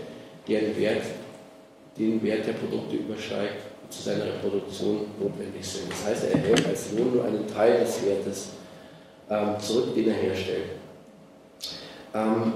deren 0.47 0.77
Wert 0.77 1.03
den 1.97 2.21
Wert 2.23 2.47
der 2.47 2.53
Produkte 2.53 2.95
übersteigt, 2.95 3.61
zu 3.89 4.01
seiner 4.01 4.25
Reproduktion 4.25 5.01
notwendig 5.19 5.63
sind. 5.63 5.91
Das 5.91 6.05
heißt, 6.07 6.23
er 6.25 6.31
erhält 6.31 6.65
als 6.65 6.91
Lohn 6.93 7.13
nur 7.13 7.25
einen 7.25 7.47
Teil 7.47 7.79
des 7.79 8.03
Wertes 8.03 8.49
ähm, 9.29 9.59
zurück, 9.59 9.95
den 9.95 10.07
er 10.07 10.15
herstellt. 10.15 10.69
Ähm, 12.13 12.53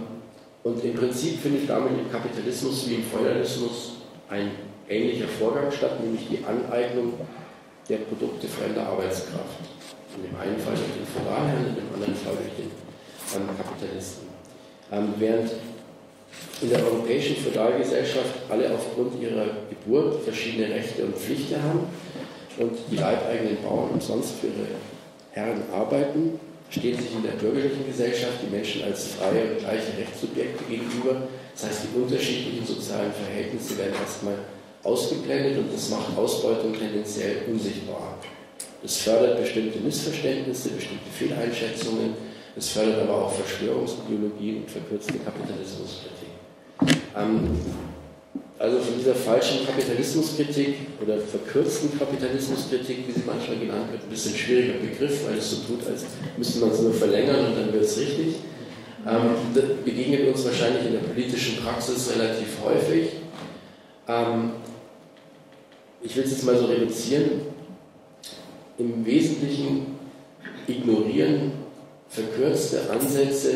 und 0.63 0.83
im 0.83 0.93
Prinzip 0.93 1.39
findet 1.39 1.69
damit 1.69 1.93
im 1.97 2.11
Kapitalismus 2.11 2.89
wie 2.89 2.95
im 2.95 3.03
Feudalismus 3.03 3.93
ein 4.29 4.51
ähnlicher 4.89 5.27
Vorgang 5.27 5.71
statt, 5.71 6.03
nämlich 6.03 6.27
die 6.29 6.43
Aneignung 6.43 7.13
der 7.87 7.97
Produkte 7.97 8.47
fremder 8.47 8.85
Arbeitskraft. 8.87 9.59
In 10.15 10.23
dem 10.23 10.39
einen 10.39 10.59
Fall 10.59 10.73
durch 10.73 10.93
den 10.97 11.05
Feudalherrn, 11.05 11.67
in 11.67 11.75
dem 11.75 11.93
anderen 11.93 12.15
Fall 12.15 12.33
durch 12.35 12.55
den 12.57 12.71
ähm, 13.35 13.47
Kapitalisten. 13.55 14.27
Ähm, 14.91 15.13
während 15.17 15.51
in 16.61 16.69
der 16.69 16.83
europäischen 16.83 17.35
Feudalgesellschaft 17.37 18.33
alle 18.49 18.73
aufgrund 18.73 19.21
ihrer 19.21 19.45
Geburt 19.69 20.23
verschiedene 20.23 20.73
Rechte 20.73 21.05
und 21.05 21.15
Pflichten 21.15 21.61
haben 21.61 21.87
und 22.57 22.77
die 22.91 22.95
leibeigenen 22.95 23.61
Bauern 23.61 23.91
umsonst 23.91 24.35
für 24.39 24.47
ihre 24.47 24.67
Herren 25.31 25.61
arbeiten, 25.71 26.39
stehen 26.69 26.97
sich 26.97 27.13
in 27.13 27.23
der 27.23 27.31
bürgerlichen 27.31 27.85
Gesellschaft 27.85 28.39
die 28.43 28.53
Menschen 28.53 28.83
als 28.83 29.07
freie 29.13 29.51
und 29.51 29.59
gleiche 29.59 29.97
Rechtssubjekte 29.97 30.63
gegenüber. 30.69 31.27
Das 31.53 31.65
heißt, 31.65 31.81
die 31.83 31.99
unterschiedlichen 31.99 32.65
sozialen 32.65 33.11
Verhältnisse 33.13 33.77
werden 33.77 33.95
erstmal 33.99 34.35
ausgeblendet 34.83 35.57
und 35.57 35.73
das 35.73 35.89
macht 35.89 36.17
Ausbeutung 36.17 36.77
tendenziell 36.77 37.43
unsichtbar. 37.47 38.17
Das 38.83 38.97
fördert 38.97 39.41
bestimmte 39.41 39.79
Missverständnisse, 39.79 40.69
bestimmte 40.69 41.09
Fehleinschätzungen, 41.11 42.13
es 42.55 42.69
fördert 42.69 43.03
aber 43.03 43.25
auch 43.25 43.33
Verschwörungsideologien 43.33 44.63
und 44.63 44.71
verkürzte 44.71 45.13
Kapitalismuskritik. 45.19 46.29
Ähm, 47.15 47.59
also 48.59 48.79
von 48.79 48.97
dieser 48.97 49.13
falschen 49.13 49.65
Kapitalismuskritik 49.65 50.75
oder 51.01 51.19
verkürzten 51.19 51.97
Kapitalismuskritik, 51.97 53.07
wie 53.07 53.11
sie 53.11 53.23
manchmal 53.25 53.57
genannt 53.57 53.91
wird, 53.91 54.03
ein 54.03 54.09
bisschen 54.09 54.35
schwieriger 54.35 54.79
Begriff, 54.79 55.27
weil 55.27 55.37
es 55.37 55.51
so 55.51 55.57
tut, 55.57 55.85
als 55.85 56.05
müsste 56.37 56.59
man 56.59 56.71
es 56.71 56.81
nur 56.81 56.93
verlängern 56.93 57.47
und 57.47 57.55
dann 57.55 57.71
wird 57.71 57.83
es 57.83 57.99
richtig. 57.99 58.35
Ähm, 59.05 59.35
das 59.53 59.63
begegnet 59.85 60.27
uns 60.27 60.43
wahrscheinlich 60.43 60.85
in 60.87 60.93
der 60.93 60.99
politischen 60.99 61.57
Praxis 61.57 62.11
relativ 62.15 62.47
häufig. 62.63 63.09
Ähm, 64.07 64.51
ich 66.01 66.15
will 66.15 66.23
es 66.23 66.31
jetzt 66.31 66.43
mal 66.43 66.57
so 66.57 66.65
reduzieren. 66.65 67.41
Im 68.79 69.05
Wesentlichen 69.05 69.97
ignorieren 70.67 71.51
verkürzte 72.09 72.89
Ansätze, 72.89 73.51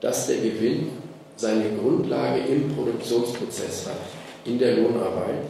dass 0.00 0.26
der 0.26 0.38
Gewinn 0.38 0.88
seine 1.36 1.64
Grundlage 1.76 2.40
im 2.40 2.74
Produktionsprozess 2.74 3.86
hat, 3.86 4.23
in 4.44 4.58
der 4.58 4.76
Lohnarbeit, 4.76 5.44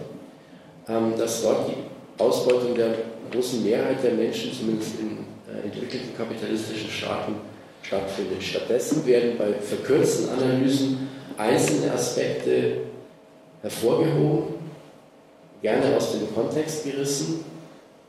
ähm, 0.88 1.14
dass 1.18 1.42
dort 1.42 1.68
die 1.68 2.22
Ausbeutung 2.22 2.74
der 2.74 2.94
großen 3.32 3.64
Mehrheit 3.64 4.02
der 4.02 4.12
Menschen, 4.12 4.52
zumindest 4.52 5.00
in 5.00 5.18
äh, 5.52 5.66
entwickelten 5.66 6.16
kapitalistischen 6.16 6.90
Staaten, 6.90 7.34
stattfindet. 7.82 8.42
Stattdessen 8.42 9.04
werden 9.06 9.36
bei 9.36 9.52
verkürzten 9.54 10.30
Analysen 10.30 11.08
einzelne 11.36 11.92
Aspekte 11.92 12.78
hervorgehoben, 13.60 14.54
gerne 15.60 15.96
aus 15.96 16.12
dem 16.12 16.34
Kontext 16.34 16.84
gerissen 16.84 17.44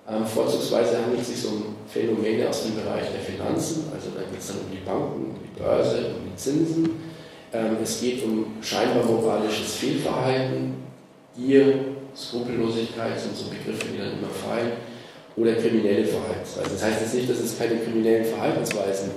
ähm, 0.07 0.23
vorzugsweise 0.23 1.01
handelt 1.01 1.21
es 1.21 1.41
sich 1.41 1.51
um 1.51 1.75
Phänomene 1.87 2.47
aus 2.47 2.63
dem 2.63 2.75
Bereich 2.75 3.09
der 3.11 3.21
Finanzen, 3.21 3.85
also 3.91 4.09
da 4.15 4.21
geht 4.21 4.39
es 4.39 4.47
dann 4.47 4.57
um 4.57 4.71
die 4.71 4.85
Banken, 4.85 5.31
um 5.31 5.35
die 5.41 5.59
Börse, 5.59 5.97
um 6.15 6.29
die 6.29 6.35
Zinsen. 6.35 7.14
Ähm, 7.55 7.77
es 7.81 8.01
geht 8.01 8.21
um 8.23 8.47
scheinbar 8.61 9.05
moralisches 9.05 9.75
Fehlverhalten, 9.75 10.73
Gier, 11.37 11.73
Skrupellosigkeit 12.15 13.17
sind 13.17 13.35
so 13.35 13.45
Begriffe, 13.45 13.87
die 13.93 13.97
dann 13.97 14.19
immer 14.19 14.29
fallen, 14.29 14.73
oder 15.37 15.53
kriminelle 15.53 16.05
Verhaltensweisen. 16.05 16.71
Das 16.73 16.83
heißt 16.83 17.01
jetzt 17.01 17.13
nicht, 17.13 17.29
dass 17.29 17.39
es 17.39 17.57
keine 17.57 17.77
kriminellen 17.77 18.25
Verhaltensweisen 18.25 19.11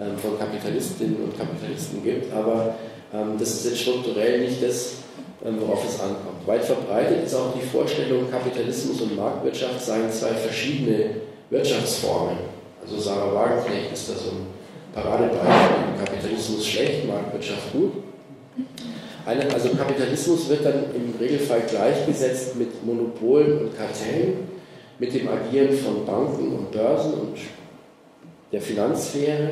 ähm, 0.00 0.18
von 0.18 0.38
Kapitalistinnen 0.38 1.16
und 1.16 1.38
Kapitalisten 1.38 2.02
gibt, 2.04 2.32
aber 2.32 2.74
ähm, 3.14 3.36
das 3.38 3.54
ist 3.54 3.64
jetzt 3.66 3.80
strukturell 3.80 4.40
nicht 4.40 4.62
das, 4.62 4.92
worauf 5.40 5.86
es 5.88 6.00
ankommt. 6.00 6.44
Weit 6.46 6.64
verbreitet 6.64 7.24
ist 7.24 7.34
auch 7.34 7.54
die 7.54 7.64
Vorstellung, 7.64 8.28
Kapitalismus 8.28 9.00
und 9.02 9.16
Marktwirtschaft 9.16 9.80
seien 9.80 10.10
zwei 10.10 10.34
verschiedene 10.34 11.10
Wirtschaftsformen. 11.48 12.38
Also 12.82 12.98
Sarah 12.98 13.32
Wagenknecht 13.32 13.92
ist 13.92 14.10
da 14.10 14.14
so 14.14 14.30
ein 14.30 14.57
Paradebeispiel. 14.94 15.78
Kapitalismus 16.04 16.66
schlecht, 16.66 17.06
Marktwirtschaft 17.06 17.72
gut. 17.72 17.92
Eine, 19.26 19.52
also 19.52 19.70
Kapitalismus 19.70 20.48
wird 20.48 20.64
dann 20.64 20.84
im 20.94 21.14
Regelfall 21.20 21.62
gleichgesetzt 21.68 22.56
mit 22.56 22.84
Monopolen 22.84 23.58
und 23.58 23.76
Kartellen, 23.76 24.48
mit 24.98 25.14
dem 25.14 25.28
Agieren 25.28 25.76
von 25.76 26.06
Banken 26.06 26.52
und 26.56 26.72
Börsen 26.72 27.12
und 27.12 27.36
der 28.50 28.60
Finanzsphäre 28.60 29.50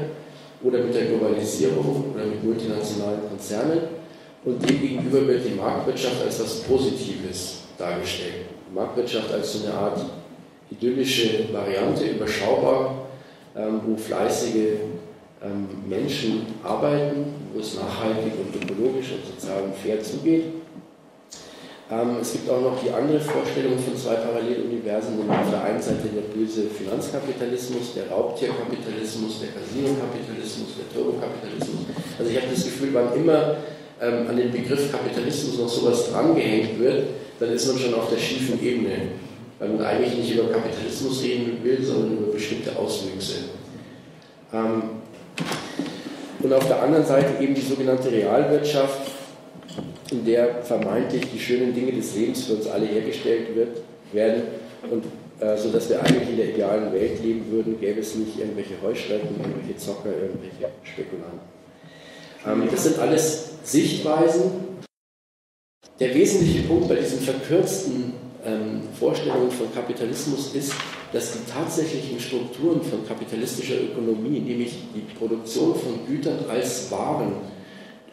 oder 0.62 0.78
mit 0.78 0.94
der 0.94 1.06
Globalisierung 1.06 2.12
oder 2.14 2.24
mit 2.24 2.42
multinationalen 2.42 3.28
Konzernen 3.28 3.80
und 4.44 4.68
demgegenüber 4.68 5.26
wird 5.26 5.44
die 5.44 5.54
Marktwirtschaft 5.54 6.22
als 6.24 6.38
etwas 6.38 6.60
Positives 6.60 7.62
dargestellt. 7.76 8.46
Die 8.70 8.74
Marktwirtschaft 8.74 9.32
als 9.32 9.52
so 9.52 9.66
eine 9.66 9.76
Art 9.76 10.00
idyllische 10.70 11.52
Variante, 11.52 12.04
überschaubar, 12.04 13.08
ähm, 13.56 13.80
wo 13.86 13.96
fleißige 13.96 14.78
Menschen 15.88 16.46
arbeiten, 16.62 17.26
wo 17.52 17.60
es 17.60 17.74
nachhaltig 17.76 18.32
und 18.38 18.54
ökologisch 18.54 19.12
und 19.12 19.26
sozial 19.26 19.62
und 19.64 19.74
fair 19.74 20.02
zugeht. 20.02 20.44
Ähm, 21.88 22.16
es 22.20 22.32
gibt 22.32 22.50
auch 22.50 22.60
noch 22.60 22.82
die 22.82 22.90
andere 22.90 23.20
Vorstellung 23.20 23.78
von 23.78 23.96
zwei 23.96 24.16
Paralleluniversen, 24.16 25.18
nämlich 25.18 25.38
auf 25.38 25.50
der 25.50 25.62
einen 25.64 25.80
Seite 25.80 26.08
der 26.10 26.34
böse 26.34 26.66
Finanzkapitalismus, 26.66 27.94
der 27.94 28.10
Raubtierkapitalismus, 28.10 29.38
der 29.38 29.54
Casino-Kapitalismus, 29.54 30.68
der 30.82 30.90
Turbokapitalismus. 30.90 31.86
Also 32.18 32.30
ich 32.30 32.36
habe 32.36 32.48
das 32.50 32.64
Gefühl, 32.64 32.90
wann 32.92 33.14
immer 33.14 33.56
ähm, 34.02 34.26
an 34.28 34.36
den 34.36 34.50
Begriff 34.50 34.90
Kapitalismus 34.90 35.58
noch 35.58 35.68
sowas 35.68 36.10
drangehängt 36.10 36.76
wird, 36.80 37.06
dann 37.38 37.50
ist 37.52 37.68
man 37.68 37.78
schon 37.78 37.94
auf 37.94 38.10
der 38.10 38.18
schiefen 38.18 38.60
Ebene, 38.60 39.14
weil 39.60 39.68
man 39.68 39.86
eigentlich 39.86 40.18
nicht 40.18 40.34
über 40.34 40.50
Kapitalismus 40.50 41.22
reden 41.22 41.58
will, 41.62 41.78
sondern 41.84 42.18
über 42.18 42.32
bestimmte 42.32 42.76
Auswüchse. 42.76 43.54
Ähm, 44.52 44.82
und 46.42 46.52
auf 46.52 46.66
der 46.66 46.82
anderen 46.82 47.04
Seite 47.04 47.42
eben 47.42 47.54
die 47.54 47.60
sogenannte 47.60 48.10
Realwirtschaft, 48.10 49.10
in 50.10 50.24
der 50.24 50.62
vermeintlich 50.62 51.24
die 51.32 51.38
schönen 51.38 51.74
Dinge 51.74 51.92
des 51.92 52.14
Lebens 52.14 52.44
für 52.44 52.54
uns 52.54 52.66
alle 52.68 52.86
hergestellt 52.86 53.54
wird, 53.54 53.78
werden 54.12 54.42
und 54.90 55.04
äh, 55.40 55.56
sodass 55.56 55.88
wir 55.90 56.00
eigentlich 56.00 56.30
in 56.30 56.36
der 56.36 56.54
idealen 56.54 56.92
Welt 56.92 57.22
leben 57.22 57.50
würden, 57.50 57.78
gäbe 57.80 58.00
es 58.00 58.14
nicht 58.14 58.38
irgendwelche 58.38 58.74
Heuschrecken, 58.82 59.28
irgendwelche 59.38 59.76
Zocker, 59.76 60.10
irgendwelche 60.10 60.72
Spekulanten. 60.82 61.40
Ähm, 62.46 62.68
das 62.70 62.84
sind 62.84 62.98
alles 62.98 63.50
Sichtweisen. 63.64 64.76
Der 65.98 66.14
wesentliche 66.14 66.62
Punkt 66.62 66.88
bei 66.88 66.94
diesen 66.94 67.20
verkürzten 67.20 68.14
ähm, 68.44 68.82
Vorstellungen 68.98 69.50
von 69.50 69.72
Kapitalismus 69.74 70.54
ist, 70.54 70.72
dass 71.12 71.32
die 71.32 71.50
tatsächlichen 71.50 72.18
Strukturen 72.18 72.82
von 72.82 73.06
kapitalistischer 73.06 73.80
Ökonomie, 73.80 74.40
nämlich 74.40 74.78
die 74.94 75.14
Produktion 75.18 75.74
von 75.74 76.06
Gütern 76.06 76.38
als 76.48 76.90
Waren 76.90 77.32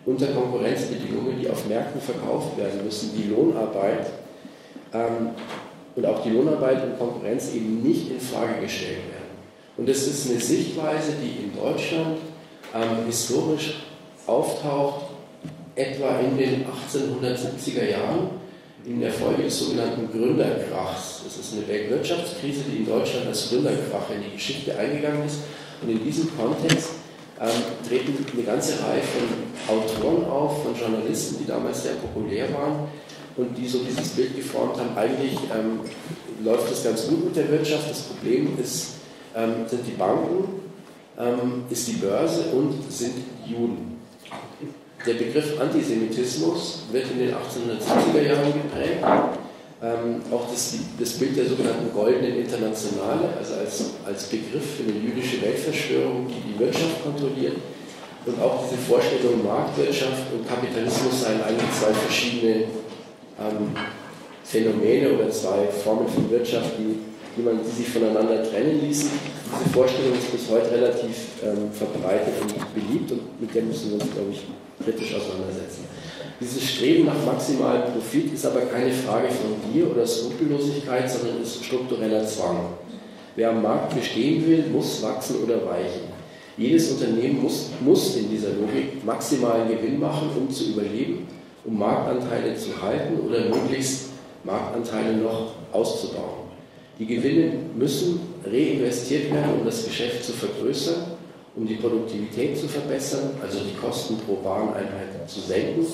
unter 0.06 0.28
Konkurrenzbedingungen, 0.28 1.40
die 1.40 1.50
auf 1.50 1.68
Märkten 1.68 2.02
verkauft 2.02 2.58
werden 2.58 2.84
müssen, 2.84 3.12
die 3.16 3.30
Lohnarbeit 3.30 4.08
ähm, 4.94 5.30
und 5.96 6.06
auch 6.06 6.24
die 6.24 6.30
Lohnarbeit 6.30 6.84
und 6.84 7.00
Konkurrenz 7.00 7.54
eben 7.54 7.82
nicht 7.82 8.12
in 8.12 8.20
Frage 8.20 8.62
gestellt 8.62 8.98
werden. 8.98 9.24
Und 9.78 9.90
das 9.90 10.06
ist 10.06 10.30
eine 10.30 10.40
Sichtweise, 10.40 11.14
die 11.22 11.46
in 11.46 11.56
Deutschland 11.56 12.18
ähm, 12.76 13.06
historisch 13.06 13.76
auftaucht, 14.28 15.06
etwa 15.76 16.20
in 16.20 16.38
den 16.38 16.66
1870er 16.66 17.90
Jahren 17.90 18.43
in 18.86 19.00
der 19.00 19.12
Folge 19.12 19.44
des 19.44 19.60
sogenannten 19.60 20.12
Gründerkrachs. 20.12 21.22
Das 21.24 21.38
ist 21.38 21.54
eine 21.54 21.68
Weltwirtschaftskrise, 21.68 22.64
die 22.70 22.78
in 22.78 22.86
Deutschland 22.86 23.28
als 23.28 23.50
Gründerkrach 23.50 24.10
in 24.14 24.24
die 24.24 24.36
Geschichte 24.36 24.78
eingegangen 24.78 25.26
ist. 25.26 25.40
Und 25.82 25.90
in 25.90 26.04
diesem 26.04 26.30
Kontext 26.38 26.90
ähm, 27.40 27.50
treten 27.88 28.26
eine 28.34 28.44
ganze 28.44 28.74
Reihe 28.74 29.02
von 29.02 29.76
Autoren 29.76 30.26
auf, 30.30 30.64
von 30.64 30.76
Journalisten, 30.76 31.38
die 31.40 31.48
damals 31.48 31.84
sehr 31.84 31.94
populär 31.94 32.54
waren 32.54 32.88
und 33.38 33.58
die 33.58 33.68
so 33.68 33.80
dieses 33.80 34.10
Bild 34.10 34.36
geformt 34.36 34.78
haben. 34.78 34.96
Eigentlich 34.96 35.38
ähm, 35.54 35.80
läuft 36.44 36.72
das 36.72 36.84
ganz 36.84 37.08
gut 37.08 37.26
mit 37.26 37.36
der 37.36 37.50
Wirtschaft. 37.50 37.90
Das 37.90 38.02
Problem 38.02 38.58
ist, 38.62 38.96
ähm, 39.36 39.66
sind 39.68 39.88
die 39.88 39.92
Banken, 39.92 40.62
ähm, 41.18 41.64
ist 41.70 41.88
die 41.88 41.94
Börse 41.94 42.46
und 42.52 42.92
sind 42.92 43.14
Juden. 43.46 43.94
Der 45.06 45.16
Begriff 45.16 45.60
Antisemitismus 45.60 46.84
wird 46.92 47.12
in 47.12 47.20
den 47.20 47.36
1870er 47.36 48.22
Jahren 48.22 48.54
geprägt. 48.54 49.04
Ähm, 49.84 50.22
auch 50.32 50.50
das, 50.50 50.76
das, 50.98 51.14
Bild 51.20 51.36
der 51.36 51.46
sogenannten 51.46 51.94
Goldenen 51.94 52.38
Internationale, 52.38 53.36
also 53.38 53.56
als, 53.56 53.92
als 54.06 54.24
Begriff 54.28 54.78
für 54.78 54.84
eine 54.84 54.98
jüdische 54.98 55.42
Weltverschwörung, 55.42 56.28
die 56.28 56.54
die 56.54 56.60
Wirtschaft 56.60 57.04
kontrolliert. 57.04 57.58
Und 58.26 58.42
auch 58.42 58.64
diese 58.64 58.80
Vorstellung 58.82 59.44
Marktwirtschaft 59.44 60.32
und 60.32 60.48
Kapitalismus 60.48 61.24
seien 61.24 61.44
eigentlich 61.44 61.70
zwei 61.78 61.92
verschiedene 61.94 62.64
ähm, 63.38 63.76
Phänomene 64.46 65.12
oder 65.12 65.30
zwei 65.30 65.68
Formen 65.68 66.08
von 66.08 66.32
Wirtschaft, 66.32 66.72
die, 66.80 67.13
die, 67.36 67.42
man, 67.42 67.60
die 67.64 67.84
sich 67.84 67.90
voneinander 67.90 68.44
trennen 68.44 68.82
ließen. 68.82 69.10
Diese 69.12 69.70
Vorstellung 69.74 70.14
ist 70.14 70.32
bis 70.32 70.50
heute 70.50 70.72
relativ 70.72 71.42
ähm, 71.44 71.72
verbreitet 71.72 72.34
und 72.42 72.74
beliebt 72.74 73.12
und 73.12 73.42
mit 73.42 73.54
der 73.54 73.64
müssen 73.64 73.92
wir 73.92 74.02
uns, 74.02 74.12
glaube 74.14 74.32
ich, 74.32 74.42
kritisch 74.84 75.16
auseinandersetzen. 75.16 75.86
Dieses 76.40 76.64
Streben 76.64 77.06
nach 77.06 77.26
maximalem 77.26 77.94
Profit 77.94 78.34
ist 78.34 78.46
aber 78.46 78.62
keine 78.62 78.92
Frage 78.92 79.28
von 79.30 79.56
Gier 79.72 79.90
oder 79.90 80.06
Skrupellosigkeit, 80.06 81.10
sondern 81.10 81.42
ist 81.42 81.64
struktureller 81.64 82.26
Zwang. 82.26 82.74
Wer 83.36 83.50
am 83.50 83.62
Markt 83.62 83.96
bestehen 83.96 84.46
will, 84.46 84.66
muss 84.72 85.02
wachsen 85.02 85.38
oder 85.44 85.66
weichen. 85.66 86.14
Jedes 86.58 86.92
Unternehmen 86.92 87.42
muss, 87.42 87.70
muss 87.84 88.16
in 88.16 88.30
dieser 88.30 88.50
Logik 88.50 89.04
maximalen 89.04 89.70
Gewinn 89.70 90.00
machen, 90.00 90.30
um 90.38 90.52
zu 90.52 90.66
überleben, 90.72 91.28
um 91.66 91.80
Marktanteile 91.80 92.56
zu 92.56 92.80
halten 92.80 93.20
oder 93.28 93.46
möglichst 93.46 94.10
Marktanteile 94.44 95.18
noch 95.18 95.54
auszubauen. 95.72 96.43
Die 97.00 97.06
Gewinne 97.06 97.54
müssen 97.76 98.20
reinvestiert 98.46 99.34
werden, 99.34 99.60
um 99.60 99.66
das 99.66 99.86
Geschäft 99.86 100.24
zu 100.24 100.34
vergrößern 100.34 101.14
um 101.56 101.68
die 101.68 101.76
Produktivität 101.76 102.58
zu 102.58 102.68
verbessern, 102.68 103.32
also 103.42 103.60
die 103.60 103.76
Kosten 103.76 104.18
pro 104.18 104.44
Wareneinheit 104.44 105.28
zu 105.28 105.40
senken. 105.40 105.86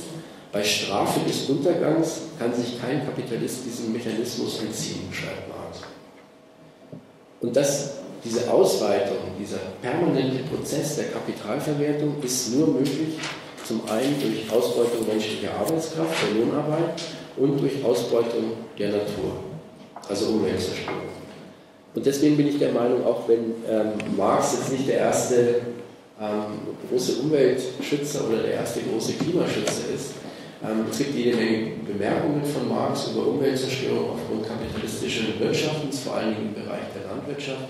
Bei 0.52 0.64
Strafe 0.64 1.20
des 1.28 1.50
Untergangs 1.50 2.22
kann 2.40 2.54
sich 2.54 2.82
kein 2.82 3.06
Kapitalist 3.06 3.66
diesem 3.66 3.94
Mechanismus 3.94 4.62
entziehen, 4.62 5.10
schreibt 5.12 5.50
Marx. 5.50 5.80
Und 7.42 7.56
das, 7.56 7.98
diese 8.24 8.50
Ausweitung, 8.50 9.18
dieser 9.40 9.60
permanente 9.82 10.44
Prozess 10.44 10.96
der 10.96 11.06
Kapitalverwertung 11.06 12.16
ist 12.24 12.56
nur 12.56 12.68
möglich, 12.68 13.20
zum 13.66 13.82
einen 13.88 14.20
durch 14.20 14.50
Ausbeutung 14.52 15.06
menschlicher 15.08 15.54
Arbeitskraft, 15.54 16.16
der 16.24 16.40
Lohnarbeit 16.40 17.02
und 17.38 17.62
durch 17.62 17.84
Ausbeutung 17.84 18.54
der 18.80 18.90
Natur, 18.90 19.44
also 20.10 20.26
Umweltzerstörung. 20.26 21.10
Und 21.96 22.06
deswegen 22.06 22.38
bin 22.38 22.48
ich 22.48 22.60
der 22.60 22.72
Meinung, 22.72 23.06
auch 23.06 23.28
wenn 23.28 23.54
ähm, 23.70 23.94
Marx 24.18 24.54
jetzt 24.54 24.72
nicht 24.72 24.88
der 24.88 24.98
erste 24.98 25.62
ähm, 26.20 26.76
große 26.90 27.22
Umweltschützer 27.22 28.28
oder 28.28 28.44
der 28.44 28.54
erste 28.56 28.82
große 28.82 29.14
Klimaschützer 29.14 29.94
ist, 29.94 30.14
ähm, 30.64 30.86
es 30.92 30.98
gibt 30.98 31.16
jede 31.16 31.38
Menge 31.38 31.72
Bemerkungen 31.88 32.44
von 32.44 32.68
Marx 32.68 33.10
über 33.12 33.28
Umweltzerstörung 33.28 34.12
aufgrund 34.12 34.48
kapitalistischen 34.48 35.40
Wirtschaftens, 35.40 36.00
vor 36.00 36.16
allen 36.16 36.36
Dingen 36.36 36.54
im 36.56 36.64
Bereich 36.64 36.84
der 36.94 37.10
Landwirtschaft. 37.10 37.70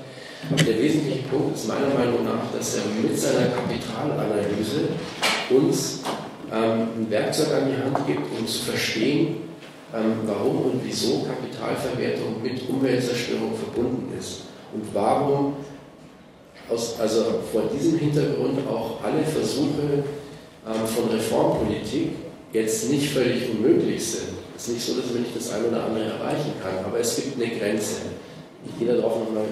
Aber 0.52 0.64
der 0.64 0.80
wesentliche 0.80 1.28
Punkt 1.28 1.56
ist 1.56 1.68
meiner 1.68 1.94
Meinung 1.94 2.24
nach, 2.24 2.52
dass 2.56 2.78
er 2.78 2.84
mit 3.02 3.18
seiner 3.18 3.48
Kapitalanalyse 3.48 4.90
uns 5.50 6.00
ähm, 6.52 6.88
ein 6.98 7.08
Werkzeug 7.10 7.54
an 7.54 7.68
die 7.70 7.78
Hand 7.78 8.08
gibt, 8.08 8.40
um 8.40 8.48
zu 8.48 8.64
verstehen, 8.64 9.49
ähm, 9.96 10.20
warum 10.26 10.72
und 10.72 10.82
wieso 10.84 11.24
Kapitalverwertung 11.24 12.42
mit 12.44 12.70
Umweltzerstörung 12.70 13.54
verbunden 13.56 14.14
ist 14.18 14.42
und 14.74 14.84
warum 14.94 15.56
aus, 16.70 17.00
also 17.00 17.40
vor 17.52 17.64
diesem 17.74 17.98
Hintergrund 17.98 18.60
auch 18.68 19.04
alle 19.04 19.24
Versuche 19.24 20.04
ähm, 20.68 20.88
von 20.88 21.10
Reformpolitik 21.10 22.12
jetzt 22.54 22.90
nicht 22.90 23.10
völlig 23.10 23.50
unmöglich 23.52 24.04
sind. 24.04 24.30
Es 24.56 24.68
ist 24.68 24.74
nicht 24.74 24.86
so, 24.86 25.02
dass 25.02 25.12
man 25.12 25.24
nicht 25.24 25.36
das 25.36 25.52
eine 25.54 25.68
oder 25.68 25.86
andere 25.86 26.06
erreichen 26.06 26.54
kann, 26.62 26.86
aber 26.86 27.00
es 27.00 27.16
gibt 27.16 27.42
eine 27.42 27.56
Grenze. 27.56 27.96
Ich 28.66 28.78
gehe 28.78 28.94
darauf 28.94 29.20
noch 29.20 29.32
mal, 29.32 29.46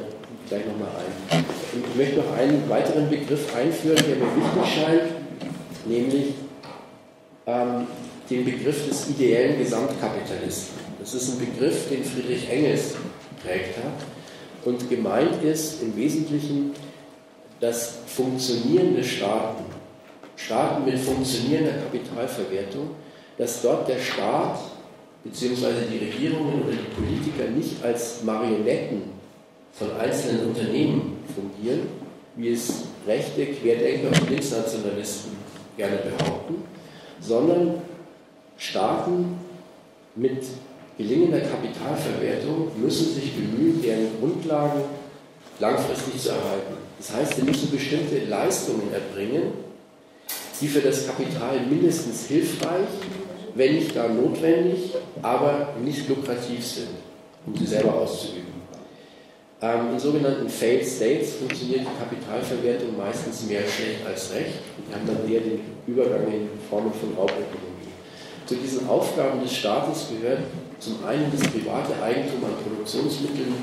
gleich 0.50 0.66
nochmal 0.66 0.90
ein. 1.00 1.46
ich 1.74 1.96
möchte 1.96 2.18
noch 2.18 2.38
einen 2.38 2.70
weiteren 2.70 3.10
Begriff 3.10 3.56
einführen, 3.56 3.98
der 3.98 4.16
mir 4.18 4.36
wichtig 4.36 4.84
scheint, 4.84 5.86
nämlich 5.86 6.34
ähm, 7.46 7.88
den 8.30 8.46
Begriff 8.46 8.88
des 8.88 9.10
ideellen 9.10 9.58
Gesamtkapitalisten. 9.60 10.76
Das 11.00 11.14
ist 11.14 11.30
ein 11.30 11.40
Begriff, 11.40 11.90
den 11.90 12.04
Friedrich 12.04 12.50
Engels 12.50 12.96
geprägt 13.36 13.78
hat 13.78 14.06
und 14.66 14.90
gemeint 14.90 15.44
ist 15.44 15.82
im 15.82 15.96
Wesentlichen 15.96 16.74
dass 17.60 18.00
funktionierende 18.06 19.04
Staaten, 19.04 19.66
Staaten 20.36 20.86
mit 20.86 21.00
funktionierender 21.00 21.74
Kapitalverwertung, 21.74 22.92
dass 23.38 23.62
dort 23.62 23.88
der 23.88 24.00
Staat 24.00 24.60
bzw. 25.24 25.66
die 25.92 26.06
Regierungen 26.06 26.64
oder 26.64 26.74
die 26.74 27.02
Politiker 27.02 27.50
nicht 27.50 27.84
als 27.84 28.24
Marionetten 28.24 29.04
von 29.74 29.92
einzelnen 30.00 30.48
Unternehmen 30.48 31.18
fungieren, 31.34 31.88
wie 32.36 32.50
es 32.50 32.84
rechte 33.08 33.46
Querdenker 33.48 34.10
und 34.10 34.30
Linksnationalisten 34.30 35.32
gerne 35.76 35.98
behaupten, 35.98 36.64
sondern 37.20 37.82
Staaten 38.58 39.38
mit 40.16 40.44
gelingender 40.98 41.42
Kapitalverwertung 41.42 42.72
müssen 42.82 43.14
sich 43.14 43.34
bemühen, 43.34 43.82
deren 43.82 44.20
Grundlagen 44.20 44.82
langfristig 45.60 46.22
zu 46.22 46.30
erhalten. 46.30 46.78
Das 46.98 47.14
heißt, 47.14 47.36
sie 47.36 47.44
müssen 47.44 47.72
bestimmte 47.72 48.26
Leistungen 48.26 48.92
erbringen, 48.92 49.54
die 50.60 50.68
für 50.68 50.82
das 50.82 51.06
Kapital 51.06 51.60
mindestens 51.70 52.26
hilfreich, 52.28 52.88
wenn 53.54 53.76
nicht 53.76 53.94
gar 53.94 54.10
notwendig, 54.10 54.94
aber 55.22 55.74
nicht 55.84 56.10
lukrativ 56.10 56.66
sind, 56.66 56.90
um 57.46 57.56
sie 57.56 57.66
selber 57.66 57.94
auszuüben. 57.94 58.48
Ähm, 59.60 59.94
in 59.94 60.00
sogenannten 60.00 60.48
Failed 60.50 60.86
States 60.86 61.34
funktioniert 61.34 61.82
die 61.82 62.00
Kapitalverwertung 62.00 62.96
meistens 62.96 63.44
mehr 63.48 63.62
schlecht 63.62 64.06
als 64.06 64.32
recht. 64.34 64.60
Wir 64.88 64.96
haben 64.96 65.08
dann 65.08 65.32
eher 65.32 65.42
den 65.42 65.62
Übergang 65.88 66.32
in 66.32 66.50
Formen 66.70 66.94
von 66.94 67.10
Raubökonomie. 67.16 67.77
Zu 68.48 68.56
diesen 68.56 68.88
Aufgaben 68.88 69.42
des 69.44 69.58
Staates 69.58 70.08
gehört 70.08 70.40
zum 70.80 71.04
einen 71.06 71.30
das 71.36 71.52
private 71.52 71.92
Eigentum 72.02 72.46
an 72.46 72.56
Produktionsmitteln 72.64 73.54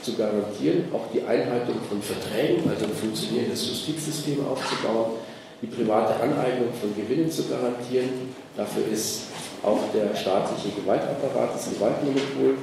zu 0.00 0.14
garantieren, 0.16 0.84
auch 0.94 1.12
die 1.12 1.20
Einhaltung 1.20 1.76
von 1.86 2.00
Verträgen, 2.00 2.64
also 2.64 2.86
ein 2.86 2.96
funktionierendes 2.96 3.68
Justizsystem 3.68 4.38
aufzubauen, 4.48 5.20
die 5.60 5.66
private 5.66 6.14
Aneignung 6.16 6.72
von 6.72 6.88
Gewinnen 6.96 7.30
zu 7.30 7.48
garantieren. 7.48 8.32
Dafür 8.56 8.88
ist 8.90 9.24
auch 9.62 9.92
der 9.92 10.16
staatliche 10.16 10.70
Gewaltapparat, 10.80 11.54
das 11.54 11.68
Gewaltmonopol 11.74 12.56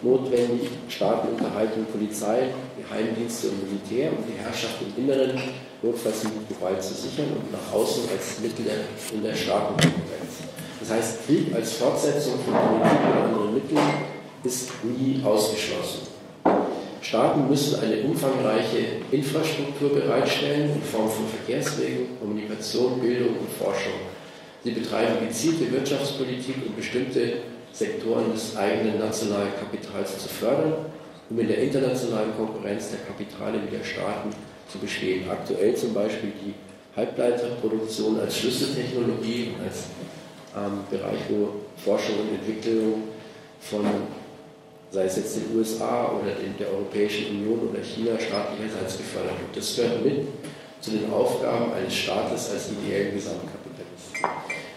notwendig, 0.00 0.70
Staaten 0.88 1.36
unterhalten 1.36 1.84
Polizei, 1.92 2.48
Geheimdienste 2.80 3.48
und 3.48 3.68
Militär, 3.68 4.08
um 4.16 4.24
die 4.24 4.40
Herrschaft 4.40 4.80
im 4.80 5.04
Inneren 5.04 5.36
notfalls 5.82 6.24
mit 6.24 6.48
Gewalt 6.48 6.82
zu 6.82 6.94
sichern 6.94 7.28
und 7.36 7.52
nach 7.52 7.76
außen 7.76 8.04
als 8.08 8.40
Mittel 8.40 8.64
in 9.12 9.22
der 9.22 9.34
Staatenkonkurrenz. 9.34 10.49
Das 10.80 10.90
heißt, 10.90 11.26
Krieg 11.26 11.54
als 11.54 11.74
Fortsetzung 11.74 12.34
von 12.44 12.54
Politik 12.54 12.98
oder 13.12 13.24
anderen 13.24 13.54
Mitteln 13.54 13.78
ist 14.42 14.70
nie 14.82 15.22
ausgeschlossen. 15.22 16.08
Staaten 17.02 17.48
müssen 17.48 17.80
eine 17.80 18.00
umfangreiche 18.02 19.02
Infrastruktur 19.10 19.90
bereitstellen 19.90 20.70
in 20.74 20.82
Form 20.82 21.08
von 21.10 21.26
Verkehrswegen, 21.28 22.18
Kommunikation, 22.18 23.00
Bildung 23.00 23.36
und 23.40 23.50
Forschung. 23.58 24.00
Sie 24.64 24.70
betreiben 24.70 25.26
gezielte 25.26 25.70
Wirtschaftspolitik, 25.72 26.56
um 26.66 26.74
bestimmte 26.76 27.38
Sektoren 27.72 28.32
des 28.32 28.56
eigenen 28.56 28.98
nationalen 28.98 29.52
Kapitals 29.58 30.18
zu 30.18 30.28
fördern, 30.28 30.74
um 31.30 31.38
in 31.38 31.48
der 31.48 31.58
internationalen 31.58 32.36
Konkurrenz 32.36 32.90
der 32.90 33.00
Kapitale 33.00 33.60
wie 33.64 33.76
der 33.76 33.84
Staaten 33.84 34.30
zu 34.70 34.78
bestehen. 34.78 35.30
Aktuell 35.30 35.74
zum 35.74 35.94
Beispiel 35.94 36.32
die 36.44 36.54
Halbleiterproduktion 36.96 38.20
als 38.20 38.36
Schlüsseltechnologie, 38.36 39.52
als 39.64 39.84
ähm, 40.56 40.84
Bereich, 40.90 41.20
wo 41.28 41.60
Forschung 41.76 42.20
und 42.20 42.34
Entwicklung 42.34 43.04
von, 43.60 43.84
sei 44.90 45.04
es 45.04 45.16
jetzt 45.16 45.36
den 45.36 45.56
USA 45.56 46.12
oder 46.12 46.32
der 46.58 46.72
Europäischen 46.72 47.36
Union 47.36 47.68
oder 47.70 47.82
China, 47.82 48.18
staatlicherseits 48.18 48.98
gefördert 48.98 49.38
wird. 49.38 49.56
Das 49.56 49.76
gehört 49.76 50.04
mit 50.04 50.26
zu 50.80 50.92
den 50.92 51.12
Aufgaben 51.12 51.72
eines 51.72 51.94
Staates 51.94 52.50
als 52.50 52.70
ideellen 52.72 53.14
Gesamtkapitalisten. 53.14 54.26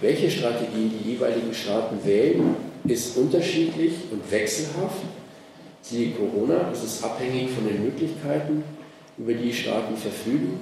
Welche 0.01 0.29
Strategie 0.29 0.89
die 0.89 1.11
jeweiligen 1.11 1.53
Staaten 1.53 1.97
wählen, 2.03 2.55
ist 2.85 3.15
unterschiedlich 3.17 3.93
und 4.11 4.29
wechselhaft. 4.29 5.03
Siehe 5.81 6.11
Corona, 6.11 6.69
das 6.69 6.83
ist 6.83 7.03
abhängig 7.03 7.51
von 7.51 7.65
den 7.65 7.83
Möglichkeiten, 7.83 8.63
über 9.17 9.33
die 9.33 9.53
Staaten 9.53 9.95
verfügen. 9.95 10.59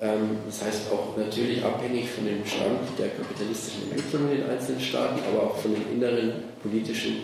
Ähm, 0.00 0.38
das 0.46 0.62
heißt 0.62 0.92
auch 0.92 1.16
natürlich 1.16 1.62
abhängig 1.62 2.08
von 2.10 2.24
dem 2.24 2.44
Stand 2.44 2.80
der 2.98 3.08
kapitalistischen 3.08 3.90
Entwicklung 3.90 4.30
in 4.30 4.38
den 4.38 4.50
einzelnen 4.50 4.80
Staaten, 4.80 5.20
aber 5.30 5.50
auch 5.50 5.56
von 5.56 5.74
den 5.74 5.92
inneren 5.92 6.32
politischen 6.62 7.16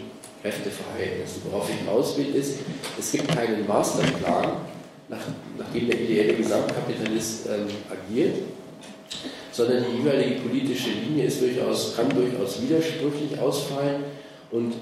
Kräfteverhältnissen. 0.43 1.43
Worauf 1.51 1.71
ich 1.71 1.77
hinaus 1.77 2.19
will, 2.19 2.35
ist, 2.35 2.59
es 2.99 3.13
gibt 3.13 3.29
keinen 3.29 3.67
Masterplan, 3.67 4.53
nach, 5.09 5.21
nachdem 5.57 5.87
der 5.89 6.01
ideelle 6.01 6.35
Gesamtkapitalist 6.35 7.47
ähm, 7.47 7.67
agiert, 7.91 8.37
sondern 9.53 9.85
die 9.85 10.03
jeweilige 10.03 10.41
politische 10.41 10.91
Linie 10.91 11.27
ist 11.27 11.41
durchaus, 11.41 11.97
kann 11.97 12.11
durchaus 12.11 12.61
widersprüchlich 12.61 13.39
ausfallen 13.41 14.05
und 14.51 14.75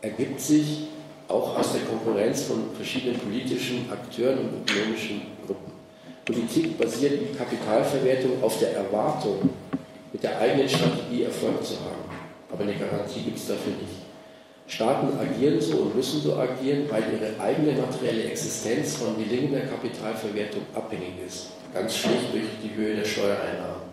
ergibt 0.00 0.40
sich 0.40 0.88
auch 1.28 1.56
aus 1.56 1.72
der 1.72 1.82
Konkurrenz 1.82 2.42
von 2.44 2.70
verschiedenen 2.74 3.18
politischen 3.18 3.88
Akteuren 3.92 4.38
und 4.38 4.70
ökonomischen 4.70 5.22
Gruppen. 5.46 5.77
Politik 6.28 6.76
basiert 6.76 7.22
wie 7.22 7.34
Kapitalverwertung 7.34 8.42
auf 8.42 8.58
der 8.58 8.76
Erwartung, 8.76 9.48
mit 10.12 10.22
der 10.22 10.38
eigenen 10.38 10.68
Strategie 10.68 11.22
Erfolg 11.22 11.64
zu 11.64 11.76
haben. 11.76 12.04
Aber 12.52 12.64
eine 12.64 12.74
Garantie 12.74 13.22
gibt 13.22 13.38
es 13.38 13.46
dafür 13.46 13.72
nicht. 13.72 14.04
Staaten 14.66 15.18
agieren 15.18 15.58
so 15.58 15.78
und 15.78 15.96
müssen 15.96 16.20
so 16.20 16.36
agieren, 16.36 16.84
weil 16.90 17.04
ihre 17.14 17.40
eigene 17.40 17.80
materielle 17.80 18.24
Existenz 18.24 18.96
von 18.96 19.16
gelingender 19.16 19.60
Kapitalverwertung 19.60 20.60
abhängig 20.74 21.14
ist. 21.26 21.48
Ganz 21.72 21.96
schlicht 21.96 22.30
durch 22.30 22.44
die 22.62 22.76
Höhe 22.76 22.96
der 22.96 23.06
Steuereinnahmen. 23.06 23.88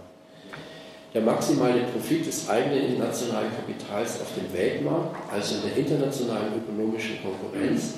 Der 1.14 1.22
maximale 1.22 1.84
Profit 1.84 2.28
des 2.28 2.50
eigenen 2.50 3.00
nationalen 3.00 3.52
Kapitals 3.56 4.20
auf 4.20 4.28
dem 4.36 4.52
Weltmarkt, 4.52 5.16
also 5.32 5.56
in 5.56 5.62
der 5.70 5.78
internationalen 5.78 6.52
ökonomischen 6.58 7.20
Konkurrenz, 7.24 7.94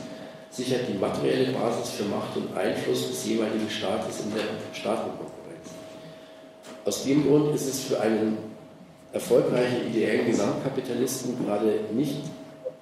sichert 0.50 0.88
die 0.88 0.98
materielle 0.98 1.52
Basis 1.52 1.91
für 1.91 2.06
Macht 2.06 2.36
und 2.36 2.56
Einfluss 2.58 3.10
des 3.10 3.26
jeweiligen 3.26 3.70
Staates 3.70 4.22
in 4.22 4.34
der 4.34 4.43
Staatenkonkurrenz. 4.74 5.70
Aus 6.86 7.04
dem 7.04 7.28
Grund 7.28 7.54
ist 7.54 7.68
es 7.68 7.82
für 7.82 8.00
einen 8.00 8.38
erfolgreichen 9.14 9.88
ideellen 9.89 10.26
Gesamtkapitalisten 10.26 11.45
gerade 11.45 11.80
nicht 11.93 12.22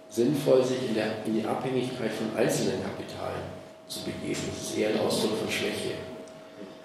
sinnvoll, 0.09 0.63
sich 0.63 0.87
in, 0.87 0.95
der, 0.95 1.25
in 1.25 1.35
die 1.35 1.45
Abhängigkeit 1.45 2.11
von 2.11 2.37
einzelnen 2.37 2.81
Kapitalen 2.83 3.43
zu 3.87 4.03
begeben. 4.03 4.41
Das 4.53 4.69
ist 4.69 4.77
eher 4.77 4.89
ein 4.89 4.99
Ausdruck 4.99 5.37
von 5.37 5.49
Schwäche. 5.49 5.95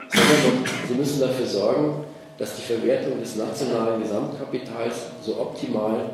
Sondern 0.09 0.65
sie 0.89 0.95
müssen 0.95 1.21
dafür 1.21 1.47
sorgen, 1.47 2.05
dass 2.39 2.57
die 2.57 2.63
Verwertung 2.63 3.21
des 3.21 3.37
nationalen 3.37 4.03
Gesamtkapitals 4.03 4.97
so 5.23 5.39
optimal 5.39 6.11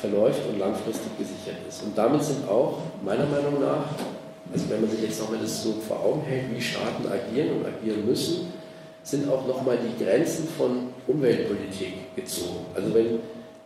verläuft 0.00 0.40
und 0.48 0.58
langfristig 0.58 1.16
gesichert 1.18 1.56
ist. 1.68 1.82
Und 1.82 1.96
damit 1.96 2.22
sind 2.22 2.48
auch, 2.48 2.78
meiner 3.04 3.26
Meinung 3.26 3.60
nach, 3.60 3.86
also 4.52 4.70
wenn 4.70 4.82
man 4.82 4.90
sich 4.90 5.02
jetzt 5.02 5.20
nochmal 5.20 5.38
das 5.40 5.62
so 5.62 5.72
vor 5.86 6.04
Augen 6.04 6.22
hält, 6.22 6.54
wie 6.54 6.60
Staaten 6.60 7.06
agieren 7.08 7.58
und 7.58 7.66
agieren 7.66 8.06
müssen, 8.06 8.52
sind 9.02 9.28
auch 9.30 9.46
nochmal 9.46 9.78
die 9.78 10.04
Grenzen 10.04 10.48
von 10.48 10.88
Umweltpolitik 11.06 12.14
gezogen. 12.16 12.66
Also 12.74 12.92
wenn 12.94 13.20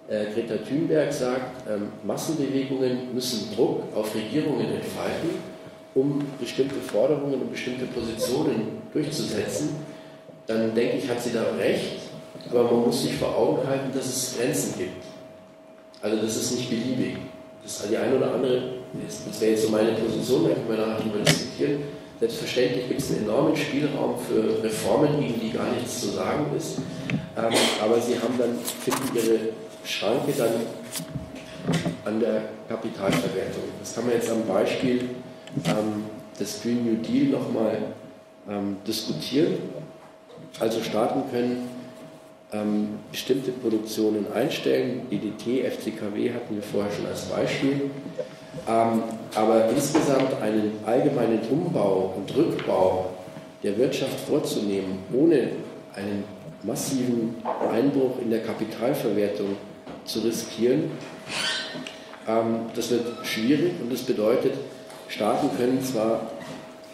äh, 0.08 0.26
Greta 0.34 0.56
Thunberg 0.56 1.12
sagt, 1.12 1.68
ähm, 1.68 1.88
Massenbewegungen 2.04 3.14
müssen 3.14 3.54
Druck 3.54 3.84
auf 3.94 4.14
Regierungen 4.14 4.66
entfalten, 4.66 5.30
um 5.94 6.24
bestimmte 6.38 6.76
Forderungen 6.76 7.34
und 7.34 7.50
bestimmte 7.50 7.86
Positionen 7.86 8.82
durchzusetzen, 8.92 9.70
dann 10.46 10.74
denke 10.74 10.98
ich, 10.98 11.08
hat 11.08 11.22
sie 11.22 11.32
da 11.32 11.44
recht, 11.58 12.00
aber 12.50 12.64
man 12.64 12.86
muss 12.86 13.02
sich 13.02 13.14
vor 13.14 13.36
Augen 13.36 13.66
halten, 13.66 13.90
dass 13.94 14.06
es 14.06 14.36
Grenzen 14.36 14.78
gibt. 14.78 15.04
Also 16.02 16.16
das 16.16 16.36
ist 16.36 16.52
nicht 16.56 16.70
beliebig. 16.70 17.16
Das 17.62 17.86
die 17.88 17.96
eine 17.96 18.16
oder 18.16 18.34
andere, 18.34 18.62
das 19.06 19.40
wäre 19.40 19.52
jetzt 19.52 19.64
so 19.64 19.68
meine 19.68 19.92
Position, 19.92 20.44
da 20.44 20.54
können 20.54 20.68
wir 20.68 20.76
nachher 20.76 20.98
darüber 20.98 21.18
diskutieren. 21.24 21.82
Selbstverständlich 22.18 22.88
gibt 22.88 23.00
es 23.00 23.10
einen 23.10 23.24
enormen 23.24 23.56
Spielraum 23.56 24.14
für 24.18 24.62
Reformen, 24.62 25.20
gegen 25.20 25.40
die 25.40 25.50
gar 25.50 25.70
nichts 25.72 26.00
zu 26.00 26.08
sagen 26.08 26.46
ist. 26.56 26.78
Ähm, 27.36 27.54
aber 27.82 28.00
sie 28.00 28.14
haben 28.14 28.34
dann, 28.38 28.58
finden 28.58 29.16
ihre 29.16 29.38
Schranke 29.84 30.32
dann 30.36 30.52
an 32.04 32.20
der 32.20 32.42
Kapitalverwertung. 32.68 33.62
Das 33.78 33.94
kann 33.94 34.06
man 34.06 34.14
jetzt 34.14 34.30
am 34.30 34.46
Beispiel 34.46 35.10
ähm, 35.66 36.04
des 36.38 36.62
Green 36.62 36.84
New 36.84 37.02
Deal 37.02 37.26
nochmal 37.28 37.78
ähm, 38.48 38.76
diskutieren. 38.86 39.58
Also 40.58 40.82
Staaten 40.82 41.22
können 41.30 41.68
ähm, 42.52 42.98
bestimmte 43.10 43.52
Produktionen 43.52 44.26
einstellen. 44.32 45.02
EDT, 45.10 45.64
FCKW 45.72 46.32
hatten 46.32 46.56
wir 46.56 46.62
vorher 46.62 46.90
schon 46.92 47.06
als 47.06 47.22
Beispiel. 47.26 47.90
Ähm, 48.68 49.02
aber 49.34 49.68
insgesamt 49.68 50.40
einen 50.42 50.72
allgemeinen 50.84 51.40
Umbau 51.50 52.14
und 52.16 52.34
Rückbau 52.36 53.10
der 53.62 53.78
Wirtschaft 53.78 54.18
vorzunehmen, 54.20 54.98
ohne 55.12 55.50
einen 55.94 56.24
massiven 56.62 57.36
Einbruch 57.72 58.18
in 58.20 58.30
der 58.30 58.42
Kapitalverwertung 58.42 59.56
zu 60.04 60.20
riskieren. 60.20 60.90
Ähm, 62.26 62.66
das 62.74 62.90
wird 62.90 63.04
schwierig 63.24 63.72
und 63.82 63.92
das 63.92 64.02
bedeutet, 64.02 64.54
Staaten 65.08 65.50
können 65.56 65.82
zwar 65.82 66.30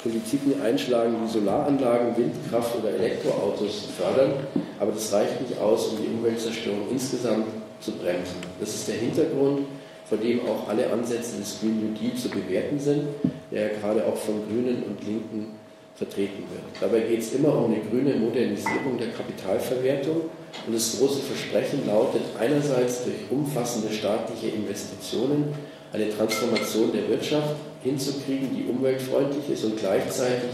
Politiken 0.06 0.60
einschlagen 0.62 1.16
wie 1.22 1.28
Solaranlagen, 1.28 2.16
Windkraft 2.16 2.76
oder 2.78 2.90
Elektroautos 2.90 3.88
fördern, 3.96 4.34
aber 4.78 4.92
das 4.92 5.12
reicht 5.12 5.40
nicht 5.40 5.58
aus, 5.58 5.88
um 5.88 5.98
die 5.98 6.08
Umweltzerstörung 6.08 6.88
insgesamt 6.90 7.46
zu 7.80 7.92
bremsen. 7.92 8.36
Das 8.60 8.72
ist 8.74 8.88
der 8.88 8.96
Hintergrund, 8.96 9.66
vor 10.08 10.18
dem 10.18 10.40
auch 10.46 10.68
alle 10.68 10.90
Ansätze 10.92 11.38
des 11.38 11.58
Green 11.60 11.80
New 11.80 11.98
Deal 11.98 12.14
zu 12.14 12.28
bewerten 12.28 12.78
sind, 12.78 13.02
der 13.50 13.62
ja 13.62 13.68
gerade 13.80 14.06
auch 14.06 14.16
von 14.16 14.46
Grünen 14.46 14.84
und 14.84 15.04
Linken 15.04 15.56
vertreten 15.96 16.44
wird. 16.52 16.62
Dabei 16.80 17.00
geht 17.00 17.20
es 17.20 17.32
immer 17.32 17.56
um 17.56 17.64
eine 17.64 17.80
grüne 17.80 18.14
Modernisierung 18.14 18.98
der 18.98 19.08
Kapitalverwertung 19.08 20.22
und 20.66 20.74
das 20.74 20.98
große 20.98 21.20
Versprechen 21.20 21.86
lautet 21.86 22.22
einerseits 22.38 23.04
durch 23.04 23.16
umfassende 23.30 23.92
staatliche 23.92 24.48
Investitionen 24.54 25.54
eine 25.96 26.16
Transformation 26.16 26.92
der 26.92 27.08
Wirtschaft 27.08 27.56
hinzukriegen, 27.82 28.54
die 28.54 28.70
umweltfreundlich 28.70 29.48
ist 29.50 29.64
und 29.64 29.78
gleichzeitig 29.78 30.50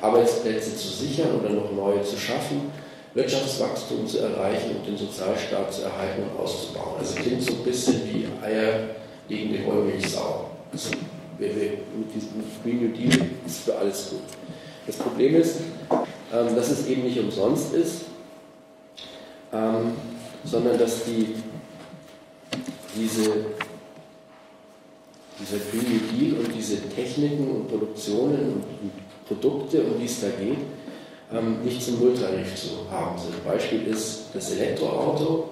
Arbeitsplätze 0.00 0.76
zu 0.76 0.88
sichern 0.88 1.40
oder 1.40 1.50
noch 1.50 1.72
neue 1.72 2.02
zu 2.02 2.16
schaffen, 2.16 2.70
Wirtschaftswachstum 3.14 4.06
zu 4.06 4.18
erreichen 4.18 4.76
und 4.76 4.86
den 4.86 4.96
Sozialstaat 4.96 5.72
zu 5.72 5.82
erhalten 5.82 6.22
und 6.22 6.40
auszubauen. 6.40 6.96
Also 6.98 7.14
klingt 7.14 7.42
so 7.42 7.52
ein 7.52 7.64
bisschen 7.64 8.02
wie 8.06 8.26
Eier 8.44 8.88
gegen 9.28 9.52
die 9.52 9.64
Wollmilchsau. 9.64 10.50
Also, 10.72 10.90
mit 11.38 11.50
diesem 12.14 12.44
Green 12.62 12.80
New 12.80 12.96
Deal 12.96 13.26
ist 13.46 13.60
für 13.64 13.76
alles 13.76 14.10
gut. 14.10 14.20
Das 14.86 14.96
Problem 14.96 15.36
ist, 15.36 15.60
ähm, 16.32 16.54
dass 16.54 16.70
es 16.70 16.86
eben 16.86 17.04
nicht 17.04 17.18
umsonst 17.18 17.74
ist, 17.74 18.02
ähm, 19.52 19.92
sondern 20.44 20.78
dass 20.78 21.04
die, 21.04 21.34
diese, 22.96 23.46
dieser 25.40 25.56
New 25.72 25.98
Deal 26.12 26.38
und 26.38 26.54
diese 26.56 26.80
Techniken 26.88 27.48
und 27.50 27.68
Produktionen 27.68 28.62
und 28.62 29.26
Produkte, 29.26 29.82
um 29.82 29.98
die 29.98 30.06
es 30.06 30.20
da 30.20 30.28
geht, 30.28 30.58
ähm, 31.32 31.62
nicht 31.64 31.82
zum 31.82 32.00
Nulltarif 32.00 32.54
zu 32.54 32.90
haben 32.90 33.18
sind. 33.18 33.44
Beispiel 33.44 33.86
ist 33.86 34.26
das 34.32 34.52
Elektroauto. 34.52 35.50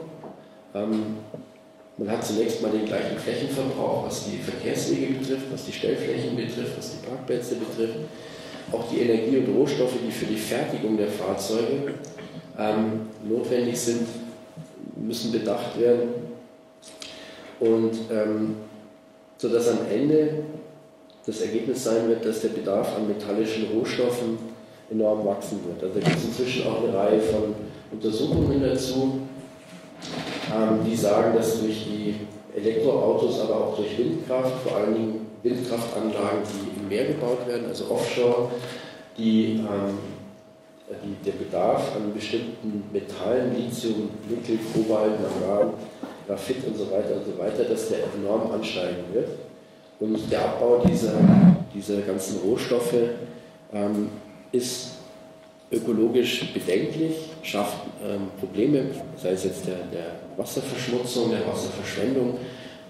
man 0.72 2.10
hat 2.10 2.24
zunächst 2.24 2.62
mal 2.62 2.70
den 2.70 2.86
gleichen 2.86 3.18
Flächenverbrauch, 3.18 4.06
was 4.06 4.24
die 4.24 4.38
Verkehrswege 4.38 5.14
betrifft, 5.14 5.52
was 5.52 5.66
die 5.66 5.72
Stellflächen 5.72 6.34
betrifft, 6.34 6.78
was 6.78 6.92
die 6.92 7.06
Parkplätze 7.06 7.56
betrifft 7.56 7.98
auch 8.72 8.88
die 8.90 9.00
Energie 9.00 9.38
und 9.38 9.54
Rohstoffe, 9.54 9.94
die 10.04 10.10
für 10.10 10.26
die 10.26 10.36
Fertigung 10.36 10.96
der 10.96 11.08
Fahrzeuge 11.08 11.94
ähm, 12.58 13.08
notwendig 13.28 13.78
sind, 13.78 14.06
müssen 14.96 15.32
bedacht 15.32 15.78
werden. 15.78 16.08
Und 17.60 17.92
ähm, 18.10 18.56
sodass 19.42 19.68
am 19.70 19.78
Ende 19.90 20.44
das 21.26 21.40
Ergebnis 21.40 21.82
sein 21.82 22.08
wird, 22.08 22.24
dass 22.24 22.42
der 22.42 22.50
Bedarf 22.50 22.96
an 22.96 23.08
metallischen 23.08 23.66
Rohstoffen 23.74 24.38
enorm 24.88 25.26
wachsen 25.26 25.58
wird. 25.66 25.82
Also 25.82 25.98
da 25.98 26.06
gibt 26.06 26.16
es 26.16 26.24
inzwischen 26.26 26.68
auch 26.68 26.84
eine 26.84 26.96
Reihe 26.96 27.20
von 27.20 27.54
Untersuchungen 27.90 28.62
dazu, 28.62 29.18
ähm, 30.54 30.78
die 30.86 30.94
sagen, 30.94 31.34
dass 31.34 31.60
durch 31.60 31.86
die 31.86 32.14
Elektroautos, 32.56 33.40
aber 33.40 33.56
auch 33.56 33.76
durch 33.76 33.98
Windkraft, 33.98 34.62
vor 34.62 34.76
allen 34.76 34.94
Dingen 34.94 35.26
Windkraftanlagen, 35.42 36.42
die 36.44 36.80
im 36.80 36.88
Meer 36.88 37.06
gebaut 37.06 37.44
werden, 37.48 37.66
also 37.66 37.90
offshore, 37.90 38.48
die, 39.18 39.54
ähm, 39.54 39.98
die 41.02 41.24
der 41.24 41.32
Bedarf 41.32 41.96
an 41.96 42.14
bestimmten 42.14 42.84
Metallen, 42.92 43.56
Lithium, 43.56 44.10
Nickel, 44.28 44.58
Kobalt, 44.72 45.14
Mangan, 45.20 45.72
Graphit 46.26 46.66
und 46.66 46.76
so 46.76 46.90
weiter 46.90 47.16
und 47.16 47.26
so 47.26 47.38
weiter, 47.38 47.64
dass 47.64 47.88
der 47.88 47.98
enorm 48.16 48.50
ansteigen 48.52 49.04
wird. 49.12 49.28
Und 50.00 50.30
der 50.30 50.44
Abbau 50.44 50.82
dieser, 50.86 51.14
dieser 51.74 52.00
ganzen 52.00 52.40
Rohstoffe 52.40 52.94
ähm, 53.72 54.08
ist 54.50 54.92
ökologisch 55.70 56.52
bedenklich, 56.52 57.30
schafft 57.42 57.78
ähm, 58.04 58.28
Probleme, 58.38 58.86
sei 59.16 59.30
es 59.30 59.44
jetzt 59.44 59.66
der, 59.66 59.76
der 59.92 60.16
Wasserverschmutzung, 60.36 61.30
der 61.30 61.46
Wasserverschwendung, 61.46 62.38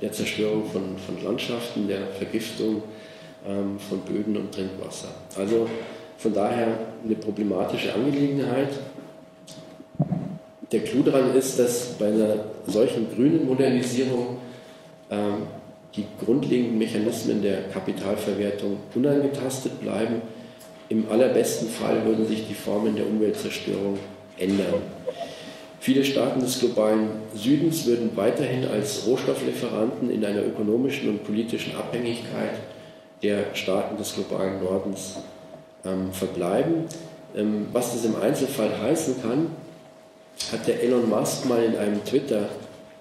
der 0.01 0.11
Zerstörung 0.11 0.65
von, 0.65 0.97
von 0.99 1.23
Landschaften, 1.23 1.87
der 1.87 2.09
Vergiftung 2.19 2.83
ähm, 3.47 3.79
von 3.79 4.01
Böden 4.01 4.37
und 4.37 4.53
Trinkwasser. 4.53 5.09
Also 5.37 5.69
von 6.19 6.35
daher 6.35 6.79
eine 7.05 7.15
problematische 7.17 7.93
Angelegenheit. 7.95 8.71
Der 10.73 10.81
Clou 10.81 11.03
daran 11.03 11.35
ist, 11.35 11.59
dass 11.59 11.97
bei 11.99 12.07
einer 12.07 12.37
solchen 12.67 13.15
grünen 13.15 13.47
Modernisierung 13.47 14.39
ähm, 15.11 15.43
die 15.95 16.07
grundlegenden 16.25 16.79
Mechanismen 16.79 17.43
der 17.43 17.65
Kapitalverwertung 17.65 18.79
unangetastet 18.95 19.79
bleiben. 19.81 20.23
Im 20.89 21.11
allerbesten 21.11 21.69
Fall 21.69 22.05
würden 22.07 22.27
sich 22.27 22.49
die 22.49 22.55
Formen 22.55 22.97
der 22.97 23.07
Umweltzerstörung 23.07 23.99
ändern. 24.39 24.81
Viele 25.81 26.05
Staaten 26.05 26.41
des 26.41 26.61
globalen 26.61 27.09
Südens 27.35 27.85
würden 27.87 28.11
weiterhin 28.15 28.67
als 28.67 29.07
Rohstofflieferanten 29.07 30.11
in 30.11 30.25
einer 30.25 30.43
ökonomischen 30.47 31.09
und 31.11 31.25
politischen 31.25 31.77
Abhängigkeit 31.77 32.53
der 33.23 33.55
Staaten 33.55 33.99
des 33.99 34.15
globalen 34.15 34.63
Nordens 34.63 35.19
ähm, 35.85 36.13
verbleiben. 36.13 36.85
Ähm, 37.37 37.67
was 37.73 37.93
das 37.93 38.05
im 38.05 38.17
Einzelfall 38.17 38.71
heißen 38.81 39.21
kann, 39.23 39.49
hat 40.51 40.67
der 40.67 40.83
Elon 40.83 41.09
Musk 41.09 41.47
mal 41.47 41.63
in 41.63 41.77
einem 41.77 42.05
Twitter 42.05 42.49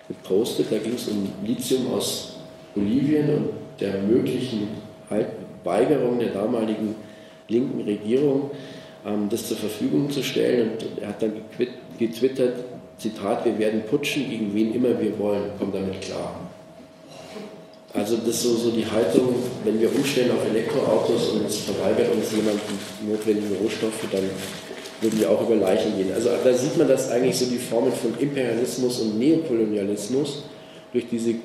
gepostet. 0.07 0.67
Da 0.69 0.77
ging 0.77 0.95
es 0.95 1.07
um 1.07 1.31
Lithium 1.43 1.93
aus 1.93 2.35
Bolivien 2.75 3.29
und 3.29 3.49
der 3.79 4.01
möglichen 4.01 4.69
Weigerung 5.63 6.19
der 6.19 6.29
damaligen 6.29 6.95
linken 7.47 7.81
Regierung, 7.81 8.51
ähm, 9.05 9.27
das 9.29 9.47
zur 9.47 9.57
Verfügung 9.57 10.09
zu 10.09 10.23
stellen. 10.23 10.71
Und 10.71 11.01
er 11.01 11.09
hat 11.09 11.21
dann 11.21 11.33
getwittert, 11.99 12.55
Zitat, 12.97 13.45
wir 13.45 13.57
werden 13.57 13.83
putschen, 13.89 14.29
gegen 14.29 14.53
wen 14.53 14.73
immer 14.73 14.99
wir 14.99 15.17
wollen, 15.17 15.51
kommen 15.57 15.73
damit 15.73 16.01
klar. 16.01 16.39
Also 17.93 18.15
das 18.17 18.27
ist 18.27 18.43
so, 18.43 18.55
so 18.55 18.71
die 18.71 18.85
Haltung, 18.85 19.35
wenn 19.65 19.81
wir 19.81 19.93
umstellen 19.93 20.31
auf 20.31 20.45
Elektroautos 20.49 21.29
und 21.29 21.45
es 21.45 21.57
verweigert 21.57 22.13
uns 22.13 22.31
jemand 22.31 22.59
die 22.69 23.11
notwendigen 23.11 23.57
Rohstoffe, 23.57 24.05
dann 24.09 24.23
würden 25.01 25.19
wir 25.19 25.29
auch 25.29 25.41
über 25.41 25.55
Leichen 25.55 25.97
gehen. 25.97 26.13
Also 26.13 26.29
da 26.43 26.53
sieht 26.53 26.77
man, 26.77 26.87
dass 26.87 27.09
eigentlich 27.09 27.37
so 27.37 27.45
die 27.45 27.57
Formen 27.57 27.91
von 27.91 28.17
Imperialismus 28.19 29.01
und 29.01 29.19
Neokolonialismus 29.19 30.43
durch 30.93 31.07
diese 31.09 31.35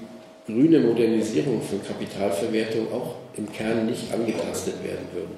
grüne 0.46 0.80
Modernisierung 0.80 1.60
von 1.62 1.82
Kapitalverwertung 1.84 2.92
auch 2.92 3.16
im 3.36 3.50
Kern 3.50 3.86
nicht 3.86 4.12
angetastet 4.12 4.74
werden 4.84 5.06
würden. 5.12 5.36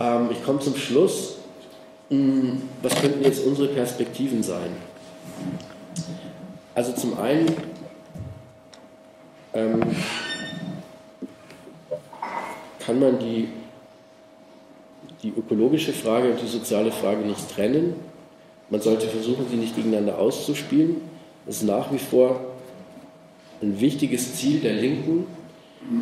Ähm, 0.00 0.28
ich 0.32 0.42
komme 0.44 0.58
zum 0.60 0.76
Schluss. 0.76 1.36
Hm, 2.08 2.62
was 2.82 2.94
könnten 3.00 3.22
jetzt 3.22 3.44
unsere 3.44 3.68
Perspektiven 3.68 4.42
sein? 4.42 4.70
Also 6.74 6.92
zum 6.92 7.18
einen 7.18 7.54
ähm, 9.52 9.80
kann 12.84 12.98
man 12.98 13.18
die, 13.18 13.48
die 15.22 15.32
ökologische 15.36 15.92
Frage 15.92 16.30
und 16.30 16.40
die 16.40 16.46
soziale 16.46 16.90
Frage 16.90 17.24
nicht 17.26 17.54
trennen. 17.54 17.94
Man 18.70 18.80
sollte 18.80 19.06
versuchen, 19.06 19.46
sie 19.50 19.56
nicht 19.56 19.76
gegeneinander 19.76 20.18
auszuspielen. 20.18 20.96
Es 21.46 21.56
ist 21.56 21.64
nach 21.64 21.92
wie 21.92 21.98
vor 21.98 22.40
ein 23.60 23.80
wichtiges 23.80 24.36
Ziel 24.36 24.60
der 24.60 24.74
Linken, 24.74 25.26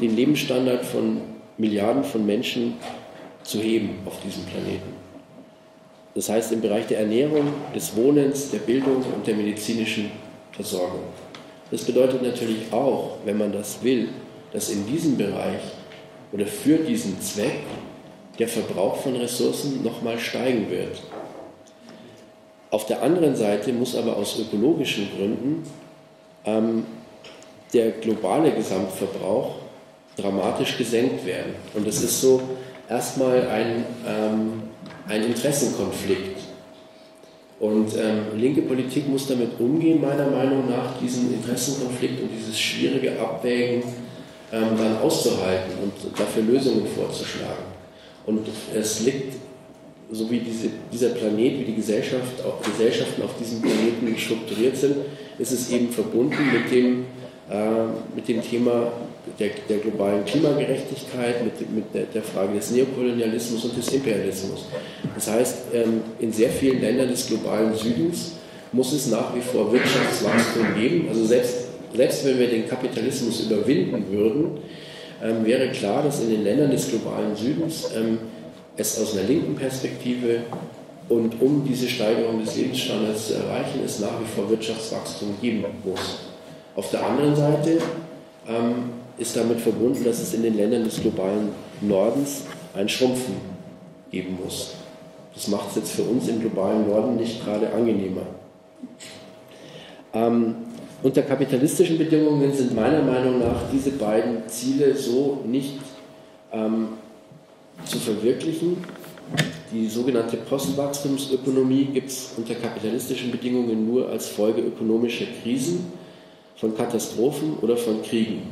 den 0.01 0.15
Lebensstandard 0.15 0.85
von 0.85 1.21
Milliarden 1.57 2.05
von 2.05 2.25
Menschen 2.25 2.75
zu 3.43 3.61
heben 3.61 3.99
auf 4.05 4.21
diesem 4.21 4.45
Planeten. 4.45 4.93
Das 6.15 6.29
heißt 6.29 6.53
im 6.53 6.61
Bereich 6.61 6.87
der 6.87 7.01
Ernährung, 7.01 7.47
des 7.75 7.95
Wohnens, 7.97 8.51
der 8.51 8.59
Bildung 8.59 8.97
und 8.97 9.27
der 9.27 9.35
medizinischen 9.35 10.11
Versorgung. 10.53 11.03
Das 11.71 11.85
bedeutet 11.85 12.23
natürlich 12.23 12.73
auch, 12.73 13.19
wenn 13.25 13.39
man 13.39 13.53
das 13.53 13.83
will, 13.83 14.09
dass 14.53 14.71
in 14.71 14.87
diesem 14.87 15.17
Bereich 15.17 15.61
oder 16.33 16.47
für 16.47 16.79
diesen 16.79 17.21
Zweck 17.21 17.61
der 18.39 18.49
Verbrauch 18.49 18.97
von 18.97 19.17
Ressourcen 19.17 19.83
nochmal 19.83 20.19
steigen 20.19 20.71
wird. 20.71 21.01
Auf 22.71 22.87
der 22.87 23.03
anderen 23.03 23.35
Seite 23.35 23.73
muss 23.73 23.97
aber 23.97 24.17
aus 24.17 24.39
ökologischen 24.39 25.09
Gründen 25.17 25.63
ähm, 26.45 26.85
der 27.73 27.93
globale 27.93 28.53
Gesamtverbrauch 28.53 29.57
dramatisch 30.17 30.77
gesenkt 30.77 31.25
werden. 31.25 31.55
Und 31.75 31.87
das 31.87 32.03
ist 32.03 32.21
so 32.21 32.43
erstmal 32.89 33.47
ein, 33.49 33.85
ähm, 34.07 34.63
ein 35.09 35.25
Interessenkonflikt. 35.25 36.41
Und 37.61 37.97
ähm, 37.97 38.39
linke 38.39 38.63
Politik 38.63 39.09
muss 39.09 39.27
damit 39.27 39.59
umgehen, 39.59 40.01
meiner 40.01 40.31
Meinung 40.31 40.69
nach, 40.69 40.99
diesen 41.01 41.35
Interessenkonflikt 41.35 42.23
und 42.23 42.31
dieses 42.31 42.59
schwierige 42.59 43.19
Abwägen 43.19 43.83
ähm, 44.53 44.77
dann 44.79 44.99
auszuhalten 44.99 45.73
und 45.83 46.19
dafür 46.19 46.43
Lösungen 46.45 46.87
vorzuschlagen. 46.87 47.68
Und 48.29 48.47
es 48.75 49.01
liegt, 49.01 49.37
so 50.13 50.31
wie 50.31 50.41
diese, 50.41 50.69
dieser 50.93 51.09
Planet, 51.09 51.61
wie 51.61 51.65
die 51.65 51.75
Gesellschaft, 51.75 52.45
auch 52.45 52.63
Gesellschaften 52.63 53.23
auf 53.23 53.31
diesem 53.39 53.63
Planeten 53.63 54.19
strukturiert 54.19 54.77
sind, 54.77 54.97
ist 55.39 55.53
es 55.53 55.71
eben 55.71 55.89
verbunden 55.89 56.37
mit 56.53 56.71
dem, 56.71 57.07
äh, 57.51 57.87
mit 58.15 58.29
dem 58.29 58.43
Thema 58.43 58.93
der, 59.39 59.49
der 59.67 59.79
globalen 59.79 60.27
Klimagerechtigkeit, 60.27 61.43
mit, 61.43 61.75
mit 61.75 61.95
der, 61.95 62.05
der, 62.05 62.23
Frage 62.23 62.55
des 62.55 62.71
Neokolonialismus 62.71 63.65
und 63.65 63.79
des 63.79 63.89
Imperialismus. 63.95 64.67
Das 65.15 65.31
heißt, 65.31 65.57
ähm, 65.73 66.03
in 66.19 66.31
sehr 66.31 66.51
vielen 66.51 66.83
Ländern 66.83 67.09
des 67.09 67.27
globalen 67.27 67.75
Südens 67.75 68.33
muss 68.73 68.93
es 68.93 69.07
nach 69.07 69.35
wie 69.35 69.41
vor 69.41 69.73
Wirtschaftswachstum 69.73 70.75
geben. 70.79 71.09
Also 71.09 71.25
selbst, 71.25 71.69
selbst 71.95 72.27
wenn 72.27 72.39
wir 72.39 72.49
den 72.49 72.69
Kapitalismus 72.69 73.41
überwinden 73.41 74.05
würden, 74.11 74.59
ähm, 75.23 75.45
wäre 75.45 75.69
klar, 75.71 76.03
dass 76.03 76.21
in 76.21 76.31
den 76.31 76.45
Ländern 76.45 76.71
des 76.71 76.89
globalen 76.89 77.35
Südens 77.35 77.91
ähm, 77.97 78.19
es 78.77 79.01
aus 79.01 79.17
einer 79.17 79.27
linken 79.27 79.57
Perspektive 79.57 80.43
und 81.09 81.41
um 81.41 81.65
diese 81.67 81.89
Steigerung 81.89 82.45
des 82.45 82.57
Lebensstandards 82.57 83.29
zu 83.29 83.35
erreichen, 83.35 83.81
es 83.85 83.99
nach 83.99 84.21
wie 84.21 84.27
vor 84.27 84.49
Wirtschaftswachstum 84.51 85.37
geben 85.41 85.65
muss. 85.85 86.19
Auf 86.77 86.91
der 86.91 87.05
anderen 87.05 87.35
Seite 87.35 87.79
ähm, 88.47 88.91
ist 89.17 89.37
damit 89.37 89.61
verbunden, 89.61 90.05
dass 90.05 90.21
es 90.21 90.35
in 90.35 90.43
den 90.43 90.57
Ländern 90.57 90.85
des 90.85 91.01
globalen 91.01 91.51
Nordens 91.81 92.43
ein 92.75 92.89
Schrumpfen 92.89 93.35
geben 94.11 94.39
muss. 94.43 94.75
Das 95.35 95.49
macht 95.49 95.71
es 95.71 95.77
jetzt 95.77 95.93
für 95.93 96.03
uns 96.03 96.29
im 96.29 96.41
globalen 96.41 96.87
Norden 96.87 97.17
nicht 97.17 97.45
gerade 97.45 97.73
angenehmer. 97.73 98.23
Ähm, 100.13 100.55
unter 101.03 101.23
kapitalistischen 101.23 101.99
Bedingungen 101.99 102.53
sind 102.53 102.75
meiner 102.75 103.03
Meinung 103.03 103.39
nach 103.39 103.71
diese 103.73 103.93
beiden 103.93 104.49
Ziele 104.49 104.97
so 104.97 105.41
nicht 105.47 105.75
ähm, 106.53 106.89
zu 107.85 107.99
verwirklichen. 107.99 108.79
Die 109.73 109.87
sogenannte 109.87 110.39
Postwachstumsökonomie 110.39 111.87
gibt 111.87 112.09
es 112.09 112.33
unter 112.37 112.55
kapitalistischen 112.55 113.31
Bedingungen 113.31 113.87
nur 113.87 114.09
als 114.09 114.29
Folge 114.29 114.63
ökonomischer 114.63 115.27
Krisen, 115.43 115.93
von 116.59 116.77
Katastrophen 116.77 117.57
oder 117.63 117.77
von 117.77 118.03
Kriegen. 118.03 118.43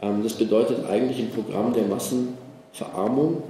Ähm, 0.00 0.22
das 0.22 0.34
bedeutet 0.34 0.86
eigentlich 0.86 1.18
ein 1.18 1.30
Programm 1.30 1.72
der 1.72 1.84
Massenverarmung, 1.84 3.42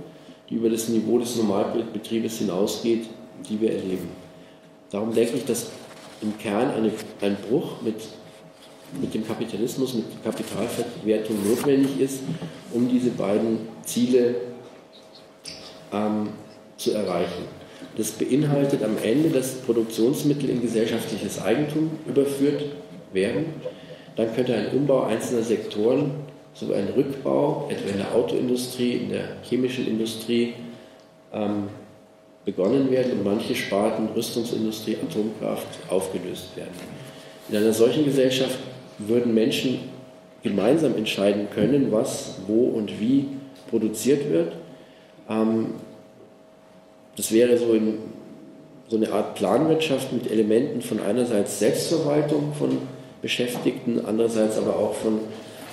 die 0.50 0.54
über 0.56 0.68
das 0.68 0.88
Niveau 0.88 1.18
des 1.18 1.36
Normalbetriebes 1.36 2.38
hinausgeht, 2.38 3.06
die 3.48 3.60
wir 3.60 3.72
erleben. 3.72 4.08
Darum 4.90 5.14
denke 5.14 5.36
ich, 5.36 5.44
dass 5.44 5.70
im 6.22 6.38
Kern 6.38 6.70
eine, 6.70 6.92
ein 7.20 7.36
Bruch 7.48 7.82
mit, 7.82 7.96
mit 9.00 9.14
dem 9.14 9.26
Kapitalismus, 9.26 9.94
mit 9.94 10.04
Kapitalverwertung 10.24 11.36
notwendig 11.48 12.00
ist, 12.00 12.20
um 12.72 12.88
diese 12.88 13.10
beiden 13.10 13.68
Ziele 13.84 14.34
ähm, 15.92 16.28
zu 16.76 16.92
erreichen. 16.92 17.44
Das 17.96 18.12
beinhaltet 18.12 18.82
am 18.82 18.96
Ende, 19.02 19.30
dass 19.30 19.56
Produktionsmittel 19.56 20.48
in 20.48 20.62
gesellschaftliches 20.62 21.42
Eigentum 21.42 21.90
überführt 22.06 22.64
werden. 23.12 23.46
Dann 24.16 24.34
könnte 24.34 24.54
ein 24.54 24.68
Umbau 24.76 25.02
einzelner 25.02 25.42
Sektoren 25.42 26.12
so 26.54 26.72
ein 26.72 26.88
Rückbau, 26.94 27.68
etwa 27.70 27.90
in 27.90 27.96
der 27.96 28.14
Autoindustrie, 28.14 28.92
in 28.92 29.08
der 29.10 29.36
chemischen 29.42 29.86
Industrie, 29.86 30.54
ähm, 31.32 31.68
begonnen 32.44 32.90
werden 32.90 33.12
und 33.12 33.24
manche 33.24 33.54
Sparten, 33.54 34.08
Rüstungsindustrie, 34.14 34.96
Atomkraft 34.96 35.68
aufgelöst 35.88 36.56
werden. 36.56 36.72
In 37.48 37.56
einer 37.56 37.72
solchen 37.72 38.04
Gesellschaft 38.04 38.58
würden 38.98 39.34
Menschen 39.34 39.80
gemeinsam 40.42 40.96
entscheiden 40.96 41.48
können, 41.54 41.92
was, 41.92 42.36
wo 42.46 42.64
und 42.64 43.00
wie 43.00 43.28
produziert 43.70 44.30
wird. 44.30 44.54
Ähm, 45.28 45.74
das 47.16 47.30
wäre 47.30 47.56
so, 47.58 47.74
in, 47.74 47.98
so 48.88 48.96
eine 48.96 49.12
Art 49.12 49.34
Planwirtschaft 49.34 50.12
mit 50.12 50.30
Elementen 50.30 50.82
von 50.82 51.00
einerseits 51.00 51.58
Selbstverwaltung 51.58 52.52
von 52.58 52.78
Beschäftigten, 53.20 54.04
andererseits 54.04 54.58
aber 54.58 54.76
auch 54.76 54.94
von 54.94 55.20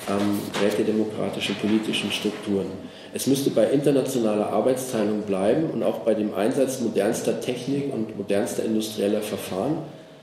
ähm, 0.07 0.39
rätedemokratischen 0.63 1.55
politischen 1.55 2.11
Strukturen. 2.11 2.67
Es 3.13 3.27
müsste 3.27 3.49
bei 3.49 3.65
internationaler 3.71 4.49
Arbeitsteilung 4.49 5.21
bleiben 5.21 5.69
und 5.71 5.83
auch 5.83 5.99
bei 5.99 6.13
dem 6.13 6.33
Einsatz 6.33 6.79
modernster 6.79 7.41
Technik 7.41 7.91
und 7.93 8.17
modernster 8.17 8.63
industrieller 8.63 9.21
Verfahren, 9.21 9.79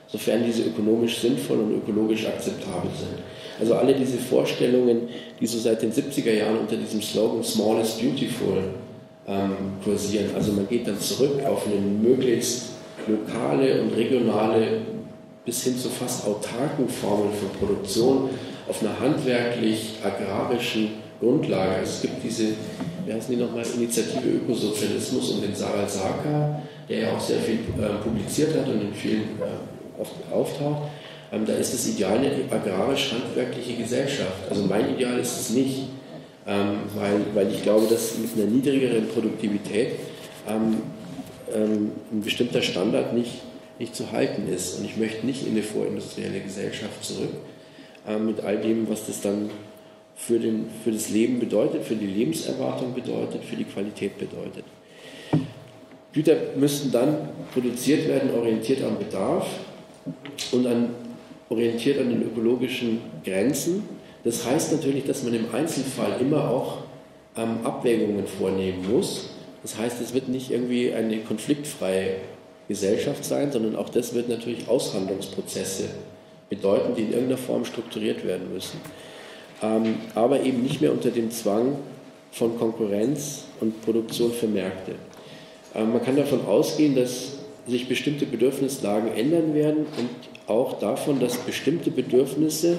sofern 0.06 0.44
diese 0.44 0.62
ökonomisch 0.62 1.18
sinnvoll 1.18 1.58
und 1.58 1.76
ökologisch 1.76 2.26
akzeptabel 2.26 2.90
sind. 2.96 3.18
Also 3.58 3.74
alle 3.74 3.94
diese 3.94 4.18
Vorstellungen, 4.18 5.08
die 5.40 5.46
so 5.46 5.58
seit 5.58 5.82
den 5.82 5.92
70er 5.92 6.32
Jahren 6.32 6.58
unter 6.58 6.76
diesem 6.76 7.02
Slogan 7.02 7.42
Small 7.42 7.80
is 7.80 7.92
Beautiful 7.92 8.62
ähm, 9.26 9.56
kursieren. 9.82 10.30
Also 10.34 10.52
man 10.52 10.68
geht 10.68 10.86
dann 10.86 11.00
zurück 11.00 11.44
auf 11.44 11.66
eine 11.66 11.76
möglichst 11.76 12.70
lokale 13.08 13.82
und 13.82 13.96
regionale 13.96 14.82
bis 15.44 15.62
hin 15.62 15.78
zu 15.78 15.88
fast 15.88 16.26
autarken 16.26 16.88
Formen 16.88 17.30
von 17.32 17.48
Produktion 17.58 18.30
auf 18.68 18.82
einer 18.82 18.98
handwerklich-agrarischen 18.98 21.06
Grundlage. 21.20 21.82
Es 21.82 22.02
gibt 22.02 22.22
diese, 22.22 22.48
wie 23.04 23.12
heißen 23.12 23.34
die 23.34 23.42
nochmal, 23.42 23.64
Initiative 23.76 24.28
Ökosozialismus 24.28 25.32
und 25.32 25.42
den 25.42 25.54
Saral 25.54 25.88
Saka, 25.88 26.62
der 26.88 26.98
ja 26.98 27.12
auch 27.12 27.20
sehr 27.20 27.38
viel 27.38 27.58
äh, 27.80 28.02
publiziert 28.02 28.56
hat 28.56 28.68
und 28.68 28.80
in 28.80 28.94
vielen 28.94 29.40
äh, 29.40 30.00
oft 30.00 30.14
auftaucht. 30.30 30.90
Ähm, 31.32 31.44
da 31.46 31.54
ist 31.54 31.74
das 31.74 31.88
Ideal 31.88 32.18
eine 32.18 32.30
agrarisch-handwerkliche 32.50 33.74
Gesellschaft. 33.74 34.48
Also 34.48 34.62
mein 34.62 34.94
Ideal 34.94 35.18
ist 35.18 35.40
es 35.40 35.50
nicht, 35.50 35.88
ähm, 36.46 36.78
weil, 36.94 37.20
weil 37.34 37.52
ich 37.52 37.62
glaube, 37.62 37.86
dass 37.88 38.16
mit 38.18 38.30
einer 38.36 38.50
niedrigeren 38.50 39.08
Produktivität 39.08 39.92
ähm, 40.48 40.82
ähm, 41.52 41.92
ein 42.12 42.22
bestimmter 42.22 42.62
Standard 42.62 43.14
nicht, 43.14 43.42
nicht 43.78 43.96
zu 43.96 44.12
halten 44.12 44.48
ist. 44.52 44.78
Und 44.78 44.84
ich 44.84 44.96
möchte 44.96 45.26
nicht 45.26 45.44
in 45.44 45.52
eine 45.52 45.62
vorindustrielle 45.62 46.40
Gesellschaft 46.40 47.02
zurück, 47.02 47.30
äh, 48.06 48.18
mit 48.18 48.40
all 48.40 48.58
dem, 48.58 48.88
was 48.88 49.06
das 49.06 49.20
dann 49.20 49.50
für, 50.16 50.38
den, 50.38 50.66
für 50.82 50.92
das 50.92 51.10
Leben 51.10 51.38
bedeutet, 51.38 51.84
für 51.84 51.94
die 51.94 52.06
Lebenserwartung 52.06 52.94
bedeutet, 52.94 53.44
für 53.44 53.56
die 53.56 53.64
Qualität 53.64 54.18
bedeutet. 54.18 54.64
Güter 56.12 56.36
müssten 56.56 56.90
dann 56.90 57.28
produziert 57.52 58.08
werden, 58.08 58.30
orientiert 58.34 58.82
am 58.82 58.98
Bedarf 58.98 59.46
und 60.52 60.66
an, 60.66 60.88
orientiert 61.50 62.00
an 62.00 62.08
den 62.08 62.22
ökologischen 62.22 63.00
Grenzen. 63.22 63.82
Das 64.24 64.46
heißt 64.46 64.72
natürlich, 64.72 65.04
dass 65.04 65.22
man 65.22 65.34
im 65.34 65.54
Einzelfall 65.54 66.18
immer 66.20 66.48
auch 66.48 66.78
ähm, 67.36 67.58
Abwägungen 67.64 68.26
vornehmen 68.26 68.90
muss. 68.90 69.28
Das 69.62 69.76
heißt, 69.76 70.00
es 70.00 70.14
wird 70.14 70.28
nicht 70.28 70.50
irgendwie 70.50 70.92
eine 70.92 71.18
konfliktfreie 71.18 72.16
Gesellschaft 72.68 73.24
sein, 73.24 73.52
sondern 73.52 73.76
auch 73.76 73.90
das 73.90 74.14
wird 74.14 74.28
natürlich 74.28 74.68
Aushandlungsprozesse 74.68 75.84
bedeuten, 76.48 76.94
die 76.94 77.02
in 77.02 77.12
irgendeiner 77.12 77.38
Form 77.38 77.64
strukturiert 77.64 78.24
werden 78.24 78.52
müssen. 78.52 78.80
Ähm, 79.62 79.96
aber 80.14 80.42
eben 80.42 80.62
nicht 80.62 80.80
mehr 80.80 80.92
unter 80.92 81.10
dem 81.10 81.30
Zwang 81.30 81.76
von 82.30 82.58
Konkurrenz 82.58 83.44
und 83.60 83.82
Produktion 83.82 84.32
für 84.32 84.46
Märkte. 84.46 84.92
Ähm, 85.74 85.92
man 85.92 86.02
kann 86.02 86.16
davon 86.16 86.44
ausgehen, 86.46 86.94
dass 86.94 87.38
sich 87.66 87.88
bestimmte 87.88 88.26
Bedürfnislagen 88.26 89.12
ändern 89.12 89.54
werden 89.54 89.86
und 89.98 90.08
auch 90.46 90.78
davon, 90.78 91.18
dass 91.18 91.36
bestimmte 91.38 91.90
Bedürfnisse 91.90 92.78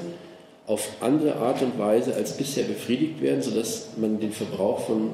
auf 0.65 0.89
andere 1.01 1.35
Art 1.37 1.61
und 1.61 1.77
Weise 1.79 2.13
als 2.13 2.37
bisher 2.37 2.63
befriedigt 2.63 3.21
werden, 3.21 3.41
sodass 3.41 3.89
man 3.97 4.19
den 4.19 4.31
Verbrauch 4.31 4.79
von, 4.81 5.11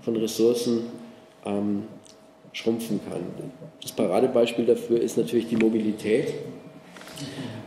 von 0.00 0.16
Ressourcen 0.16 0.86
ähm, 1.44 1.84
schrumpfen 2.52 3.00
kann. 3.08 3.20
Das 3.82 3.92
Paradebeispiel 3.92 4.64
dafür 4.64 5.00
ist 5.00 5.18
natürlich 5.18 5.48
die 5.48 5.56
Mobilität 5.56 6.32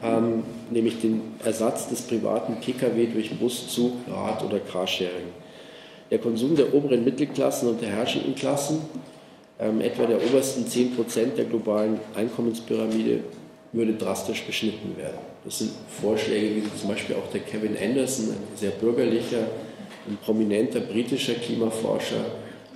ähm, 0.04 0.44
nämlich 0.70 1.02
den 1.02 1.22
Ersatz 1.44 1.90
des 1.90 2.02
privaten 2.02 2.56
Pkw 2.60 3.08
durch 3.08 3.38
Bus, 3.38 3.68
Zug, 3.68 3.94
Rad 4.10 4.44
oder 4.44 4.60
Carsharing. 4.60 5.34
Der 6.12 6.20
Konsum 6.20 6.56
der 6.56 6.74
oberen 6.74 7.04
Mittelklassen 7.04 7.70
und 7.70 7.82
der 7.82 7.90
herrschenden 7.90 8.36
Klassen, 8.36 8.82
ähm, 9.60 9.82
etwa 9.82 10.06
der 10.06 10.18
obersten 10.18 10.66
10% 10.66 11.36
der 11.36 11.46
globalen 11.46 12.00
Einkommenspyramide, 12.16 13.20
würde 13.72 13.94
drastisch 13.94 14.44
beschnitten 14.44 14.98
werden. 14.98 15.20
Das 15.46 15.60
sind 15.60 15.72
Vorschläge, 16.02 16.56
wie 16.56 16.80
zum 16.80 16.90
Beispiel 16.90 17.16
auch 17.16 17.32
der 17.32 17.42
Kevin 17.42 17.78
Anderson, 17.78 18.30
ein 18.32 18.58
sehr 18.58 18.72
bürgerlicher 18.72 19.46
und 20.08 20.22
prominenter 20.22 20.80
britischer 20.80 21.36
Klimaforscher, 21.36 22.26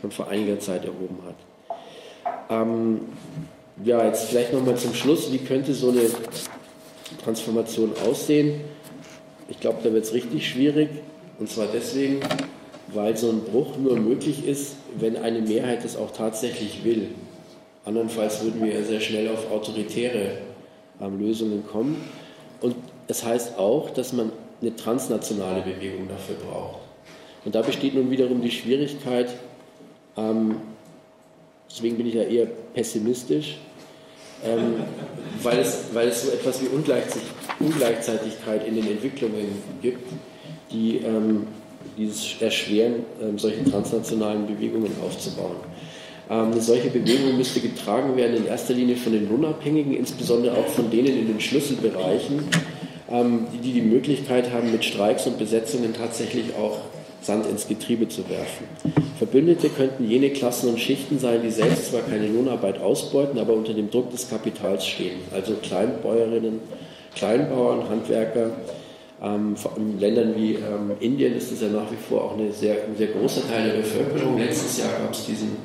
schon 0.02 0.12
vor 0.12 0.28
einiger 0.28 0.60
Zeit 0.60 0.86
erhoben 0.86 1.18
hat. 1.26 1.36
Ähm, 2.50 3.00
ja, 3.84 4.06
jetzt 4.06 4.26
vielleicht 4.26 4.54
nochmal 4.54 4.76
zum 4.78 4.94
Schluss, 4.94 5.32
wie 5.32 5.40
könnte 5.40 5.74
so 5.74 5.90
eine 5.90 6.02
Transformation 7.24 7.92
aussehen. 8.08 8.62
Ich 9.50 9.60
glaube, 9.60 9.80
da 9.84 9.92
wird 9.92 10.06
es 10.06 10.14
richtig 10.14 10.48
schwierig. 10.48 10.90
Und 11.40 11.50
zwar 11.50 11.68
deswegen, 11.74 12.20
weil 12.94 13.18
so 13.18 13.30
ein 13.30 13.42
Bruch 13.42 13.78
nur 13.78 13.98
möglich 13.98 14.46
ist, 14.46 14.76
wenn 14.98 15.18
eine 15.18 15.42
Mehrheit 15.42 15.84
das 15.84 15.98
auch 15.98 16.12
tatsächlich 16.12 16.84
will. 16.84 17.10
Andernfalls 17.86 18.44
würden 18.44 18.64
wir 18.64 18.74
ja 18.74 18.84
sehr 18.84 19.02
schnell 19.02 19.28
auf 19.30 19.52
autoritäre 19.52 20.38
ähm, 21.02 21.20
Lösungen 21.20 21.66
kommen. 21.68 22.02
Und 22.62 22.76
es 23.08 23.26
heißt 23.26 23.58
auch, 23.58 23.90
dass 23.90 24.14
man 24.14 24.32
eine 24.62 24.76
transnationale 24.76 25.62
Bewegung 25.62 26.08
dafür 26.08 26.36
braucht. 26.36 26.80
Und 27.44 27.56
da 27.56 27.62
besteht 27.62 27.94
nun 27.94 28.10
wiederum 28.10 28.42
die 28.42 28.52
Schwierigkeit, 28.52 29.30
ähm, 30.16 30.56
deswegen 31.70 31.98
bin 31.98 32.08
ich 32.08 32.14
ja 32.14 32.24
eher 32.24 32.46
pessimistisch, 32.74 33.58
ähm, 34.46 34.84
weil, 35.42 35.60
es, 35.60 35.86
weil 35.94 36.10
es 36.10 36.24
so 36.24 36.32
etwas 36.32 36.62
wie 36.62 36.68
Ungleichzeitigkeit 36.68 38.68
in 38.68 38.76
den 38.76 38.88
Entwicklungen 38.88 39.64
gibt, 39.82 40.10
die 40.72 40.98
ähm, 40.98 41.48
dieses 41.98 42.42
erschweren, 42.42 43.06
ähm, 43.22 43.38
solche 43.38 43.64
transnationalen 43.64 44.48
Bewegungen 44.48 44.92
aufzubauen. 45.06 45.56
Ähm, 46.30 46.52
eine 46.52 46.62
solche 46.62 46.90
Bewegung 46.90 47.38
müsste 47.38 47.60
getragen 47.60 48.16
werden 48.16 48.38
in 48.38 48.48
erster 48.48 48.74
Linie 48.74 48.96
von 48.96 49.14
den 49.14 49.30
Lohnabhängigen, 49.30 49.94
insbesondere 49.94 50.58
auch 50.58 50.68
von 50.68 50.90
denen 50.90 51.18
in 51.18 51.28
den 51.28 51.40
Schlüsselbereichen, 51.40 52.44
ähm, 53.12 53.48
die 53.64 53.74
die 53.74 53.82
Möglichkeit 53.82 54.52
haben, 54.52 54.72
mit 54.72 54.86
Streiks 54.86 55.28
und 55.28 55.38
Besetzungen 55.38 55.94
tatsächlich 55.94 56.56
auch 56.56 56.80
Sand 57.24 57.46
ins 57.46 57.68
Getriebe 57.68 58.10
zu 58.10 58.30
werfen. 58.30 58.68
Verbündete 59.18 59.70
könnten 59.70 60.10
jene 60.10 60.30
Klassen 60.32 60.70
und 60.70 60.80
Schichten 60.80 61.20
sein, 61.20 61.42
die 61.42 61.52
selbst 61.52 61.92
zwar 61.92 62.02
keine 62.02 62.28
Lohnarbeit 62.28 62.82
ausbeuten, 62.82 63.40
aber 63.40 63.54
unter 63.54 63.74
dem 63.74 63.90
Druck 63.90 64.12
des 64.12 64.30
Kapitals 64.30 64.86
stehen. 64.86 65.20
Also 65.34 65.54
Kleinbäuerinnen, 65.56 66.60
Kleinbauern, 67.16 67.90
Handwerker. 67.90 68.52
Ähm, 69.22 69.56
in 69.78 70.00
Ländern 70.02 70.36
wie 70.36 70.56
ähm, 70.56 70.92
Indien 71.00 71.34
ist 71.36 71.52
das 71.52 71.62
ja 71.62 71.70
nach 71.70 71.90
wie 71.90 71.96
vor 72.10 72.26
auch 72.26 72.38
eine 72.38 72.52
sehr, 72.52 72.76
ein 72.84 72.98
sehr 72.98 73.08
großer 73.08 73.48
Teil 73.48 73.70
der 73.70 73.78
Bevölkerung. 73.78 74.38
Letztes 74.38 74.80
Jahr 74.80 74.90
gab 75.00 75.14
es 75.14 75.26
diesen, 75.26 75.56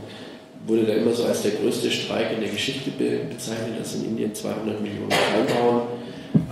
wurde 0.64 0.84
da 0.84 0.92
immer 0.92 1.12
so 1.12 1.24
als 1.24 1.42
der 1.42 1.52
größte 1.52 1.90
Streik 1.90 2.34
in 2.34 2.40
der 2.40 2.50
Geschichte 2.50 2.90
be 2.90 3.18
bezeichnet, 3.28 3.80
dass 3.80 3.96
in 3.96 4.04
Indien 4.04 4.32
200 4.32 4.80
Millionen 4.80 5.08
Kleinbauern 5.08 5.82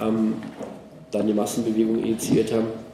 ähm, 0.03 0.35
dann 1.13 1.23
eine 1.23 1.35
Massenbewegung 1.35 2.03
initiiert 2.03 2.53
haben. 2.53 2.86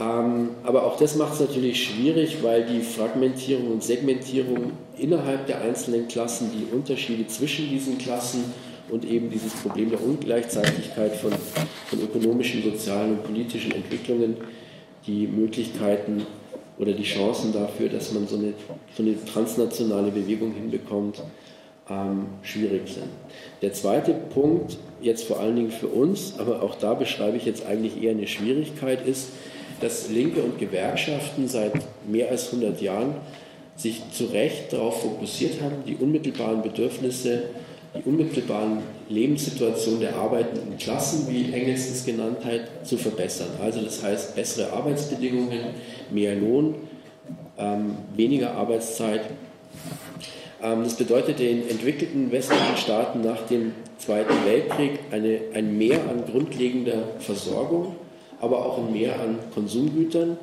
Ähm, 0.00 0.50
aber 0.64 0.84
auch 0.84 0.96
das 0.96 1.16
macht 1.16 1.34
es 1.34 1.40
natürlich 1.40 1.84
schwierig, 1.84 2.42
weil 2.42 2.64
die 2.64 2.80
Fragmentierung 2.80 3.72
und 3.72 3.84
Segmentierung 3.84 4.72
innerhalb 4.96 5.46
der 5.46 5.60
einzelnen 5.60 6.08
Klassen, 6.08 6.50
die 6.54 6.74
Unterschiede 6.74 7.26
zwischen 7.26 7.68
diesen 7.68 7.98
Klassen 7.98 8.44
und 8.90 9.04
eben 9.04 9.30
dieses 9.30 9.52
Problem 9.54 9.90
der 9.90 10.02
Ungleichzeitigkeit 10.02 11.16
von, 11.16 11.32
von 11.86 12.00
ökonomischen, 12.02 12.62
sozialen 12.62 13.12
und 13.12 13.24
politischen 13.24 13.72
Entwicklungen, 13.72 14.36
die 15.06 15.26
Möglichkeiten 15.26 16.26
oder 16.78 16.92
die 16.92 17.02
Chancen 17.02 17.52
dafür, 17.52 17.88
dass 17.88 18.12
man 18.12 18.26
so 18.26 18.36
eine, 18.36 18.54
so 18.96 19.02
eine 19.02 19.22
transnationale 19.24 20.10
Bewegung 20.10 20.52
hinbekommt, 20.52 21.22
ähm, 21.90 22.26
schwierig 22.42 22.82
sind. 22.86 23.08
Der 23.60 23.72
zweite 23.72 24.14
Punkt, 24.14 24.78
jetzt 25.00 25.24
vor 25.24 25.40
allen 25.40 25.56
Dingen 25.56 25.70
für 25.70 25.88
uns, 25.88 26.38
aber 26.38 26.62
auch 26.62 26.76
da 26.76 26.94
beschreibe 26.94 27.36
ich 27.36 27.44
jetzt 27.44 27.66
eigentlich 27.66 28.02
eher 28.02 28.12
eine 28.12 28.26
Schwierigkeit, 28.26 29.06
ist, 29.06 29.28
dass 29.82 30.08
Linke 30.08 30.42
und 30.42 30.58
Gewerkschaften 30.58 31.48
seit 31.48 31.72
mehr 32.06 32.30
als 32.30 32.46
100 32.46 32.80
Jahren 32.80 33.16
sich 33.76 34.02
zu 34.12 34.26
Recht 34.26 34.72
darauf 34.72 35.02
fokussiert 35.02 35.60
haben, 35.60 35.84
die 35.86 35.96
unmittelbaren 35.96 36.62
Bedürfnisse, 36.62 37.44
die 37.94 38.08
unmittelbaren 38.08 38.78
Lebenssituationen 39.08 40.00
der 40.00 40.16
arbeitenden 40.16 40.78
Klassen, 40.78 41.26
wie 41.28 41.52
Engels 41.52 41.90
es 41.90 42.06
genannt 42.06 42.38
hat, 42.44 42.86
zu 42.86 42.96
verbessern. 42.96 43.48
Also 43.60 43.82
das 43.82 44.02
heißt 44.02 44.34
bessere 44.34 44.72
Arbeitsbedingungen, 44.72 45.60
mehr 46.10 46.36
Lohn, 46.36 46.76
ähm, 47.58 47.96
weniger 48.14 48.52
Arbeitszeit. 48.52 49.22
Ähm, 50.62 50.84
das 50.84 50.94
bedeutete 50.94 51.44
in 51.44 51.68
entwickelten 51.68 52.30
westlichen 52.30 52.76
Staaten 52.76 53.20
nach 53.20 53.46
dem 53.46 53.72
Zweiten 53.98 54.34
Weltkrieg 54.46 55.00
eine, 55.10 55.40
ein 55.54 55.76
Mehr 55.76 56.00
an 56.08 56.24
grundlegender 56.30 57.04
Versorgung, 57.18 57.96
aber 58.42 58.66
auch 58.66 58.78
ein 58.78 58.92
Mehr 58.92 59.18
an 59.18 59.38
Konsumgütern. 59.54 60.36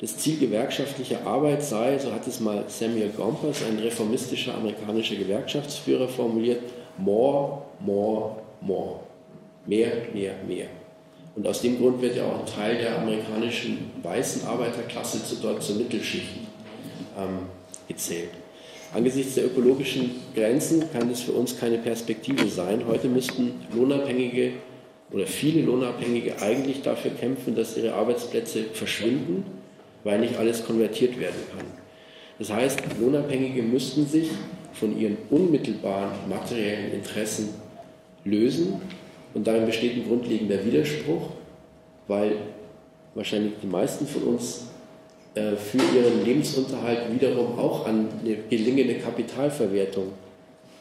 Das 0.00 0.18
Ziel 0.18 0.38
gewerkschaftlicher 0.38 1.24
Arbeit 1.24 1.62
sei, 1.62 1.98
so 1.98 2.12
hat 2.12 2.26
es 2.26 2.40
mal 2.40 2.64
Samuel 2.66 3.10
Gompers, 3.10 3.62
ein 3.64 3.78
reformistischer 3.78 4.54
amerikanischer 4.54 5.14
Gewerkschaftsführer, 5.14 6.08
formuliert, 6.08 6.60
more, 6.98 7.62
more, 7.80 8.36
more. 8.60 9.00
Mehr, 9.66 9.92
mehr, 10.12 10.34
mehr. 10.46 10.66
Und 11.36 11.46
aus 11.46 11.62
dem 11.62 11.78
Grund 11.78 12.02
wird 12.02 12.16
ja 12.16 12.26
auch 12.26 12.40
ein 12.40 12.46
Teil 12.46 12.78
der 12.78 12.98
amerikanischen 12.98 13.90
weißen 14.02 14.46
Arbeiterklasse 14.46 15.24
zu, 15.24 15.36
dort 15.36 15.62
zur 15.62 15.76
Mittelschicht 15.76 16.26
ähm, 17.16 17.46
gezählt. 17.88 18.30
Angesichts 18.92 19.36
der 19.36 19.46
ökologischen 19.46 20.10
Grenzen 20.34 20.84
kann 20.92 21.08
das 21.08 21.22
für 21.22 21.32
uns 21.32 21.58
keine 21.58 21.78
Perspektive 21.78 22.48
sein. 22.48 22.84
Heute 22.86 23.08
müssten 23.08 23.60
Lohnabhängige 23.74 24.54
oder 25.14 25.26
viele 25.26 25.62
Lohnabhängige 25.62 26.42
eigentlich 26.42 26.82
dafür 26.82 27.12
kämpfen, 27.12 27.54
dass 27.54 27.76
ihre 27.76 27.94
Arbeitsplätze 27.94 28.64
verschwinden, 28.64 29.44
weil 30.02 30.18
nicht 30.18 30.36
alles 30.36 30.66
konvertiert 30.66 31.20
werden 31.20 31.40
kann. 31.56 31.66
Das 32.40 32.50
heißt, 32.52 32.80
Lohnabhängige 33.00 33.62
müssten 33.62 34.06
sich 34.06 34.30
von 34.72 34.98
ihren 34.98 35.16
unmittelbaren 35.30 36.10
materiellen 36.28 36.92
Interessen 36.92 37.50
lösen 38.24 38.80
und 39.34 39.46
darin 39.46 39.66
besteht 39.66 39.94
ein 39.94 40.08
grundlegender 40.08 40.64
Widerspruch, 40.64 41.30
weil 42.08 42.32
wahrscheinlich 43.14 43.52
die 43.62 43.68
meisten 43.68 44.08
von 44.08 44.22
uns 44.24 44.66
äh, 45.36 45.52
für 45.52 45.78
ihren 45.78 46.24
Lebensunterhalt 46.24 47.12
wiederum 47.12 47.56
auch 47.56 47.86
an 47.86 48.08
eine 48.20 48.36
gelingende 48.50 48.94
Kapitalverwertung 48.94 50.08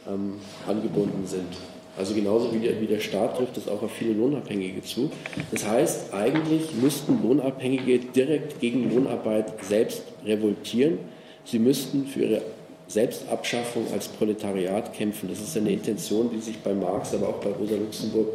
ähm, 0.07 0.33
angebunden 0.67 1.27
sind. 1.27 1.53
Also 1.95 2.15
genauso 2.15 2.53
wie 2.53 2.59
der, 2.59 2.81
wie 2.81 2.87
der 2.87 2.99
Staat 2.99 3.37
trifft 3.37 3.55
es 3.57 3.67
auch 3.67 3.81
auf 3.83 3.91
viele 3.91 4.13
Lohnabhängige 4.13 4.81
zu. 4.81 5.11
Das 5.51 5.67
heißt, 5.67 6.13
eigentlich 6.13 6.73
müssten 6.81 7.21
Lohnabhängige 7.21 7.99
direkt 7.99 8.59
gegen 8.59 8.89
Lohnarbeit 8.93 9.53
selbst 9.63 10.03
revoltieren. 10.25 10.97
Sie 11.45 11.59
müssten 11.59 12.07
für 12.07 12.21
ihre 12.21 12.41
Selbstabschaffung 12.87 13.85
als 13.93 14.07
Proletariat 14.07 14.93
kämpfen. 14.93 15.29
Das 15.29 15.39
ist 15.39 15.55
eine 15.55 15.71
Intention, 15.71 16.31
die 16.33 16.39
sich 16.39 16.57
bei 16.59 16.73
Marx, 16.73 17.13
aber 17.13 17.29
auch 17.29 17.39
bei 17.39 17.51
Rosa 17.51 17.75
Luxemburg 17.75 18.27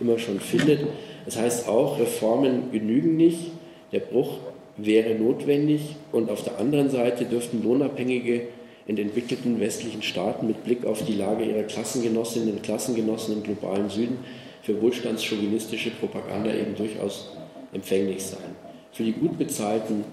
immer 0.00 0.18
schon 0.18 0.40
findet. 0.40 0.80
Das 1.24 1.36
heißt 1.36 1.68
auch, 1.68 1.98
Reformen 1.98 2.70
genügen 2.72 3.16
nicht. 3.16 3.50
Der 3.92 4.00
Bruch 4.00 4.38
wäre 4.76 5.14
notwendig 5.14 5.96
und 6.12 6.30
auf 6.30 6.42
der 6.42 6.58
anderen 6.58 6.90
Seite 6.90 7.24
dürften 7.24 7.62
Lohnabhängige 7.62 8.42
in 8.86 8.98
entwickelten 8.98 9.58
westlichen 9.60 10.02
Staaten 10.02 10.46
mit 10.46 10.64
Blick 10.64 10.84
auf 10.84 11.04
die 11.04 11.14
Lage 11.14 11.44
ihrer 11.44 11.64
Klassengenossinnen 11.64 12.52
und 12.52 12.62
Klassengenossen 12.62 13.34
im 13.34 13.42
globalen 13.42 13.90
Süden 13.90 14.18
für 14.62 14.80
wohlstandschauvinistische 14.80 15.90
Propaganda 15.90 16.52
eben 16.54 16.74
durchaus 16.76 17.32
empfänglich 17.72 18.22
sein. 18.22 18.54
Für 18.92 19.02
die 19.02 19.12
gut 19.12 19.38
bezahlten 19.38 20.04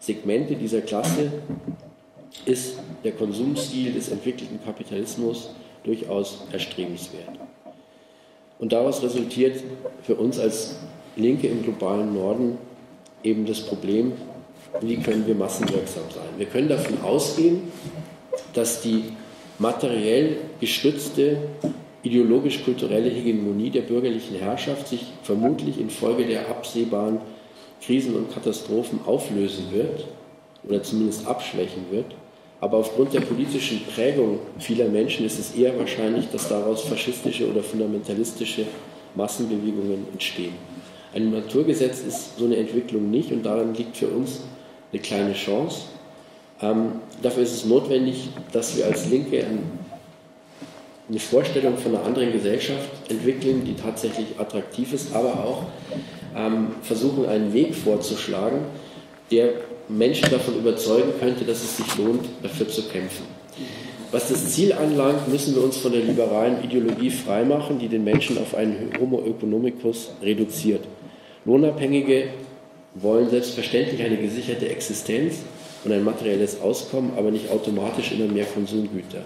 Segmente 0.00 0.56
dieser 0.56 0.80
Klasse 0.80 1.30
ist 2.44 2.78
der 3.04 3.12
Konsumstil 3.12 3.92
des 3.92 4.08
entwickelten 4.08 4.58
Kapitalismus 4.64 5.50
durchaus 5.84 6.44
erstrebenswert. 6.50 7.38
Und 8.58 8.72
daraus 8.72 9.02
resultiert 9.02 9.62
für 10.02 10.16
uns 10.16 10.38
als 10.38 10.76
Linke 11.16 11.46
im 11.48 11.62
globalen 11.62 12.14
Norden 12.14 12.58
eben 13.22 13.46
das 13.46 13.60
Problem, 13.60 14.12
wie 14.80 14.96
können 14.96 15.26
wir 15.26 15.34
massenwirksam 15.34 16.04
sein. 16.14 16.28
Wir 16.38 16.46
können 16.46 16.68
davon 16.68 17.00
ausgehen, 17.02 17.62
dass 18.54 18.82
die 18.82 19.04
materiell 19.58 20.36
gestützte 20.60 21.38
ideologisch-kulturelle 22.02 23.08
Hegemonie 23.08 23.70
der 23.70 23.82
bürgerlichen 23.82 24.36
Herrschaft 24.36 24.88
sich 24.88 25.06
vermutlich 25.22 25.78
infolge 25.78 26.26
der 26.26 26.48
absehbaren 26.48 27.20
Krisen 27.80 28.16
und 28.16 28.32
Katastrophen 28.32 29.00
auflösen 29.06 29.66
wird 29.72 30.06
oder 30.68 30.82
zumindest 30.82 31.26
abschwächen 31.26 31.84
wird. 31.90 32.06
Aber 32.60 32.78
aufgrund 32.78 33.12
der 33.12 33.20
politischen 33.20 33.84
Prägung 33.86 34.38
vieler 34.58 34.88
Menschen 34.88 35.26
ist 35.26 35.38
es 35.38 35.54
eher 35.54 35.76
wahrscheinlich, 35.78 36.28
dass 36.30 36.48
daraus 36.48 36.82
faschistische 36.82 37.50
oder 37.50 37.62
fundamentalistische 37.62 38.66
Massenbewegungen 39.16 40.06
entstehen. 40.12 40.54
Ein 41.14 41.30
Naturgesetz 41.30 42.00
ist 42.02 42.38
so 42.38 42.44
eine 42.44 42.56
Entwicklung 42.56 43.10
nicht 43.10 43.32
und 43.32 43.44
daran 43.44 43.74
liegt 43.74 43.96
für 43.96 44.08
uns 44.08 44.42
eine 44.92 45.02
kleine 45.02 45.34
Chance. 45.34 45.82
Ähm, 46.62 46.92
dafür 47.20 47.42
ist 47.42 47.54
es 47.54 47.64
notwendig, 47.64 48.28
dass 48.52 48.76
wir 48.76 48.86
als 48.86 49.08
Linke 49.08 49.44
eine 51.08 51.18
Vorstellung 51.18 51.76
von 51.76 51.96
einer 51.96 52.04
anderen 52.04 52.32
Gesellschaft 52.32 52.88
entwickeln, 53.10 53.64
die 53.64 53.74
tatsächlich 53.74 54.38
attraktiv 54.38 54.92
ist, 54.92 55.14
aber 55.14 55.44
auch 55.44 55.64
ähm, 56.36 56.68
versuchen, 56.82 57.26
einen 57.26 57.52
Weg 57.52 57.74
vorzuschlagen, 57.74 58.60
der 59.30 59.50
Menschen 59.88 60.30
davon 60.30 60.56
überzeugen 60.56 61.12
könnte, 61.18 61.44
dass 61.44 61.62
es 61.62 61.76
sich 61.76 61.98
lohnt, 61.98 62.24
dafür 62.42 62.68
zu 62.68 62.82
kämpfen. 62.84 63.24
Was 64.12 64.28
das 64.28 64.52
Ziel 64.52 64.72
anlangt, 64.72 65.28
müssen 65.28 65.54
wir 65.54 65.64
uns 65.64 65.78
von 65.78 65.92
der 65.92 66.02
liberalen 66.02 66.62
Ideologie 66.62 67.10
freimachen, 67.10 67.78
die 67.78 67.88
den 67.88 68.04
Menschen 68.04 68.38
auf 68.38 68.54
einen 68.54 68.90
Homo 69.00 69.22
economicus 69.24 70.10
reduziert. 70.22 70.84
Lohnabhängige 71.44 72.28
wollen 72.94 73.30
selbstverständlich 73.30 74.02
eine 74.02 74.18
gesicherte 74.18 74.68
Existenz 74.68 75.36
und 75.84 75.92
ein 75.92 76.04
materielles 76.04 76.60
Auskommen, 76.60 77.12
aber 77.16 77.30
nicht 77.30 77.50
automatisch 77.50 78.12
immer 78.12 78.32
mehr 78.32 78.44
Konsumgüter. 78.44 79.22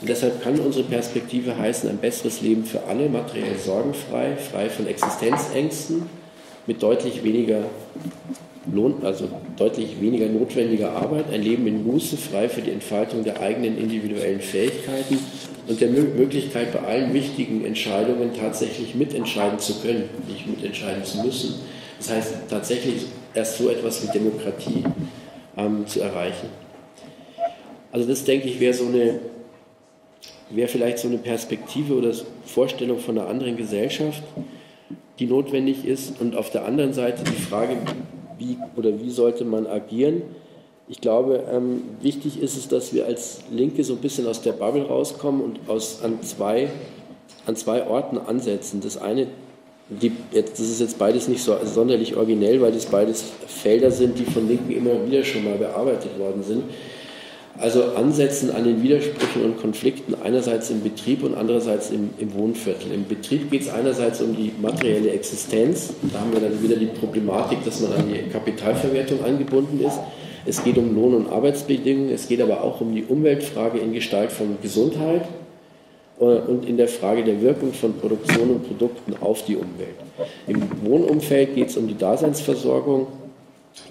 Und 0.00 0.08
deshalb 0.08 0.42
kann 0.42 0.58
unsere 0.58 0.84
Perspektive 0.84 1.56
heißen, 1.56 1.88
ein 1.88 1.98
besseres 1.98 2.40
Leben 2.40 2.64
für 2.64 2.82
alle, 2.84 3.08
materiell 3.08 3.56
sorgenfrei, 3.56 4.36
frei 4.36 4.68
von 4.68 4.86
Existenzängsten, 4.86 6.02
mit 6.66 6.82
deutlich 6.82 7.22
weniger 7.24 7.64
Lohn, 8.72 8.94
also 9.02 9.28
deutlich 9.56 10.00
weniger 10.00 10.26
notwendiger 10.26 10.92
Arbeit, 10.92 11.26
ein 11.32 11.42
Leben 11.42 11.66
in 11.66 11.84
Muße, 11.84 12.16
frei 12.16 12.48
für 12.48 12.62
die 12.62 12.70
Entfaltung 12.70 13.24
der 13.24 13.40
eigenen 13.40 13.76
individuellen 13.76 14.40
Fähigkeiten 14.40 15.18
und 15.66 15.80
der 15.80 15.88
Möglichkeit, 15.88 16.72
bei 16.72 16.80
allen 16.80 17.12
wichtigen 17.12 17.64
Entscheidungen 17.64 18.30
tatsächlich 18.38 18.94
mitentscheiden 18.94 19.58
zu 19.58 19.80
können, 19.80 20.08
nicht 20.28 20.46
mitentscheiden 20.46 21.04
zu 21.04 21.22
müssen. 21.22 21.54
Das 21.98 22.10
heißt, 22.10 22.34
tatsächlich 22.48 23.06
erst 23.34 23.58
so 23.58 23.68
etwas 23.68 24.02
wie 24.02 24.12
Demokratie 24.12 24.84
ähm, 25.56 25.86
zu 25.86 26.00
erreichen. 26.00 26.48
Also 27.90 28.08
das, 28.08 28.24
denke 28.24 28.48
ich, 28.48 28.58
wäre 28.58 28.74
so 28.74 28.86
eine, 28.86 29.20
wäre 30.50 30.68
vielleicht 30.68 30.98
so 30.98 31.08
eine 31.08 31.18
Perspektive 31.18 31.94
oder 31.94 32.12
Vorstellung 32.46 32.98
von 32.98 33.18
einer 33.18 33.28
anderen 33.28 33.56
Gesellschaft, 33.56 34.22
die 35.18 35.26
notwendig 35.26 35.84
ist. 35.84 36.20
Und 36.20 36.36
auf 36.36 36.50
der 36.50 36.64
anderen 36.64 36.92
Seite 36.92 37.22
die 37.24 37.42
Frage, 37.42 37.76
wie 38.38 38.56
oder 38.76 38.98
wie 39.00 39.10
sollte 39.10 39.44
man 39.44 39.66
agieren? 39.66 40.22
Ich 40.88 41.00
glaube, 41.00 41.44
ähm, 41.50 41.82
wichtig 42.00 42.40
ist 42.42 42.56
es, 42.56 42.68
dass 42.68 42.92
wir 42.92 43.06
als 43.06 43.42
Linke 43.50 43.84
so 43.84 43.94
ein 43.94 44.00
bisschen 44.00 44.26
aus 44.26 44.42
der 44.42 44.52
Bubble 44.52 44.86
rauskommen 44.86 45.40
und 45.40 45.60
aus, 45.68 46.02
an, 46.02 46.22
zwei, 46.22 46.68
an 47.46 47.56
zwei 47.56 47.86
Orten 47.86 48.18
ansetzen. 48.18 48.80
Das 48.80 48.96
eine, 48.96 49.28
die, 49.88 50.12
jetzt, 50.32 50.58
das 50.58 50.68
ist 50.68 50.80
jetzt 50.80 50.98
beides 50.98 51.28
nicht 51.28 51.42
so 51.42 51.56
sonderlich 51.64 52.16
originell, 52.16 52.60
weil 52.60 52.72
das 52.72 52.86
beides 52.86 53.24
Felder 53.46 53.90
sind, 53.90 54.18
die 54.18 54.24
von 54.24 54.48
Linken 54.48 54.72
immer 54.72 55.06
wieder 55.06 55.24
schon 55.24 55.44
mal 55.44 55.56
bearbeitet 55.56 56.18
worden 56.18 56.42
sind. 56.42 56.64
Also 57.58 57.82
ansetzen 57.96 58.50
an 58.50 58.64
den 58.64 58.82
Widersprüchen 58.82 59.44
und 59.44 59.60
Konflikten 59.60 60.14
einerseits 60.14 60.70
im 60.70 60.82
Betrieb 60.82 61.22
und 61.22 61.34
andererseits 61.34 61.90
im, 61.90 62.10
im 62.18 62.32
Wohnviertel. 62.32 62.92
Im 62.92 63.06
Betrieb 63.06 63.50
geht 63.50 63.62
es 63.62 63.68
einerseits 63.68 64.22
um 64.22 64.34
die 64.34 64.52
materielle 64.60 65.10
Existenz. 65.10 65.92
Da 66.12 66.20
haben 66.20 66.32
wir 66.32 66.40
dann 66.40 66.62
wieder 66.62 66.76
die 66.76 66.86
Problematik, 66.86 67.62
dass 67.64 67.80
man 67.80 67.92
an 67.92 68.08
die 68.08 68.30
Kapitalverwertung 68.30 69.22
angebunden 69.22 69.84
ist. 69.84 69.98
Es 70.46 70.64
geht 70.64 70.78
um 70.78 70.94
Lohn- 70.94 71.14
und 71.14 71.30
Arbeitsbedingungen. 71.30 72.10
Es 72.10 72.26
geht 72.26 72.40
aber 72.40 72.64
auch 72.64 72.80
um 72.80 72.94
die 72.94 73.04
Umweltfrage 73.04 73.78
in 73.78 73.92
Gestalt 73.92 74.32
von 74.32 74.56
Gesundheit 74.62 75.28
und 76.22 76.68
in 76.68 76.76
der 76.76 76.88
Frage 76.88 77.24
der 77.24 77.40
Wirkung 77.40 77.72
von 77.72 77.94
Produktion 77.98 78.50
und 78.50 78.66
Produkten 78.66 79.14
auf 79.20 79.44
die 79.44 79.56
Umwelt. 79.56 79.96
Im 80.46 80.62
Wohnumfeld 80.84 81.54
geht 81.54 81.68
es 81.68 81.76
um 81.76 81.88
die 81.88 81.96
Daseinsversorgung 81.96 83.06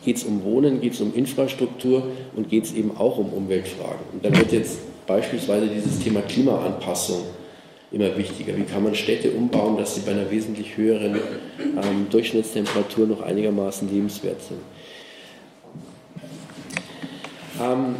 geht 0.03 0.17
es 0.17 0.23
um 0.23 0.43
Wohnen, 0.43 0.81
geht 0.81 0.93
es 0.93 1.01
um 1.01 1.13
Infrastruktur 1.13 2.03
und 2.35 2.49
geht 2.49 2.65
es 2.65 2.73
eben 2.73 2.95
auch 2.97 3.17
um 3.17 3.31
Umweltfragen. 3.33 4.01
Und 4.13 4.25
da 4.25 4.35
wird 4.35 4.51
jetzt 4.51 4.79
beispielsweise 5.07 5.67
dieses 5.67 5.99
Thema 5.99 6.21
Klimaanpassung 6.21 7.21
immer 7.91 8.15
wichtiger. 8.17 8.55
Wie 8.55 8.63
kann 8.63 8.83
man 8.83 8.95
Städte 8.95 9.31
umbauen, 9.31 9.77
dass 9.77 9.95
sie 9.95 10.01
bei 10.01 10.11
einer 10.11 10.29
wesentlich 10.31 10.77
höheren 10.77 11.15
ähm, 11.59 12.07
Durchschnittstemperatur 12.09 13.07
noch 13.07 13.21
einigermaßen 13.21 13.91
lebenswert 13.91 14.41
sind? 14.41 14.59
Ähm, 17.61 17.95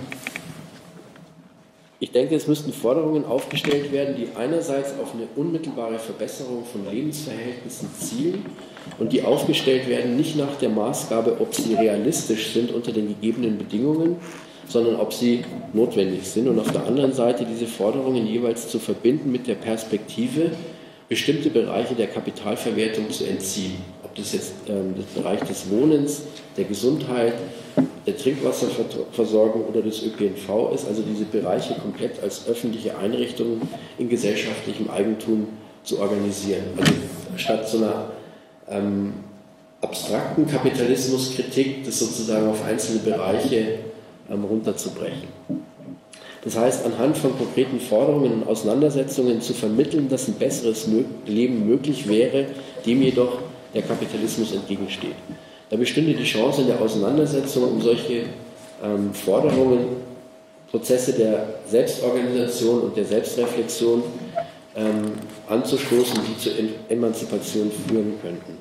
ich 2.02 2.12
denke, 2.12 2.34
es 2.34 2.48
müssten 2.48 2.74
Forderungen 2.74 3.26
aufgestellt 3.26 3.92
werden, 3.92 4.16
die 4.18 4.36
einerseits 4.36 4.90
auf 5.00 5.14
eine 5.14 5.28
unmittelbare 5.36 6.00
Verbesserung 6.00 6.66
von 6.66 6.92
Lebensverhältnissen 6.92 7.90
zielen 7.94 8.44
und 8.98 9.14
die 9.14 9.22
aufgestellt 9.22 9.88
werden 9.88 10.18
nicht 10.18 10.36
nach 10.36 10.56
der 10.56 10.70
Maßgabe, 10.70 11.38
ob 11.40 11.54
sie 11.54 11.76
realistisch 11.76 12.54
sind 12.54 12.72
unter 12.72 12.92
den 12.92 13.08
gegebenen 13.08 13.60
Bedingungen, 13.60 14.16
sondern 14.68 14.96
ob 14.96 15.14
sie 15.14 15.44
notwendig 15.74 16.24
sind. 16.24 16.48
Und 16.48 16.58
auf 16.60 16.72
der 16.72 16.88
anderen 16.88 17.14
Seite 17.14 17.46
diese 17.46 17.68
Forderungen 17.68 18.26
jeweils 18.26 18.68
zu 18.68 18.80
verbinden 18.80 19.32
mit 19.32 19.46
der 19.46 19.56
Perspektive, 19.56 20.50
bestimmte 21.08 21.52
Bereiche 21.52 21.94
der 21.94 22.08
Kapitalverwertung 22.08 23.12
zu 23.12 23.26
entziehen. 23.26 23.76
Ob 24.04 24.16
das 24.16 24.34
jetzt 24.34 24.54
ähm, 24.68 24.96
der 24.98 25.22
Bereich 25.22 25.42
des 25.42 25.70
Wohnens, 25.70 26.24
der 26.58 26.64
Gesundheit, 26.64 27.36
der 28.06 28.18
Trinkwasserversorgung 28.18 29.66
oder 29.66 29.82
des 29.82 30.04
ÖPNV 30.04 30.74
ist, 30.74 30.88
also 30.88 31.02
diese 31.02 31.26
Bereiche 31.26 31.76
komplett 31.76 32.22
als 32.22 32.48
öffentliche 32.48 32.98
Einrichtungen 32.98 33.62
in 33.98 34.10
gesellschaftlichem 34.10 34.90
Eigentum 34.90 35.48
zu 35.84 36.00
organisieren. 36.00 36.64
Also 36.78 36.94
statt 37.38 37.70
so 37.70 37.78
einer 37.78 38.12
ähm, 38.70 39.14
abstrakten 39.82 40.48
Kapitalismuskritik, 40.48 41.86
das 41.86 42.00
sozusagen 42.00 42.48
auf 42.48 42.64
einzelne 42.66 43.00
Bereiche 43.00 43.80
ähm, 44.30 44.44
runterzubrechen. 44.44 45.28
Das 46.44 46.58
heißt, 46.58 46.86
anhand 46.86 47.18
von 47.18 47.38
konkreten 47.38 47.80
Forderungen 47.80 48.34
und 48.34 48.48
Auseinandersetzungen 48.48 49.42
zu 49.42 49.54
vermitteln, 49.54 50.10
dass 50.10 50.28
ein 50.28 50.34
besseres 50.34 50.88
Leben 51.28 51.68
möglich 51.68 52.08
wäre, 52.08 52.48
dem 52.86 53.02
jedoch 53.04 53.40
der 53.76 53.84
Kapitalismus 53.84 54.52
entgegensteht. 54.52 55.16
Da 55.72 55.78
bestünde 55.78 56.14
die 56.14 56.26
Chance 56.26 56.62
in 56.62 56.68
der 56.68 56.82
Auseinandersetzung 56.82 57.64
um 57.64 57.82
solche 57.82 58.24
ähm, 58.84 59.14
Forderungen, 59.14 60.02
Prozesse 60.70 61.14
der 61.14 61.48
Selbstorganisation 61.66 62.82
und 62.82 62.98
der 62.98 63.06
Selbstreflexion 63.06 64.04
ähm, 64.76 65.14
anzustoßen, 65.48 66.20
die 66.28 66.38
zur 66.38 66.54
Emanzipation 66.90 67.72
führen 67.88 68.16
könnten. 68.22 68.58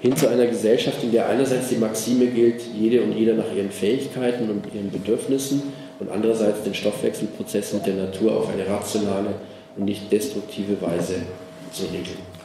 Hin 0.00 0.14
zu 0.14 0.28
einer 0.28 0.46
Gesellschaft, 0.46 1.02
in 1.02 1.10
der 1.10 1.26
einerseits 1.26 1.70
die 1.70 1.76
Maxime 1.76 2.26
gilt, 2.26 2.60
jede 2.78 3.02
und 3.02 3.12
jeder 3.12 3.34
nach 3.34 3.50
ihren 3.54 3.70
Fähigkeiten 3.70 4.50
und 4.50 4.66
ihren 4.74 4.90
Bedürfnissen 4.90 5.62
und 6.00 6.10
andererseits 6.10 6.64
den 6.64 6.74
Stoffwechselprozess 6.74 7.72
mit 7.72 7.86
der 7.86 7.94
Natur 7.94 8.36
auf 8.36 8.50
eine 8.50 8.68
rationale 8.68 9.34
und 9.76 9.86
nicht 9.86 10.12
destruktive 10.12 10.80
Weise 10.82 11.14
zu 11.72 11.84
regeln. 11.84 12.37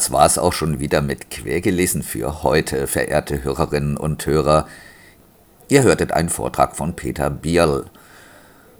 Das 0.00 0.10
war's 0.10 0.38
auch 0.38 0.54
schon 0.54 0.80
wieder 0.80 1.02
mit 1.02 1.30
Quergelesen 1.30 2.02
für 2.02 2.42
heute, 2.42 2.86
verehrte 2.86 3.44
Hörerinnen 3.44 3.98
und 3.98 4.24
Hörer. 4.24 4.66
Ihr 5.68 5.82
hörtet 5.82 6.12
einen 6.12 6.30
Vortrag 6.30 6.74
von 6.74 6.96
Peter 6.96 7.28
Bierl. 7.28 7.84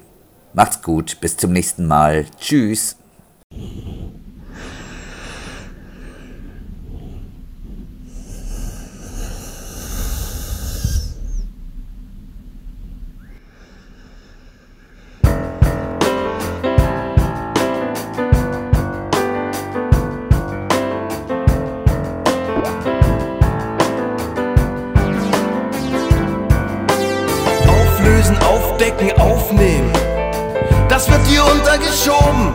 Macht's 0.52 0.82
gut, 0.82 1.20
bis 1.20 1.36
zum 1.36 1.52
nächsten 1.52 1.88
Mal. 1.88 2.26
Tschüss. 2.38 2.94
Untergeschoben. 32.02 32.52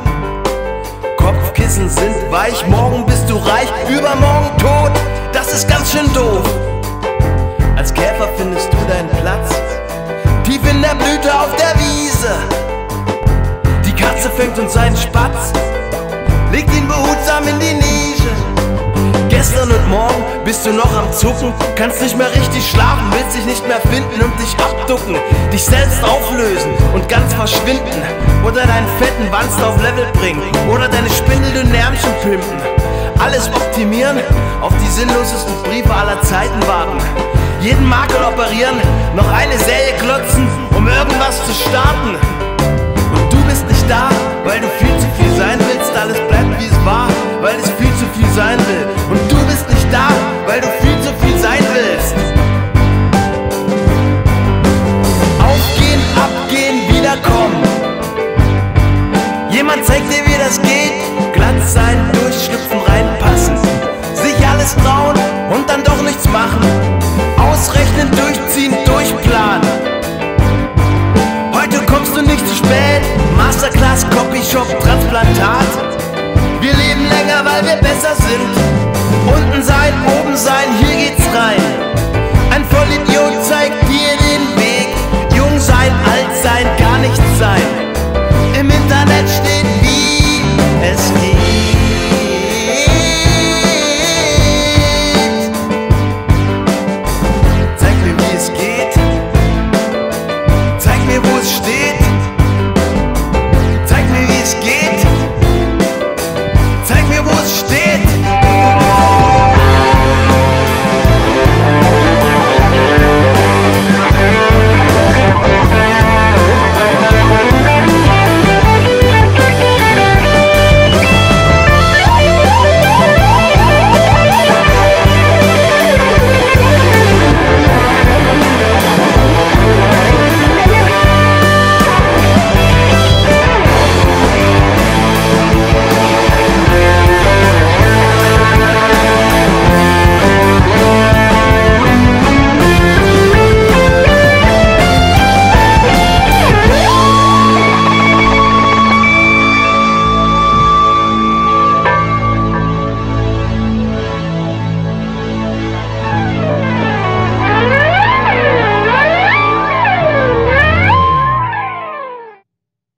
Kopfkissen 1.17 1.89
sind 1.89 2.31
weich, 2.31 2.65
morgen 2.67 3.05
bist 3.05 3.29
du 3.29 3.37
reich, 3.37 3.69
übermorgen 3.89 4.57
tot. 4.57 4.91
Das 5.33 5.53
ist 5.53 5.67
ganz 5.67 5.91
schön 5.91 6.11
doof. 6.13 6.43
Als 7.75 7.93
Käfer 7.93 8.27
findest 8.37 8.71
du 8.71 8.77
deinen 8.87 9.09
Platz, 9.09 9.55
tief 10.43 10.61
in 10.69 10.81
der 10.81 10.95
Blüte 10.95 11.33
auf 11.33 11.55
der 11.55 11.73
Wiese. 11.79 12.33
Die 13.85 13.93
Katze 13.93 14.29
fängt 14.31 14.57
uns 14.57 14.73
seinen 14.73 14.97
Spatz, 14.97 15.53
legt 16.51 16.73
ihn 16.73 16.87
behutsam 16.87 17.47
in 17.47 17.59
die 17.59 17.73
Nische. 17.73 18.31
Gestern 19.37 19.69
und 19.69 19.87
morgen 19.87 20.25
bist 20.45 20.65
du 20.65 20.73
noch 20.73 20.91
am 20.97 21.13
Zucken, 21.13 21.53
kannst 21.75 22.01
nicht 22.01 22.17
mehr 22.17 22.33
richtig 22.33 22.67
schlafen, 22.71 23.05
willst 23.11 23.37
dich 23.37 23.45
nicht 23.45 23.67
mehr 23.67 23.79
finden 23.81 24.19
und 24.19 24.33
dich 24.39 24.57
abducken, 24.57 25.15
dich 25.53 25.63
selbst 25.63 26.03
auflösen 26.03 26.71
und 26.95 27.07
ganz 27.07 27.35
verschwinden. 27.35 28.01
Oder 28.43 28.65
deinen 28.65 28.87
fetten 28.97 29.27
Wanst 29.29 29.61
auf 29.61 29.79
Level 29.79 30.07
bringen, 30.13 30.41
oder 30.73 30.87
deine 30.87 31.07
spindelnden 31.11 31.71
Ärmchen 31.75 32.09
pimpen. 32.23 32.57
Alles 33.19 33.47
optimieren, 33.49 34.17
auf 34.59 34.73
die 34.83 34.89
sinnlosesten 34.89 35.53
Briefe 35.61 35.93
aller 35.93 36.19
Zeiten 36.23 36.59
warten. 36.67 36.97
Jeden 37.61 37.87
Makel 37.87 38.23
operieren, 38.23 38.81
noch 39.15 39.31
eine 39.31 39.59
Serie 39.59 39.93
klotzen, 39.99 40.47
um 40.75 40.87
irgendwas 40.87 41.45
zu 41.45 41.53
starten. 41.69 42.17
Bist 43.67 43.81
nicht 43.81 43.89
da, 43.89 44.09
weil 44.45 44.59
du 44.59 44.67
viel 44.79 44.97
zu 44.99 45.07
viel 45.17 45.31
sein 45.37 45.59
willst, 45.59 45.91
alles 45.95 46.17
bleibt 46.27 46.59
wie 46.59 46.67
es 46.67 46.85
war, 46.85 47.09
weil 47.41 47.57
es 47.59 47.69
viel 47.71 47.93
zu 47.99 48.05
viel 48.17 48.29
sein 48.33 48.57
will. 48.67 48.85
Und 49.09 49.31
du 49.31 49.37
bist 49.45 49.69
nicht 49.69 49.87
da, 49.91 50.07
weil 50.45 50.61
du 50.61 50.67
viel 50.81 50.97
zu 51.01 51.13
viel 51.21 51.37
sein 51.37 51.56